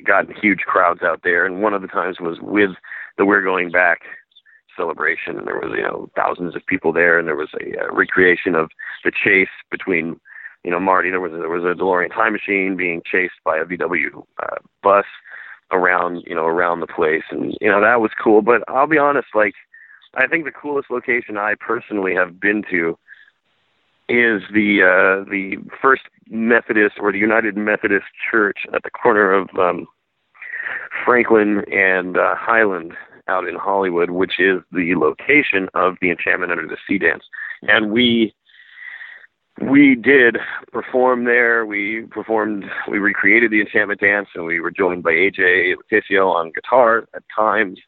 got 0.04 0.26
huge 0.36 0.60
crowds 0.66 1.02
out 1.02 1.20
there. 1.22 1.46
And 1.46 1.62
one 1.62 1.72
of 1.72 1.82
the 1.82 1.88
times 1.88 2.18
was 2.20 2.38
with 2.40 2.70
the 3.16 3.24
We're 3.24 3.42
Going 3.42 3.70
Back 3.70 4.00
celebration, 4.76 5.38
and 5.38 5.46
there 5.46 5.60
was 5.60 5.72
you 5.76 5.82
know 5.82 6.10
thousands 6.16 6.56
of 6.56 6.66
people 6.66 6.92
there, 6.92 7.18
and 7.18 7.28
there 7.28 7.36
was 7.36 7.50
a 7.60 7.80
uh, 7.80 7.94
recreation 7.94 8.56
of 8.56 8.70
the 9.04 9.12
chase 9.12 9.48
between 9.70 10.20
you 10.64 10.70
know 10.70 10.80
Marty. 10.80 11.10
There 11.10 11.20
was 11.20 11.32
there 11.32 11.48
was 11.48 11.62
a 11.62 11.78
DeLorean 11.78 12.12
time 12.12 12.32
machine 12.32 12.76
being 12.76 13.02
chased 13.06 13.34
by 13.44 13.58
a 13.58 13.64
VW 13.64 14.24
uh, 14.42 14.56
bus 14.82 15.06
around 15.72 16.22
you 16.26 16.34
know 16.34 16.46
around 16.46 16.80
the 16.80 16.86
place, 16.86 17.24
and 17.30 17.56
you 17.60 17.68
know 17.68 17.80
that 17.80 18.00
was 18.00 18.10
cool. 18.22 18.42
But 18.42 18.62
I'll 18.68 18.86
be 18.86 18.98
honest, 18.98 19.28
like 19.34 19.54
I 20.14 20.26
think 20.26 20.44
the 20.44 20.52
coolest 20.52 20.90
location 20.90 21.36
I 21.36 21.54
personally 21.58 22.14
have 22.14 22.40
been 22.40 22.62
to 22.70 22.98
is 24.08 24.42
the 24.52 24.82
uh, 24.82 25.30
the 25.30 25.56
First 25.80 26.02
Methodist 26.28 26.96
or 27.00 27.12
the 27.12 27.18
United 27.18 27.56
Methodist 27.56 28.06
Church 28.30 28.58
at 28.72 28.82
the 28.82 28.90
corner 28.90 29.32
of 29.32 29.48
um, 29.58 29.86
Franklin 31.04 31.64
and 31.72 32.16
uh, 32.16 32.34
Highland 32.36 32.94
out 33.26 33.48
in 33.48 33.54
Hollywood, 33.54 34.10
which 34.10 34.38
is 34.38 34.60
the 34.72 34.94
location 34.94 35.68
of 35.74 35.96
the 36.00 36.10
Enchantment 36.10 36.52
Under 36.52 36.66
the 36.66 36.76
Sea 36.86 36.98
dance. 36.98 37.24
And 37.62 37.90
we 37.90 38.34
we 39.60 39.94
did 39.94 40.38
perform 40.72 41.24
there. 41.24 41.64
We 41.64 42.02
performed, 42.10 42.64
we 42.90 42.98
recreated 42.98 43.50
the 43.50 43.60
Enchantment 43.60 44.00
dance, 44.00 44.28
and 44.34 44.44
we 44.44 44.60
were 44.60 44.70
joined 44.70 45.02
by 45.02 45.12
AJ 45.12 45.74
LoCascio 45.76 46.28
on 46.32 46.52
guitar 46.52 47.06
at 47.14 47.22
times, 47.34 47.78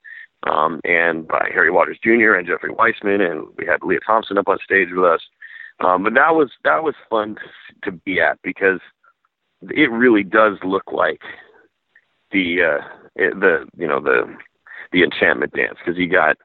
um, 0.45 0.81
and 0.85 1.27
by 1.27 1.51
Harry 1.53 1.71
Waters 1.71 1.99
Jr. 2.03 2.35
and 2.35 2.47
Jeffrey 2.47 2.71
Weissman, 2.71 3.21
and 3.21 3.47
we 3.59 3.67
had 3.67 3.83
Lea 3.83 3.99
Thompson 4.07 4.39
up 4.39 4.49
on 4.49 4.59
stage 4.65 4.89
with 4.93 5.05
us. 5.05 5.21
Um, 5.81 6.05
but 6.05 6.15
that 6.15 6.35
was 6.35 6.51
that 6.65 6.83
was 6.83 6.95
fun 7.11 7.37
to, 7.85 7.93
be 7.93 8.19
at 8.21 8.39
because 8.43 8.81
it 9.63 9.91
really 9.91 10.23
does 10.23 10.57
look 10.65 10.91
like 10.91 11.21
the 12.33 12.63
uh, 12.63 12.85
the 13.17 13.67
you 13.77 13.87
know 13.87 14.01
the 14.01 14.35
the 14.93 15.03
enchantment 15.03 15.53
dance 15.53 15.77
because 15.85 15.99
you 15.99 16.09
got 16.09 16.39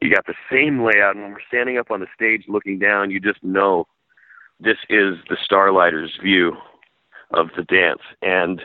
you 0.00 0.14
got 0.14 0.26
the 0.26 0.34
same 0.50 0.84
layout 0.84 1.16
and 1.16 1.24
when 1.24 1.32
we're 1.32 1.38
standing 1.48 1.76
up 1.76 1.90
on 1.90 2.00
the 2.00 2.06
stage 2.14 2.44
looking 2.46 2.78
down 2.78 3.10
you 3.10 3.18
just 3.18 3.42
know 3.42 3.86
this 4.62 4.78
is 4.88 5.16
the 5.28 5.36
starlighters 5.50 6.20
view 6.22 6.56
of 7.34 7.48
the 7.56 7.62
dance 7.64 8.02
and 8.20 8.62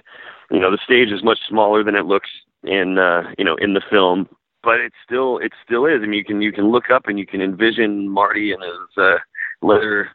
you 0.52 0.60
know 0.60 0.72
the 0.72 0.80
stage 0.84 1.10
is 1.10 1.24
much 1.24 1.40
smaller 1.48 1.84
than 1.84 1.96
it 1.96 2.06
looks 2.06 2.30
in 2.64 2.98
uh 2.98 3.24
you 3.38 3.46
know 3.46 3.56
in 3.56 3.74
the 3.74 3.82
film 3.90 4.28
but 4.64 4.80
it 4.80 4.94
still 5.06 5.38
it 5.38 5.54
still 5.66 5.86
is 5.86 6.02
i 6.02 6.06
mean 6.06 6.14
you 6.14 6.26
can 6.26 6.42
you 6.42 6.52
can 6.52 6.70
look 6.70 6.90
up 6.90 7.08
and 7.08 7.18
you 7.18 7.26
can 7.26 7.42
envision 7.42 8.10
marty 8.10 8.52
and 8.52 8.62
his 8.64 9.04
uh 9.04 9.18
leather 9.62 10.10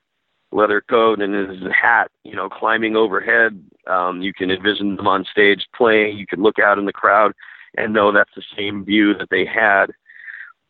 leather 0.53 0.83
coat 0.83 1.21
and 1.21 1.35
his 1.35 1.71
hat, 1.73 2.11
you 2.25 2.37
know, 2.37 2.49
climbing 2.49 2.95
overhead. 2.95 3.61
Um, 3.87 4.23
you 4.23 4.33
can 4.33 4.51
envision 4.51 4.97
them 4.97 5.09
on 5.09 5.25
stage 5.25 5.67
playing. 5.75 6.19
You 6.19 6.27
can 6.27 6.43
look 6.43 6.59
out 6.59 6.79
in 6.79 6.85
the 6.85 6.93
crowd 6.93 7.33
and 7.77 7.93
know 7.93 8.13
that's 8.13 8.35
the 8.37 8.43
same 8.57 8.85
view 8.85 9.15
that 9.15 9.31
they 9.31 9.45
had. 9.47 9.87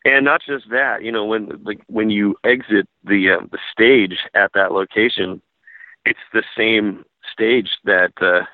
And 0.05 0.25
not 0.25 0.41
just 0.45 0.69
that, 0.69 1.03
you 1.03 1.11
know, 1.11 1.23
when 1.23 1.61
like 1.63 1.81
when 1.87 2.09
you 2.09 2.35
exit 2.43 2.87
the 3.05 3.37
uh, 3.39 3.45
the 3.51 3.59
stage 3.71 4.17
at 4.33 4.51
that 4.53 4.73
location, 4.73 5.41
it's 6.05 6.19
the 6.33 6.43
same 6.57 7.05
stage 7.31 7.69
that 7.85 8.11
uh, 8.21 8.45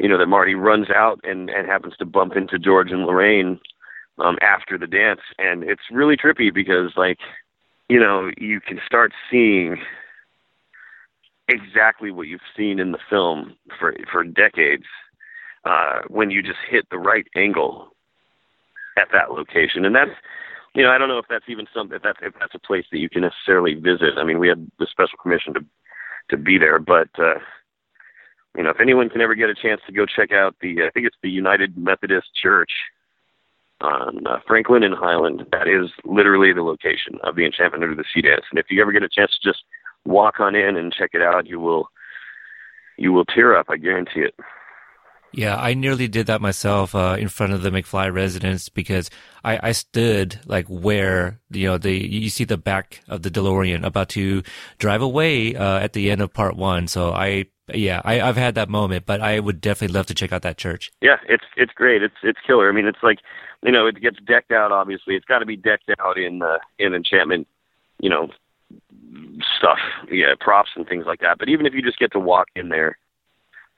you 0.00 0.08
know 0.08 0.18
that 0.18 0.26
Marty 0.26 0.54
runs 0.54 0.90
out 0.90 1.20
and 1.22 1.50
and 1.50 1.68
happens 1.68 1.94
to 1.98 2.04
bump 2.04 2.34
into 2.36 2.58
George 2.58 2.90
and 2.90 3.06
Lorraine 3.06 3.60
um, 4.18 4.38
after 4.42 4.76
the 4.76 4.88
dance, 4.88 5.20
and 5.38 5.62
it's 5.62 5.82
really 5.90 6.16
trippy 6.16 6.52
because 6.52 6.92
like 6.96 7.18
you 7.88 8.00
know 8.00 8.32
you 8.36 8.60
can 8.60 8.80
start 8.84 9.12
seeing 9.30 9.76
exactly 11.46 12.10
what 12.10 12.26
you've 12.26 12.40
seen 12.56 12.80
in 12.80 12.90
the 12.90 12.98
film 13.08 13.54
for 13.78 13.94
for 14.10 14.24
decades 14.24 14.86
uh, 15.64 16.00
when 16.08 16.30
you 16.32 16.42
just 16.42 16.58
hit 16.68 16.88
the 16.90 16.98
right 16.98 17.26
angle 17.36 17.94
at 18.98 19.08
that 19.12 19.30
location, 19.30 19.84
and 19.84 19.94
that's 19.94 20.10
you 20.74 20.82
know 20.82 20.90
I 20.90 20.98
don't 20.98 21.08
know 21.08 21.18
if 21.18 21.26
that's 21.28 21.44
even 21.48 21.66
something 21.74 21.96
if 21.96 22.02
that's 22.02 22.18
if 22.22 22.34
that's 22.38 22.54
a 22.54 22.66
place 22.66 22.84
that 22.92 22.98
you 22.98 23.08
can 23.08 23.22
necessarily 23.22 23.74
visit. 23.74 24.18
I 24.18 24.24
mean, 24.24 24.38
we 24.38 24.48
had 24.48 24.70
the 24.78 24.86
special 24.90 25.18
permission 25.22 25.54
to 25.54 25.60
to 26.30 26.36
be 26.36 26.58
there, 26.58 26.78
but 26.78 27.08
uh, 27.18 27.38
you 28.56 28.62
know 28.62 28.70
if 28.70 28.80
anyone 28.80 29.08
can 29.08 29.20
ever 29.20 29.34
get 29.34 29.50
a 29.50 29.54
chance 29.54 29.80
to 29.86 29.92
go 29.92 30.06
check 30.06 30.32
out 30.32 30.56
the 30.60 30.82
I 30.82 30.90
think 30.90 31.06
it's 31.06 31.16
the 31.22 31.30
United 31.30 31.76
Methodist 31.76 32.28
Church 32.40 32.70
on 33.82 34.26
uh, 34.26 34.38
Franklin 34.46 34.82
and 34.84 34.94
Highland. 34.94 35.44
That 35.50 35.68
is 35.68 35.90
literally 36.04 36.52
the 36.52 36.62
location 36.62 37.18
of 37.24 37.36
the 37.36 37.44
Enchantment 37.44 37.82
Under 37.82 37.96
the 37.96 38.04
Sea 38.14 38.22
dance. 38.22 38.44
And 38.50 38.58
if 38.58 38.66
you 38.70 38.80
ever 38.80 38.92
get 38.92 39.02
a 39.02 39.08
chance 39.08 39.32
to 39.32 39.48
just 39.48 39.64
walk 40.04 40.40
on 40.40 40.54
in 40.54 40.76
and 40.76 40.92
check 40.92 41.10
it 41.12 41.22
out, 41.22 41.46
you 41.46 41.60
will 41.60 41.88
you 42.96 43.12
will 43.12 43.24
tear 43.24 43.56
up. 43.56 43.66
I 43.68 43.76
guarantee 43.76 44.20
it. 44.20 44.34
Yeah, 45.32 45.56
I 45.56 45.74
nearly 45.74 46.08
did 46.08 46.26
that 46.26 46.40
myself 46.40 46.94
uh, 46.94 47.16
in 47.18 47.28
front 47.28 47.52
of 47.52 47.62
the 47.62 47.70
McFly 47.70 48.12
residence 48.12 48.68
because 48.68 49.10
I, 49.42 49.68
I 49.68 49.72
stood 49.72 50.38
like 50.46 50.66
where 50.66 51.40
you 51.50 51.68
know 51.68 51.78
the 51.78 51.92
you 51.92 52.28
see 52.28 52.44
the 52.44 52.58
back 52.58 53.02
of 53.08 53.22
the 53.22 53.30
DeLorean 53.30 53.84
about 53.84 54.10
to 54.10 54.42
drive 54.78 55.02
away 55.02 55.54
uh, 55.54 55.78
at 55.78 55.94
the 55.94 56.10
end 56.10 56.20
of 56.20 56.32
part 56.32 56.56
one. 56.56 56.86
So 56.86 57.12
I 57.12 57.46
yeah 57.72 58.02
I, 58.04 58.20
I've 58.20 58.36
had 58.36 58.54
that 58.56 58.68
moment, 58.68 59.06
but 59.06 59.20
I 59.20 59.40
would 59.40 59.60
definitely 59.60 59.94
love 59.94 60.06
to 60.06 60.14
check 60.14 60.32
out 60.32 60.42
that 60.42 60.58
church. 60.58 60.92
Yeah, 61.00 61.16
it's 61.28 61.44
it's 61.56 61.72
great. 61.72 62.02
It's 62.02 62.16
it's 62.22 62.38
killer. 62.46 62.68
I 62.68 62.72
mean, 62.72 62.86
it's 62.86 63.02
like 63.02 63.18
you 63.62 63.72
know 63.72 63.86
it 63.86 64.00
gets 64.00 64.18
decked 64.26 64.52
out. 64.52 64.70
Obviously, 64.70 65.14
it's 65.14 65.24
got 65.24 65.38
to 65.38 65.46
be 65.46 65.56
decked 65.56 65.90
out 65.98 66.18
in 66.18 66.42
uh, 66.42 66.58
in 66.78 66.94
enchantment. 66.94 67.48
You 68.00 68.10
know 68.10 68.28
stuff, 69.58 69.78
yeah, 70.10 70.34
props 70.40 70.70
and 70.76 70.86
things 70.86 71.04
like 71.06 71.20
that. 71.20 71.38
But 71.38 71.48
even 71.48 71.66
if 71.66 71.74
you 71.74 71.82
just 71.82 71.98
get 71.98 72.12
to 72.12 72.18
walk 72.18 72.48
in 72.54 72.68
there 72.68 72.98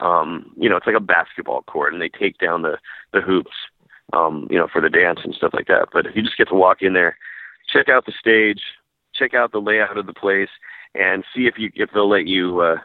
um, 0.01 0.53
you 0.57 0.69
know, 0.69 0.77
it's 0.77 0.87
like 0.87 0.97
a 0.97 1.01
basketball 1.01 1.63
court, 1.63 1.93
and 1.93 2.03
they 2.03 2.09
take 2.09 2.39
down 2.39 2.63
the 2.63 2.79
the 3.13 3.21
hoops, 3.21 3.55
um, 4.13 4.47
you 4.51 4.59
know, 4.59 4.69
for 4.73 4.81
the 4.81 4.91
dance 4.91 5.21
and 5.25 5.35
stuff 5.35 5.55
like 5.55 5.67
that. 5.69 5.89
But 5.93 6.07
if 6.07 6.17
you 6.17 6.23
just 6.23 6.37
get 6.37 6.49
to 6.49 6.55
walk 6.55 6.83
in 6.83 6.95
there, 6.95 7.17
check 7.73 7.89
out 7.89 8.07
the 8.07 8.13
stage, 8.19 8.61
check 9.15 9.35
out 9.35 9.53
the 9.53 9.61
layout 9.61 9.97
of 9.97 10.07
the 10.07 10.13
place, 10.13 10.51
and 10.95 11.25
see 11.35 11.47
if 11.47 11.55
you 11.59 11.71
if 11.75 11.91
they'll 11.93 12.09
let 12.09 12.27
you 12.27 12.61
uh, 12.61 12.77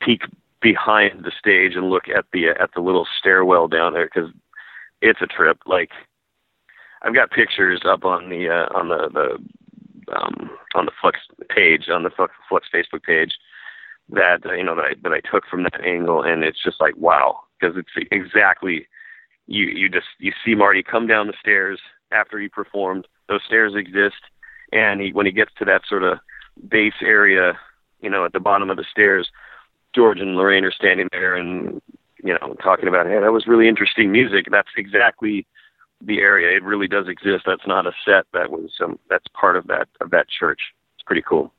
peek 0.00 0.22
behind 0.60 1.24
the 1.24 1.32
stage 1.38 1.76
and 1.76 1.88
look 1.88 2.08
at 2.08 2.24
the 2.32 2.48
at 2.48 2.70
the 2.74 2.80
little 2.80 3.06
stairwell 3.18 3.68
down 3.68 3.92
there 3.92 4.10
because 4.12 4.30
it's 5.00 5.22
a 5.22 5.26
trip. 5.26 5.58
Like 5.66 5.90
I've 7.02 7.14
got 7.14 7.30
pictures 7.30 7.82
up 7.84 8.04
on 8.04 8.28
the 8.28 8.48
uh, 8.48 8.76
on 8.76 8.88
the 8.88 9.08
the 9.12 10.14
um, 10.14 10.50
on 10.74 10.86
the 10.86 10.92
Flux 11.00 11.18
page 11.48 11.88
on 11.88 12.02
the 12.02 12.10
Flux 12.10 12.68
Facebook 12.74 13.02
page 13.02 13.34
that 14.10 14.40
you 14.56 14.64
know 14.64 14.74
that 14.76 14.84
I 14.84 14.94
that 15.02 15.12
I 15.12 15.20
took 15.20 15.44
from 15.46 15.64
that 15.64 15.80
angle, 15.84 16.22
and 16.22 16.42
it's 16.42 16.62
just 16.62 16.80
like 16.80 16.96
wow, 16.96 17.40
because 17.60 17.76
it's 17.76 18.08
exactly 18.10 18.86
you 19.46 19.66
you 19.66 19.88
just 19.88 20.06
you 20.18 20.32
see 20.44 20.54
Marty 20.54 20.82
come 20.82 21.06
down 21.06 21.26
the 21.26 21.34
stairs 21.40 21.80
after 22.12 22.38
he 22.38 22.48
performed. 22.48 23.06
Those 23.28 23.40
stairs 23.46 23.74
exist, 23.76 24.22
and 24.72 25.00
he 25.00 25.12
when 25.12 25.26
he 25.26 25.32
gets 25.32 25.52
to 25.58 25.64
that 25.66 25.82
sort 25.88 26.02
of 26.02 26.18
base 26.68 27.00
area, 27.02 27.58
you 28.00 28.10
know, 28.10 28.24
at 28.24 28.32
the 28.32 28.40
bottom 28.40 28.70
of 28.70 28.76
the 28.76 28.86
stairs, 28.90 29.28
George 29.94 30.20
and 30.20 30.36
Lorraine 30.36 30.64
are 30.64 30.72
standing 30.72 31.08
there 31.12 31.34
and 31.34 31.80
you 32.22 32.32
know 32.32 32.54
talking 32.62 32.88
about, 32.88 33.06
hey, 33.06 33.20
that 33.20 33.32
was 33.32 33.46
really 33.46 33.68
interesting 33.68 34.10
music. 34.10 34.46
That's 34.50 34.68
exactly 34.76 35.46
the 36.00 36.20
area. 36.20 36.56
It 36.56 36.62
really 36.62 36.88
does 36.88 37.08
exist. 37.08 37.44
That's 37.46 37.66
not 37.66 37.86
a 37.86 37.92
set. 38.04 38.24
That 38.32 38.50
was 38.50 38.70
um, 38.82 38.98
that's 39.10 39.26
part 39.38 39.56
of 39.56 39.66
that 39.66 39.88
of 40.00 40.10
that 40.10 40.28
church. 40.28 40.60
It's 40.96 41.04
pretty 41.04 41.22
cool 41.22 41.52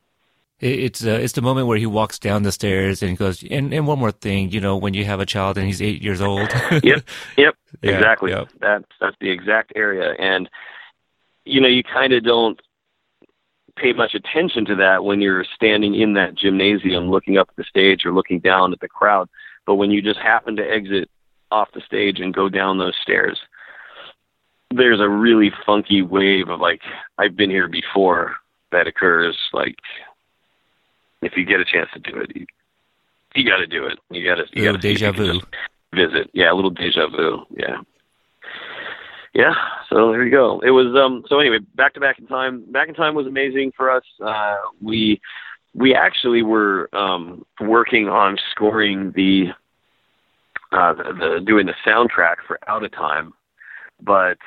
it's 0.60 1.06
uh, 1.06 1.12
it's 1.12 1.34
the 1.34 1.42
moment 1.42 1.68
where 1.68 1.78
he 1.78 1.86
walks 1.86 2.20
down 2.20 2.44
the 2.44 2.52
stairs 2.52 3.02
and 3.02 3.18
goes 3.18 3.44
and, 3.44 3.74
and 3.74 3.88
one 3.88 4.00
more 4.00 4.12
thing 4.12 4.52
you 4.52 4.60
know 4.60 4.76
when 4.78 4.94
you 4.94 5.06
have 5.06 5.20
a 5.20 5.26
child 5.26 5.58
and 5.58 5.68
he's 5.68 5.82
eight 5.82 6.02
years 6.02 6.22
old. 6.22 6.50
Yep 6.84 7.04
yep 7.38 7.56
yeah, 7.82 7.92
exactly. 7.92 8.32
yep. 8.32 8.50
that's 8.60 8.86
that's 9.00 9.16
the 9.20 9.30
exact 9.30 9.74
area. 9.76 10.14
And 10.20 10.50
you 11.46 11.62
know 11.62 11.68
you 11.68 11.84
kind 11.84 12.14
of 12.14 12.24
don't 12.24 12.60
pay 13.76 13.94
much 13.94 14.14
attention 14.14 14.66
to 14.66 14.76
that 14.76 15.04
when 15.04 15.22
you're 15.22 15.46
standing 15.56 15.96
in 15.96 16.14
that 16.14 16.36
gymnasium 16.36 17.10
looking 17.10 17.38
up 17.38 17.48
at 17.50 17.56
the 17.56 17.64
stage 17.64 18.06
or 18.06 18.12
looking 18.12 18.40
down 18.40 18.74
at 18.74 18.80
the 18.80 18.90
crowd. 18.90 19.30
But 19.66 19.76
when 19.76 19.92
you 19.92 20.02
just 20.02 20.20
happen 20.20 20.56
to 20.58 20.64
exit 20.64 21.10
off 21.52 21.70
the 21.74 21.82
stage 21.82 22.20
and 22.20 22.34
go 22.34 22.50
down 22.50 22.78
those 22.78 22.96
stairs 23.02 23.40
there's 24.72 25.00
a 25.00 25.10
really 25.10 25.52
funky 25.66 26.02
wave 26.02 26.50
of 26.50 26.60
like 26.60 26.82
i've 27.18 27.36
been 27.36 27.50
here 27.50 27.68
before 27.68 28.36
that 28.72 28.88
occurs 28.88 29.38
like 29.54 29.76
if 31.22 31.34
you 31.36 31.46
get 31.46 31.60
a 31.60 31.66
chance 31.66 31.90
to 31.94 32.00
do 32.00 32.18
it, 32.20 32.32
you, 32.36 32.46
you 33.36 33.50
got 33.50 33.58
to 33.58 33.68
do 33.68 33.86
it. 33.86 34.00
You 34.10 34.24
got 34.28 34.36
to. 34.36 34.46
You 34.54 34.72
got 34.72 34.82
deja 34.82 35.12
vu. 35.12 35.42
Visit, 35.94 36.30
yeah, 36.34 36.52
a 36.52 36.54
little 36.54 36.70
deja 36.70 37.08
vu, 37.08 37.46
yeah, 37.58 37.78
yeah. 39.34 39.56
So 39.90 40.12
there 40.12 40.24
you 40.24 40.32
go. 40.32 40.60
It 40.60 40.70
was 40.70 40.96
um. 40.96 41.24
So 41.28 41.40
anyway, 41.40 41.60
back 41.76 41.96
to 41.96 42.00
back 42.00 42.20
in 42.20 42.28
time. 42.28 42.72
Back 42.72 42.90
in 42.90 42.94
time 42.94 43.16
was 43.16 43.26
amazing 43.26 43.72
for 43.76 43.90
us. 43.90 44.04
Uh, 44.24 44.58
we 44.82 45.20
we 45.74 45.96
actually 45.96 46.44
were 46.44 46.90
um 46.94 47.46
working 47.60 48.08
on 48.08 48.38
scoring 48.52 49.12
the 49.16 49.48
uh 50.72 50.94
the, 50.94 51.04
the 51.04 51.44
doing 51.46 51.66
the 51.66 51.76
soundtrack 51.86 52.36
for 52.46 52.60
Out 52.68 52.84
of 52.84 52.92
Time, 52.92 53.34
but 54.02 54.38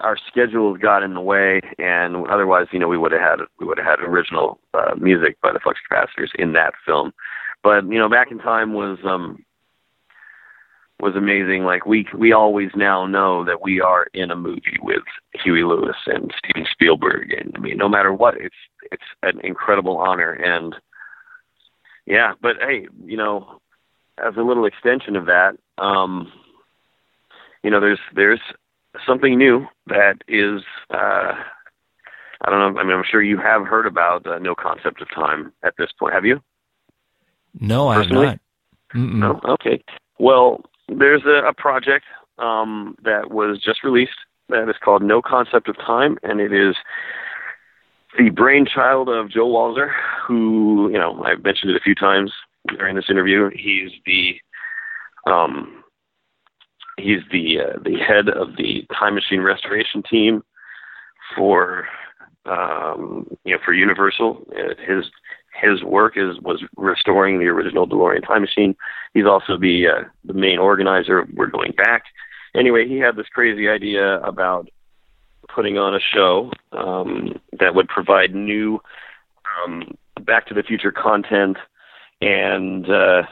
our 0.00 0.16
schedules 0.28 0.78
got 0.78 1.02
in 1.02 1.14
the 1.14 1.20
way, 1.20 1.60
and 1.78 2.26
otherwise, 2.28 2.66
you 2.72 2.78
know, 2.78 2.88
we 2.88 2.98
would 2.98 3.12
have 3.12 3.20
had 3.20 3.40
we 3.58 3.66
would 3.66 3.78
have 3.78 3.86
had 3.86 4.00
original 4.00 4.58
uh, 4.72 4.94
music 4.98 5.40
by 5.40 5.52
the 5.52 5.60
Flux 5.60 5.78
Capacitors 5.90 6.34
in 6.36 6.52
that 6.52 6.74
film. 6.86 7.12
But 7.62 7.86
you 7.86 7.98
know, 7.98 8.08
back 8.08 8.30
in 8.30 8.38
time 8.38 8.74
was 8.74 8.98
um 9.04 9.44
was 11.00 11.16
amazing. 11.16 11.64
Like 11.64 11.86
we 11.86 12.06
we 12.16 12.32
always 12.32 12.70
now 12.74 13.06
know 13.06 13.44
that 13.44 13.62
we 13.62 13.80
are 13.80 14.06
in 14.14 14.30
a 14.30 14.36
movie 14.36 14.78
with 14.82 15.02
Huey 15.42 15.64
Lewis 15.64 15.96
and 16.06 16.32
Steven 16.38 16.66
Spielberg, 16.70 17.32
and 17.32 17.52
I 17.56 17.60
mean, 17.60 17.76
no 17.76 17.88
matter 17.88 18.12
what, 18.12 18.34
it's 18.36 18.54
it's 18.92 19.02
an 19.22 19.40
incredible 19.44 19.98
honor. 19.98 20.32
And 20.32 20.74
yeah, 22.06 22.32
but 22.40 22.56
hey, 22.60 22.86
you 23.04 23.16
know, 23.16 23.60
as 24.18 24.34
a 24.36 24.42
little 24.42 24.66
extension 24.66 25.16
of 25.16 25.26
that, 25.26 25.56
um, 25.78 26.32
you 27.62 27.70
know, 27.70 27.80
there's 27.80 28.00
there's 28.14 28.40
something 29.06 29.36
new 29.36 29.66
that 29.86 30.16
is 30.28 30.62
uh, 30.90 31.32
I 32.44 32.50
don't 32.50 32.74
know. 32.74 32.80
I 32.80 32.84
mean, 32.84 32.96
I'm 32.96 33.04
sure 33.10 33.22
you 33.22 33.38
have 33.38 33.66
heard 33.66 33.86
about 33.86 34.26
uh, 34.26 34.38
No 34.38 34.54
Concept 34.54 35.00
of 35.00 35.08
Time 35.14 35.52
at 35.62 35.74
this 35.78 35.90
point. 35.98 36.14
Have 36.14 36.24
you? 36.24 36.40
No, 37.58 37.88
I 37.88 37.96
Personally? 37.96 38.26
have 38.26 38.40
not. 38.94 39.00
Mm-mm. 39.00 39.14
No. 39.16 39.40
Okay. 39.54 39.82
Well, 40.18 40.62
there's 40.88 41.22
a, 41.24 41.48
a 41.48 41.54
project 41.54 42.04
um, 42.38 42.96
that 43.02 43.30
was 43.30 43.60
just 43.62 43.82
released 43.82 44.12
that 44.48 44.68
is 44.68 44.76
called 44.82 45.02
No 45.02 45.22
Concept 45.22 45.68
of 45.68 45.76
Time, 45.78 46.18
and 46.22 46.40
it 46.40 46.52
is 46.52 46.76
the 48.18 48.30
brainchild 48.30 49.08
of 49.08 49.30
Joe 49.30 49.48
Walser, 49.48 49.90
who 50.26 50.90
you 50.92 50.98
know 50.98 51.22
I've 51.24 51.42
mentioned 51.42 51.70
it 51.70 51.76
a 51.76 51.80
few 51.80 51.94
times 51.94 52.32
during 52.68 52.96
this 52.96 53.06
interview. 53.08 53.50
He's 53.54 53.90
the 54.04 54.34
um, 55.30 55.83
He's 56.98 57.20
the 57.32 57.58
uh, 57.60 57.78
the 57.82 57.98
head 57.98 58.28
of 58.28 58.56
the 58.56 58.86
time 58.96 59.14
machine 59.14 59.40
restoration 59.40 60.02
team 60.02 60.44
for 61.36 61.86
um, 62.46 63.26
you 63.44 63.52
know 63.52 63.58
for 63.64 63.72
Universal. 63.72 64.46
Uh, 64.52 64.74
his 64.86 65.04
his 65.60 65.82
work 65.82 66.16
is 66.16 66.38
was 66.40 66.62
restoring 66.76 67.38
the 67.38 67.46
original 67.46 67.88
DeLorean 67.88 68.26
time 68.26 68.42
machine. 68.42 68.76
He's 69.12 69.26
also 69.26 69.56
the 69.58 69.86
uh, 69.88 70.04
the 70.24 70.34
main 70.34 70.58
organizer 70.58 71.20
of 71.20 71.28
We're 71.34 71.46
Going 71.46 71.72
Back. 71.72 72.04
Anyway, 72.54 72.86
he 72.86 72.98
had 72.98 73.16
this 73.16 73.26
crazy 73.32 73.68
idea 73.68 74.20
about 74.20 74.68
putting 75.52 75.78
on 75.78 75.94
a 75.94 76.00
show 76.00 76.50
um, 76.72 77.40
that 77.58 77.74
would 77.74 77.88
provide 77.88 78.34
new 78.34 78.80
um, 79.64 79.96
Back 80.20 80.46
to 80.46 80.54
the 80.54 80.62
Future 80.62 80.92
content 80.92 81.56
and 82.20 82.88
uh, 82.88 83.22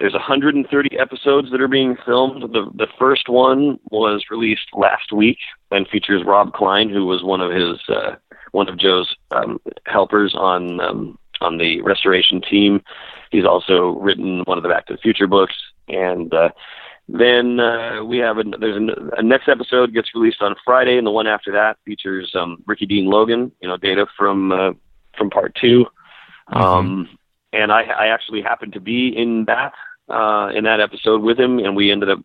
there's 0.00 0.14
130 0.14 0.98
episodes 0.98 1.50
that 1.50 1.60
are 1.60 1.68
being 1.68 1.96
filmed. 2.04 2.42
The 2.42 2.70
the 2.74 2.88
first 2.98 3.28
one 3.28 3.78
was 3.90 4.24
released 4.30 4.68
last 4.72 5.12
week 5.12 5.38
and 5.70 5.86
features 5.86 6.24
Rob 6.26 6.54
Klein, 6.54 6.88
who 6.88 7.04
was 7.04 7.22
one 7.22 7.42
of 7.42 7.52
his 7.52 7.78
uh, 7.88 8.16
one 8.52 8.68
of 8.68 8.78
Joe's 8.78 9.14
um, 9.30 9.60
helpers 9.84 10.34
on 10.34 10.80
um, 10.80 11.18
on 11.42 11.58
the 11.58 11.82
restoration 11.82 12.40
team. 12.40 12.82
He's 13.30 13.44
also 13.44 13.90
written 13.90 14.40
one 14.46 14.56
of 14.56 14.62
the 14.62 14.70
Back 14.70 14.86
to 14.86 14.94
the 14.94 15.00
Future 15.00 15.26
books, 15.26 15.54
and 15.86 16.32
uh, 16.32 16.48
then 17.06 17.60
uh, 17.60 18.02
we 18.02 18.18
have 18.18 18.38
a, 18.38 18.44
there's 18.58 18.76
a, 18.76 19.18
a 19.18 19.22
next 19.22 19.48
episode 19.48 19.92
gets 19.92 20.14
released 20.14 20.40
on 20.40 20.54
Friday, 20.64 20.96
and 20.96 21.06
the 21.06 21.10
one 21.10 21.26
after 21.26 21.52
that 21.52 21.76
features 21.84 22.32
um, 22.34 22.62
Ricky 22.66 22.86
Dean 22.86 23.04
Logan, 23.04 23.52
you 23.60 23.68
know, 23.68 23.76
data 23.76 24.06
from 24.16 24.50
uh, 24.50 24.72
from 25.18 25.28
part 25.28 25.54
2 25.60 25.84
mm-hmm. 25.84 26.58
Um, 26.58 27.08
and 27.52 27.72
I, 27.72 27.82
I 27.82 28.06
actually 28.06 28.42
happened 28.42 28.72
to 28.74 28.80
be 28.80 29.08
in 29.08 29.44
that 29.46 29.72
uh, 30.10 30.50
in 30.54 30.64
that 30.64 30.80
episode 30.80 31.22
with 31.22 31.38
him, 31.38 31.58
and 31.58 31.76
we 31.76 31.90
ended 31.90 32.10
up. 32.10 32.20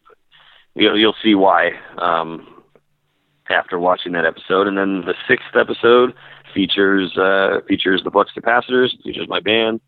You'll, 0.76 0.98
you'll 0.98 1.16
see 1.24 1.36
why 1.36 1.72
um, 1.98 2.64
after 3.50 3.80
watching 3.80 4.12
that 4.14 4.26
episode. 4.26 4.68
And 4.68 4.78
then 4.78 5.02
the 5.06 5.14
sixth 5.28 5.56
episode 5.56 6.14
features 6.54 7.18
uh, 7.18 7.62
features 7.68 8.02
the 8.04 8.12
Flux 8.12 8.32
Capacitors, 8.38 8.90
features 9.04 9.28
my 9.30 9.40
band, 9.40 9.82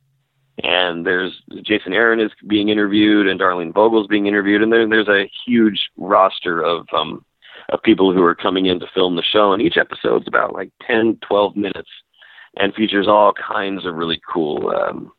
and 0.64 1.06
there's 1.06 1.42
Jason 1.64 1.94
Aron 1.94 2.20
is 2.20 2.32
being 2.48 2.70
interviewed, 2.70 3.28
and 3.28 3.40
Darlene 3.40 3.74
Vogel's 3.74 4.08
being 4.08 4.28
interviewed, 4.28 4.62
and 4.62 4.72
there, 4.72 4.88
there's 4.88 5.08
a 5.08 5.30
huge 5.46 5.90
roster 5.98 6.62
of 6.62 6.88
um, 6.96 7.24
of 7.70 7.82
people 7.84 8.14
who 8.14 8.24
are 8.24 8.36
coming 8.36 8.66
in 8.66 8.80
to 8.80 8.88
film 8.94 9.16
the 9.16 9.24
show, 9.24 9.54
and 9.54 9.62
each 9.62 9.78
episode's 9.78 10.28
about 10.28 10.54
like 10.54 10.72
10, 10.86 11.20
12 11.28 11.56
minutes, 11.56 11.90
and 12.58 12.74
features 12.74 13.08
all 13.08 13.34
kinds 13.34 13.86
of 13.86 13.96
really 13.96 14.22
cool. 14.32 14.70
Um, 14.70 15.12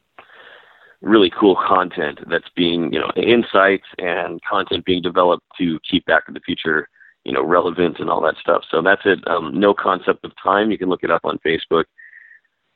really 1.00 1.30
cool 1.30 1.56
content 1.56 2.18
that's 2.28 2.48
being, 2.56 2.92
you 2.92 2.98
know, 2.98 3.10
insights 3.16 3.86
and 3.98 4.40
content 4.42 4.84
being 4.84 5.02
developed 5.02 5.44
to 5.58 5.78
keep 5.88 6.04
Back 6.06 6.26
to 6.26 6.32
the 6.32 6.40
Future, 6.40 6.88
you 7.24 7.32
know, 7.32 7.44
relevant 7.44 7.98
and 8.00 8.10
all 8.10 8.20
that 8.22 8.36
stuff. 8.40 8.62
So 8.70 8.82
that's 8.82 9.02
it. 9.04 9.20
Um, 9.28 9.58
no 9.58 9.74
concept 9.74 10.24
of 10.24 10.32
time. 10.42 10.70
You 10.70 10.78
can 10.78 10.88
look 10.88 11.04
it 11.04 11.10
up 11.10 11.24
on 11.24 11.38
Facebook 11.46 11.84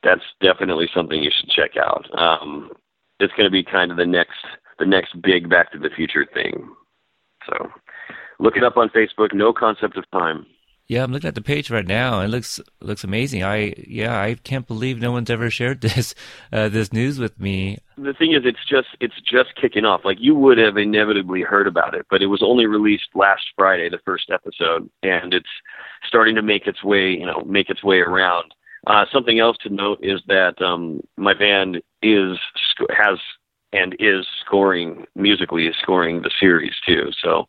that's 0.03 0.21
definitely 0.41 0.89
something 0.93 1.23
you 1.23 1.31
should 1.35 1.49
check 1.49 1.71
out. 1.77 2.05
Um, 2.19 2.69
it's 3.19 3.33
going 3.33 3.45
to 3.45 3.51
be 3.51 3.63
kind 3.63 3.89
of 3.89 3.97
the 3.97 4.05
next 4.05 4.45
the 4.79 4.85
next 4.85 5.19
big 5.21 5.49
Back 5.49 5.71
to 5.71 5.79
the 5.79 5.89
Future 5.95 6.25
thing. 6.33 6.69
So 7.47 7.69
look 8.39 8.57
it 8.57 8.63
up 8.63 8.77
on 8.77 8.89
Facebook. 8.89 9.33
No 9.33 9.53
concept 9.53 9.97
of 9.97 10.09
time. 10.11 10.45
Yeah, 10.89 11.03
I'm 11.03 11.13
looking 11.13 11.29
at 11.29 11.35
the 11.35 11.41
page 11.41 11.71
right 11.71 11.87
now. 11.87 12.19
It 12.19 12.27
looks 12.27 12.59
looks 12.81 13.03
amazing. 13.03 13.43
I 13.43 13.73
yeah, 13.87 14.19
I 14.19 14.35
can't 14.35 14.67
believe 14.67 14.99
no 14.99 15.11
one's 15.11 15.29
ever 15.29 15.49
shared 15.49 15.81
this 15.81 16.13
uh, 16.51 16.69
this 16.69 16.91
news 16.91 17.19
with 17.19 17.39
me. 17.39 17.77
The 17.97 18.13
thing 18.13 18.33
is, 18.33 18.41
it's 18.43 18.65
just 18.67 18.89
it's 18.99 19.19
just 19.21 19.55
kicking 19.55 19.85
off. 19.85 20.01
Like 20.03 20.17
you 20.19 20.35
would 20.35 20.57
have 20.57 20.77
inevitably 20.77 21.41
heard 21.41 21.67
about 21.67 21.95
it, 21.95 22.05
but 22.09 22.21
it 22.21 22.27
was 22.27 22.43
only 22.43 22.65
released 22.65 23.09
last 23.15 23.43
Friday, 23.55 23.89
the 23.89 23.99
first 24.03 24.29
episode, 24.29 24.89
and 25.01 25.33
it's 25.33 25.49
starting 26.05 26.35
to 26.35 26.41
make 26.41 26.67
its 26.67 26.83
way, 26.83 27.11
you 27.11 27.25
know, 27.25 27.43
make 27.45 27.69
its 27.69 27.83
way 27.83 27.99
around. 27.99 28.53
Uh, 28.85 29.05
something 29.13 29.39
else 29.39 29.55
to 29.61 29.69
note 29.69 29.97
is 30.01 30.21
that 30.27 30.61
um, 30.61 30.99
my 31.15 31.33
band 31.33 31.81
is 32.01 32.37
has 32.89 33.17
and 33.71 33.95
is 33.99 34.27
scoring 34.45 35.05
musically 35.15 35.67
is 35.67 35.75
scoring 35.81 36.21
the 36.21 36.31
series 36.39 36.73
too. 36.85 37.09
So 37.21 37.47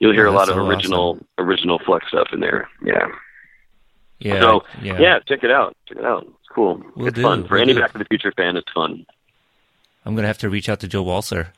you'll 0.00 0.12
hear 0.12 0.28
oh, 0.28 0.32
a 0.32 0.34
lot 0.34 0.48
of 0.48 0.56
so 0.56 0.66
original 0.66 1.10
awesome. 1.10 1.26
original 1.38 1.78
Flux 1.84 2.06
stuff 2.08 2.28
in 2.32 2.40
there. 2.40 2.68
Yeah. 2.84 3.06
Yeah. 4.18 4.40
So 4.40 4.64
yeah. 4.82 4.98
yeah. 4.98 5.18
check 5.20 5.44
it 5.44 5.50
out. 5.50 5.76
Check 5.86 5.98
it 5.98 6.04
out. 6.04 6.26
It's 6.26 6.48
cool. 6.54 6.82
We'll 6.94 7.08
it's 7.08 7.16
do. 7.16 7.22
fun 7.22 7.46
for 7.46 7.54
we'll 7.54 7.62
any 7.62 7.74
do. 7.74 7.80
Back 7.80 7.92
to 7.92 7.98
the 7.98 8.04
Future 8.06 8.32
fan. 8.36 8.56
It's 8.56 8.70
fun. 8.72 9.06
I'm 10.04 10.14
gonna 10.14 10.28
have 10.28 10.38
to 10.38 10.50
reach 10.50 10.68
out 10.68 10.80
to 10.80 10.88
Joe 10.88 11.04
Walser. 11.04 11.48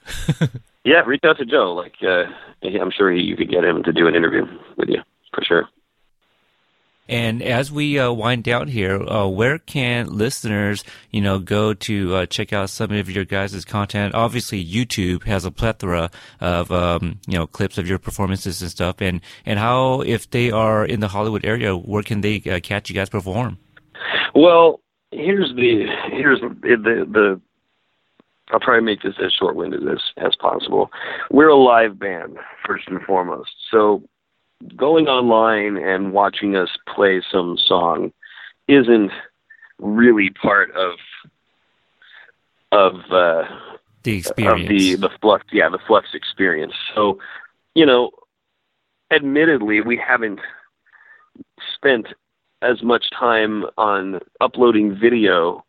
yeah, 0.84 1.02
reach 1.06 1.24
out 1.24 1.38
to 1.38 1.44
Joe. 1.44 1.74
Like 1.74 1.94
uh, 2.02 2.24
I'm 2.62 2.90
sure 2.90 3.12
he, 3.12 3.22
you 3.22 3.36
could 3.36 3.50
get 3.50 3.64
him 3.64 3.82
to 3.82 3.92
do 3.92 4.06
an 4.06 4.14
interview 4.14 4.46
with 4.76 4.88
you 4.88 5.02
for 5.34 5.44
sure. 5.44 5.68
And 7.08 7.42
as 7.42 7.72
we 7.72 7.98
uh, 7.98 8.12
wind 8.12 8.44
down 8.44 8.68
here, 8.68 9.02
uh, 9.02 9.26
where 9.26 9.58
can 9.58 10.08
listeners, 10.08 10.84
you 11.10 11.20
know, 11.20 11.38
go 11.38 11.72
to 11.72 12.14
uh, 12.16 12.26
check 12.26 12.52
out 12.52 12.70
some 12.70 12.92
of 12.92 13.10
your 13.10 13.24
guys' 13.24 13.64
content? 13.64 14.14
Obviously, 14.14 14.64
YouTube 14.64 15.24
has 15.24 15.44
a 15.44 15.50
plethora 15.50 16.10
of, 16.40 16.70
um, 16.70 17.18
you 17.26 17.38
know, 17.38 17.46
clips 17.46 17.78
of 17.78 17.88
your 17.88 17.98
performances 17.98 18.60
and 18.60 18.70
stuff. 18.70 19.00
And, 19.00 19.20
and 19.46 19.58
how, 19.58 20.02
if 20.02 20.30
they 20.30 20.50
are 20.50 20.84
in 20.84 21.00
the 21.00 21.08
Hollywood 21.08 21.44
area, 21.44 21.74
where 21.74 22.02
can 22.02 22.20
they 22.20 22.42
uh, 22.42 22.60
catch 22.60 22.90
you 22.90 22.94
guys 22.94 23.08
perform? 23.08 23.58
Well, 24.34 24.80
here's 25.10 25.54
the, 25.56 25.86
here's 26.10 26.40
the, 26.40 26.48
the, 26.48 27.06
the 27.10 27.40
I'll 28.50 28.60
try 28.60 28.76
to 28.76 28.82
make 28.82 29.02
this 29.02 29.14
as 29.22 29.32
short-winded 29.32 29.86
as, 29.88 30.00
as 30.16 30.34
possible. 30.36 30.90
We're 31.30 31.48
a 31.48 31.56
live 31.56 31.98
band, 31.98 32.38
first 32.66 32.88
and 32.88 33.00
foremost. 33.02 33.50
So 33.70 34.02
going 34.76 35.06
online 35.06 35.76
and 35.76 36.12
watching 36.12 36.56
us 36.56 36.70
play 36.88 37.22
some 37.30 37.56
song 37.58 38.12
isn't 38.66 39.12
really 39.78 40.30
part 40.30 40.70
of 40.72 40.98
of 42.70 42.94
uh, 43.10 43.44
the 44.02 44.18
experience. 44.18 44.62
of 44.62 44.68
the 44.68 44.94
the 44.96 45.10
flux 45.20 45.44
yeah 45.52 45.68
the 45.68 45.78
flux 45.86 46.08
experience. 46.14 46.74
So 46.94 47.18
you 47.74 47.86
know 47.86 48.10
admittedly 49.10 49.80
we 49.80 49.96
haven't 49.96 50.40
spent 51.74 52.08
as 52.60 52.82
much 52.82 53.06
time 53.10 53.64
on 53.78 54.20
uploading 54.40 54.98
video 54.98 55.64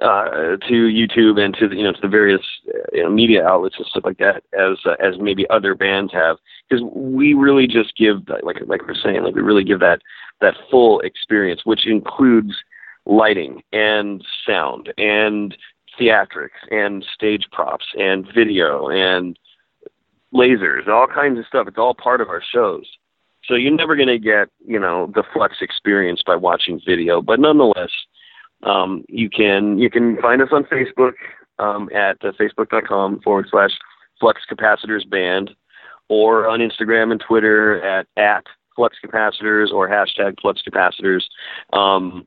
uh, 0.00 0.56
to 0.68 0.72
YouTube 0.72 1.40
and 1.40 1.54
to 1.54 1.68
the, 1.68 1.76
you 1.76 1.82
know 1.82 1.92
to 1.92 2.00
the 2.00 2.08
various 2.08 2.42
uh, 2.68 2.78
you 2.92 3.02
know, 3.02 3.10
media 3.10 3.44
outlets 3.46 3.76
and 3.78 3.86
stuff 3.86 4.04
like 4.04 4.18
that 4.18 4.42
as 4.58 4.78
uh, 4.86 4.94
as 5.04 5.18
maybe 5.18 5.48
other 5.50 5.74
bands 5.74 6.12
have. 6.12 6.36
Because 6.68 6.84
we 6.94 7.34
really 7.34 7.66
just 7.66 7.96
give 7.96 8.28
like 8.28 8.60
like 8.66 8.86
we're 8.86 8.94
saying 8.94 9.22
like 9.22 9.34
we 9.34 9.42
really 9.42 9.64
give 9.64 9.80
that 9.80 10.00
that 10.40 10.54
full 10.70 11.00
experience 11.00 11.62
which 11.64 11.86
includes 11.86 12.52
lighting 13.06 13.62
and 13.72 14.24
sound 14.46 14.92
and 14.98 15.56
theatrics 16.00 16.60
and 16.70 17.04
stage 17.14 17.46
props 17.52 17.86
and 17.98 18.26
video 18.34 18.88
and 18.88 19.38
lasers 20.32 20.80
and 20.80 20.88
all 20.88 21.06
kinds 21.06 21.38
of 21.38 21.46
stuff. 21.46 21.68
It's 21.68 21.78
all 21.78 21.94
part 21.94 22.20
of 22.20 22.28
our 22.28 22.42
shows. 22.52 22.86
So 23.44 23.54
you're 23.54 23.74
never 23.74 23.96
going 23.96 24.08
to 24.08 24.18
get 24.18 24.48
you 24.64 24.78
know 24.78 25.10
the 25.14 25.24
flux 25.32 25.56
experience 25.60 26.22
by 26.24 26.36
watching 26.36 26.80
video. 26.86 27.20
But 27.20 27.40
nonetheless 27.40 27.90
um, 28.62 29.04
you 29.08 29.28
can 29.28 29.78
you 29.78 29.90
can 29.90 30.20
find 30.20 30.42
us 30.42 30.48
on 30.52 30.64
Facebook 30.64 31.12
um, 31.58 31.88
at 31.94 32.16
uh, 32.24 32.32
facebook.com 32.32 33.20
forward 33.20 33.46
slash 33.50 33.72
Flux 34.20 34.40
Capacitors 34.50 35.08
Band, 35.08 35.50
or 36.08 36.48
on 36.48 36.60
Instagram 36.60 37.12
and 37.12 37.20
Twitter 37.26 37.82
at 37.82 38.06
at 38.16 38.44
Flux 38.76 38.96
Capacitors 39.04 39.72
or 39.72 39.88
hashtag 39.88 40.40
Flux 40.40 40.62
Capacitors. 40.62 41.22
Um, 41.72 42.26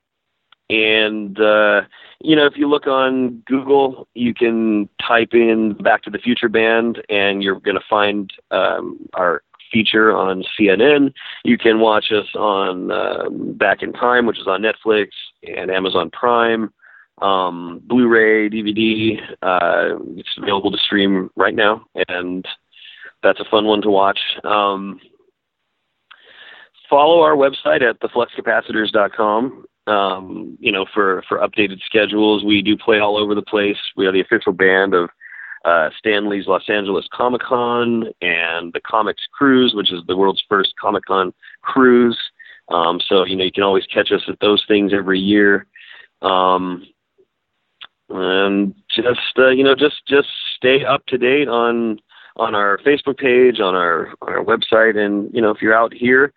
and 0.69 1.39
uh, 1.39 1.81
you 2.21 2.36
know, 2.36 2.45
if 2.45 2.53
you 2.57 2.67
look 2.67 2.88
on 2.88 3.43
Google, 3.45 4.07
you 4.15 4.33
can 4.33 4.89
type 5.05 5.33
in 5.33 5.73
Back 5.73 6.03
to 6.03 6.09
the 6.09 6.17
Future 6.17 6.49
Band, 6.49 7.01
and 7.09 7.43
you're 7.43 7.59
going 7.59 7.77
to 7.77 7.83
find 7.88 8.31
um, 8.51 8.99
our 9.13 9.43
feature 9.71 10.15
on 10.15 10.43
CNN. 10.57 11.13
You 11.43 11.57
can 11.57 11.79
watch 11.79 12.11
us 12.11 12.27
on 12.36 12.91
um, 12.91 13.53
Back 13.53 13.83
in 13.83 13.93
Time, 13.93 14.25
which 14.25 14.39
is 14.39 14.47
on 14.47 14.61
Netflix 14.61 15.09
and 15.43 15.71
Amazon 15.71 16.09
Prime, 16.11 16.73
um, 17.21 17.81
Blu-ray, 17.86 18.49
DVD. 18.49 19.19
Uh, 19.41 19.97
it's 20.17 20.38
available 20.38 20.71
to 20.71 20.77
stream 20.77 21.29
right 21.36 21.55
now, 21.55 21.86
and 22.07 22.45
that's 23.23 23.39
a 23.39 23.45
fun 23.49 23.65
one 23.65 23.81
to 23.81 23.89
watch. 23.89 24.19
Um, 24.43 24.99
follow 26.89 27.21
our 27.21 27.36
website 27.36 27.81
at 27.81 27.99
thefluxcapacitors.com. 27.99 29.65
Um, 29.88 30.57
you 30.59 30.71
know, 30.71 30.86
for 30.93 31.23
for 31.29 31.38
updated 31.38 31.79
schedules, 31.86 32.43
we 32.43 32.61
do 32.61 32.75
play 32.75 32.99
all 32.99 33.17
over 33.17 33.36
the 33.36 33.43
place. 33.43 33.77
We 33.95 34.07
are 34.07 34.11
the 34.11 34.21
official 34.21 34.51
band 34.51 34.95
of 34.95 35.09
uh, 35.63 35.89
Stan 35.97 36.29
Lee's 36.29 36.47
Los 36.47 36.69
Angeles 36.69 37.07
Comic 37.11 37.41
Con 37.41 38.05
and 38.21 38.73
the 38.73 38.81
Comics 38.86 39.23
Cruise, 39.31 39.73
which 39.75 39.91
is 39.91 40.01
the 40.07 40.17
world's 40.17 40.43
first 40.47 40.73
Comic 40.79 41.05
Con 41.05 41.33
cruise. 41.61 42.17
Um, 42.70 43.00
so 43.08 43.25
you 43.25 43.36
know 43.36 43.43
you 43.43 43.51
can 43.51 43.63
always 43.63 43.86
catch 43.86 44.12
us 44.12 44.21
at 44.28 44.39
those 44.39 44.63
things 44.67 44.92
every 44.93 45.20
year, 45.20 45.67
um, 46.21 46.86
and 48.09 48.74
just 48.89 49.20
uh, 49.37 49.50
you 49.50 49.63
know 49.63 49.75
just 49.75 50.05
just 50.08 50.28
stay 50.58 50.83
up 50.83 51.05
to 51.08 51.17
date 51.17 51.47
on 51.47 52.00
on 52.37 52.55
our 52.55 52.79
Facebook 52.79 53.17
page, 53.17 53.59
on 53.59 53.75
our 53.75 54.09
on 54.21 54.29
our 54.29 54.43
website, 54.43 54.97
and 54.97 55.33
you 55.33 55.42
know 55.42 55.51
if 55.51 55.62
you're 55.62 55.75
out 55.75 55.93
here 55.93 56.33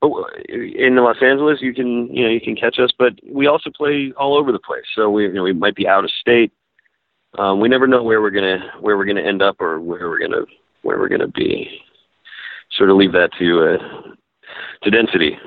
oh, 0.00 0.24
in 0.48 0.96
Los 0.96 1.22
Angeles, 1.22 1.60
you 1.60 1.74
can 1.74 2.08
you 2.14 2.24
know 2.24 2.30
you 2.30 2.40
can 2.40 2.56
catch 2.56 2.78
us. 2.78 2.90
But 2.98 3.12
we 3.30 3.46
also 3.46 3.70
play 3.70 4.12
all 4.16 4.36
over 4.36 4.52
the 4.52 4.58
place, 4.58 4.84
so 4.94 5.10
we 5.10 5.24
you 5.24 5.32
know 5.34 5.42
we 5.42 5.52
might 5.52 5.76
be 5.76 5.86
out 5.86 6.04
of 6.04 6.10
state 6.10 6.52
um, 7.38 7.60
we 7.60 7.68
never 7.68 7.86
know 7.86 8.02
where 8.02 8.22
we're 8.22 8.30
gonna 8.30 8.72
where 8.80 8.96
we're 8.96 9.04
gonna 9.04 9.22
end 9.22 9.42
up 9.42 9.60
or 9.60 9.80
where 9.80 10.08
we're 10.08 10.18
gonna 10.18 10.42
where 10.82 10.98
we're 10.98 11.08
gonna 11.08 11.28
be. 11.28 11.80
Sort 12.72 12.90
of 12.90 12.96
leave 12.96 13.12
that 13.12 13.30
to 13.38 13.74
uh, 13.74 14.14
to 14.82 14.90
density. 14.90 15.38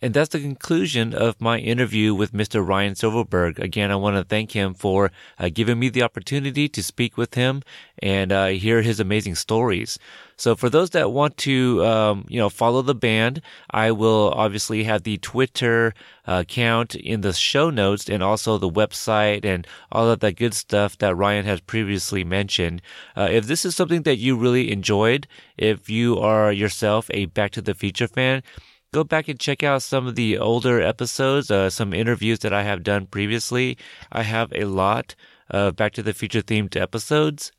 And 0.00 0.14
that's 0.14 0.28
the 0.28 0.38
conclusion 0.38 1.12
of 1.12 1.40
my 1.40 1.58
interview 1.58 2.14
with 2.14 2.32
Mr. 2.32 2.66
Ryan 2.66 2.94
Silverberg. 2.94 3.58
Again, 3.58 3.90
I 3.90 3.96
want 3.96 4.16
to 4.16 4.22
thank 4.22 4.52
him 4.52 4.72
for 4.72 5.10
uh, 5.40 5.48
giving 5.52 5.80
me 5.80 5.88
the 5.88 6.04
opportunity 6.04 6.68
to 6.68 6.82
speak 6.84 7.16
with 7.16 7.34
him 7.34 7.64
and 8.00 8.30
uh, 8.30 8.46
hear 8.46 8.82
his 8.82 9.00
amazing 9.00 9.34
stories. 9.34 9.98
So 10.36 10.54
for 10.54 10.70
those 10.70 10.90
that 10.90 11.10
want 11.10 11.36
to, 11.38 11.84
um, 11.84 12.26
you 12.28 12.38
know, 12.38 12.48
follow 12.48 12.80
the 12.80 12.94
band, 12.94 13.42
I 13.72 13.90
will 13.90 14.32
obviously 14.36 14.84
have 14.84 15.02
the 15.02 15.18
Twitter 15.18 15.94
account 16.28 16.94
in 16.94 17.22
the 17.22 17.32
show 17.32 17.68
notes 17.68 18.08
and 18.08 18.22
also 18.22 18.56
the 18.56 18.70
website 18.70 19.44
and 19.44 19.66
all 19.90 20.08
of 20.08 20.20
that 20.20 20.36
good 20.36 20.54
stuff 20.54 20.96
that 20.98 21.16
Ryan 21.16 21.44
has 21.46 21.60
previously 21.60 22.22
mentioned. 22.22 22.82
Uh, 23.16 23.28
if 23.32 23.48
this 23.48 23.64
is 23.64 23.74
something 23.74 24.02
that 24.02 24.18
you 24.18 24.36
really 24.36 24.70
enjoyed, 24.70 25.26
if 25.56 25.90
you 25.90 26.20
are 26.20 26.52
yourself 26.52 27.10
a 27.12 27.26
Back 27.26 27.50
to 27.52 27.62
the 27.62 27.74
Future 27.74 28.06
fan, 28.06 28.44
go 28.92 29.04
back 29.04 29.28
and 29.28 29.38
check 29.38 29.62
out 29.62 29.82
some 29.82 30.06
of 30.06 30.14
the 30.14 30.38
older 30.38 30.80
episodes, 30.80 31.50
uh, 31.50 31.70
some 31.70 31.92
interviews 31.92 32.40
that 32.40 32.52
I 32.52 32.62
have 32.62 32.82
done 32.82 33.06
previously. 33.06 33.76
I 34.10 34.22
have 34.22 34.52
a 34.54 34.64
lot 34.64 35.14
of 35.50 35.76
Back 35.76 35.92
to 35.94 36.02
the 36.02 36.12
Future 36.12 36.42
themed 36.42 36.76
episodes. 36.80 37.52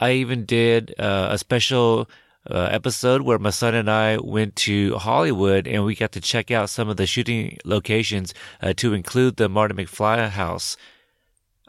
I 0.00 0.12
even 0.12 0.44
did 0.44 0.94
uh, 0.98 1.28
a 1.30 1.38
special 1.38 2.08
uh, 2.48 2.68
episode 2.70 3.22
where 3.22 3.38
my 3.38 3.50
son 3.50 3.74
and 3.74 3.90
I 3.90 4.18
went 4.18 4.56
to 4.56 4.96
Hollywood 4.96 5.66
and 5.66 5.84
we 5.84 5.94
got 5.94 6.12
to 6.12 6.20
check 6.20 6.50
out 6.50 6.70
some 6.70 6.88
of 6.88 6.96
the 6.96 7.06
shooting 7.06 7.58
locations 7.64 8.32
uh, 8.62 8.72
to 8.76 8.94
include 8.94 9.36
the 9.36 9.48
Marty 9.48 9.74
McFly 9.74 10.28
house. 10.30 10.76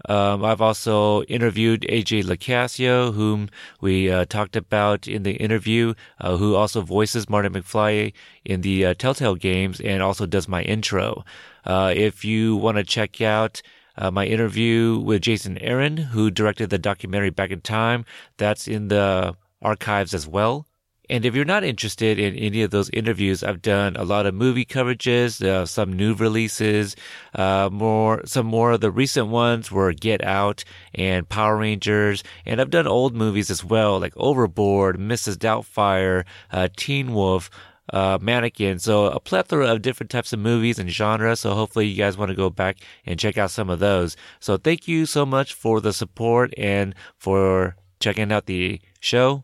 Um, 0.07 0.45
I've 0.45 0.61
also 0.61 1.23
interviewed 1.23 1.81
AJ 1.89 2.23
LoCascio, 2.23 3.13
whom 3.13 3.49
we 3.81 4.09
uh, 4.09 4.25
talked 4.25 4.55
about 4.55 5.07
in 5.07 5.23
the 5.23 5.33
interview, 5.33 5.93
uh, 6.19 6.37
who 6.37 6.55
also 6.55 6.81
voices 6.81 7.29
Marty 7.29 7.49
McFly 7.49 8.13
in 8.45 8.61
the 8.61 8.85
uh, 8.85 8.93
Telltale 8.93 9.35
games 9.35 9.81
and 9.81 10.01
also 10.01 10.25
does 10.25 10.47
my 10.47 10.61
intro. 10.61 11.25
Uh, 11.65 11.93
if 11.95 12.23
you 12.23 12.55
want 12.55 12.77
to 12.77 12.83
check 12.83 13.21
out 13.21 13.61
uh, 13.97 14.09
my 14.09 14.25
interview 14.25 14.97
with 14.99 15.21
Jason 15.21 15.57
Aron, 15.57 15.97
who 15.97 16.31
directed 16.31 16.69
the 16.69 16.77
documentary 16.77 17.29
Back 17.29 17.51
in 17.51 17.61
Time, 17.61 18.05
that's 18.37 18.67
in 18.67 18.87
the 18.87 19.35
archives 19.61 20.13
as 20.13 20.25
well. 20.25 20.65
And 21.09 21.25
if 21.25 21.35
you're 21.35 21.45
not 21.45 21.63
interested 21.63 22.19
in 22.19 22.35
any 22.35 22.61
of 22.61 22.71
those 22.71 22.89
interviews, 22.91 23.43
I've 23.43 23.61
done 23.61 23.95
a 23.95 24.03
lot 24.03 24.27
of 24.27 24.35
movie 24.35 24.65
coverages, 24.65 25.43
uh, 25.43 25.65
some 25.65 25.93
new 25.93 26.13
releases, 26.13 26.95
uh, 27.33 27.69
more, 27.71 28.21
some 28.25 28.45
more 28.45 28.73
of 28.73 28.81
the 28.81 28.91
recent 28.91 29.27
ones 29.27 29.71
were 29.71 29.91
Get 29.93 30.23
Out 30.23 30.63
and 30.93 31.27
Power 31.27 31.57
Rangers. 31.57 32.23
And 32.45 32.61
I've 32.61 32.69
done 32.69 32.85
old 32.85 33.15
movies 33.15 33.49
as 33.49 33.63
well, 33.63 33.99
like 33.99 34.13
Overboard, 34.17 34.99
Mrs. 34.99 35.35
Doubtfire, 35.35 36.25
uh, 36.51 36.67
Teen 36.77 37.13
Wolf, 37.13 37.49
uh, 37.91 38.19
Mannequin. 38.21 38.77
So 38.77 39.07
a 39.07 39.19
plethora 39.19 39.67
of 39.67 39.81
different 39.81 40.11
types 40.11 40.31
of 40.31 40.39
movies 40.39 40.77
and 40.77 40.91
genres. 40.91 41.39
So 41.39 41.55
hopefully 41.55 41.87
you 41.87 41.97
guys 41.97 42.17
want 42.17 42.29
to 42.29 42.35
go 42.35 42.51
back 42.51 42.77
and 43.05 43.19
check 43.19 43.37
out 43.37 43.51
some 43.51 43.69
of 43.69 43.79
those. 43.79 44.15
So 44.39 44.57
thank 44.57 44.87
you 44.87 45.07
so 45.07 45.25
much 45.25 45.53
for 45.53 45.81
the 45.81 45.93
support 45.93 46.53
and 46.57 46.93
for 47.17 47.75
checking 47.99 48.31
out 48.31 48.45
the 48.45 48.79
show. 48.99 49.43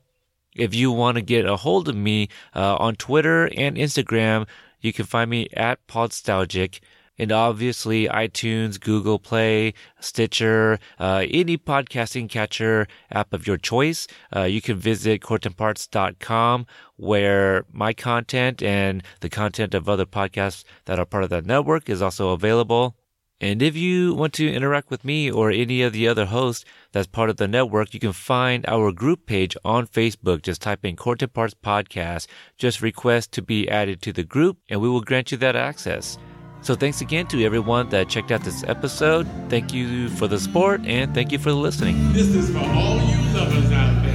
If 0.55 0.73
you 0.73 0.91
want 0.91 1.15
to 1.15 1.21
get 1.21 1.45
a 1.45 1.57
hold 1.57 1.89
of 1.89 1.95
me 1.95 2.29
uh, 2.55 2.77
on 2.77 2.95
Twitter 2.95 3.49
and 3.57 3.75
Instagram, 3.75 4.47
you 4.81 4.93
can 4.93 5.05
find 5.05 5.29
me 5.29 5.47
at 5.53 5.85
Podstalgic. 5.87 6.79
And 7.17 7.31
obviously, 7.31 8.07
iTunes, 8.07 8.79
Google 8.79 9.19
Play, 9.19 9.73
Stitcher, 10.01 10.79
uh, 10.99 11.25
any 11.29 11.57
podcasting 11.57 12.29
catcher 12.29 12.87
app 13.09 13.31
of 13.31 13.47
your 13.47 13.57
choice. 13.57 14.05
Uh, 14.35 14.41
you 14.41 14.61
can 14.61 14.77
visit 14.77 15.21
courtandparts.com 15.21 16.65
where 16.97 17.65
my 17.71 17.93
content 17.93 18.61
and 18.61 19.01
the 19.21 19.29
content 19.29 19.73
of 19.73 19.87
other 19.87 20.05
podcasts 20.05 20.65
that 20.85 20.99
are 20.99 21.05
part 21.05 21.23
of 21.23 21.29
that 21.29 21.45
network 21.45 21.89
is 21.89 22.01
also 22.01 22.31
available. 22.31 22.95
And 23.41 23.61
if 23.61 23.75
you 23.75 24.13
want 24.13 24.33
to 24.33 24.51
interact 24.51 24.89
with 24.89 25.03
me 25.03 25.29
or 25.29 25.51
any 25.51 25.81
of 25.81 25.91
the 25.91 26.07
other 26.07 26.25
hosts 26.25 26.63
that's 26.93 27.07
part 27.07 27.29
of 27.29 27.37
the 27.37 27.47
network, 27.47 27.93
you 27.93 27.99
can 27.99 28.13
find 28.13 28.65
our 28.67 28.91
group 28.91 29.25
page 29.25 29.57
on 29.65 29.87
Facebook. 29.87 30.41
Just 30.41 30.61
type 30.61 30.85
in 30.85 30.95
Court 30.95 31.21
and 31.21 31.33
Parts 31.33 31.53
Podcast. 31.53 32.27
Just 32.57 32.81
request 32.81 33.31
to 33.33 33.41
be 33.41 33.69
added 33.69 34.01
to 34.03 34.13
the 34.13 34.23
group 34.23 34.57
and 34.69 34.79
we 34.79 34.89
will 34.89 35.01
grant 35.01 35.31
you 35.31 35.37
that 35.39 35.55
access. 35.55 36.17
So 36.61 36.73
thanks 36.73 37.01
again 37.01 37.27
to 37.27 37.43
everyone 37.43 37.89
that 37.89 38.09
checked 38.09 38.31
out 38.31 38.43
this 38.43 38.63
episode. 38.63 39.27
Thank 39.49 39.73
you 39.73 40.09
for 40.09 40.27
the 40.27 40.39
support 40.39 40.81
and 40.85 41.13
thank 41.13 41.31
you 41.31 41.37
for 41.37 41.51
listening. 41.51 42.13
This 42.13 42.29
is 42.29 42.49
for 42.49 42.59
all 42.59 42.95
you 42.95 43.37
lovers 43.37 43.71
out 43.71 44.03
there. 44.03 44.14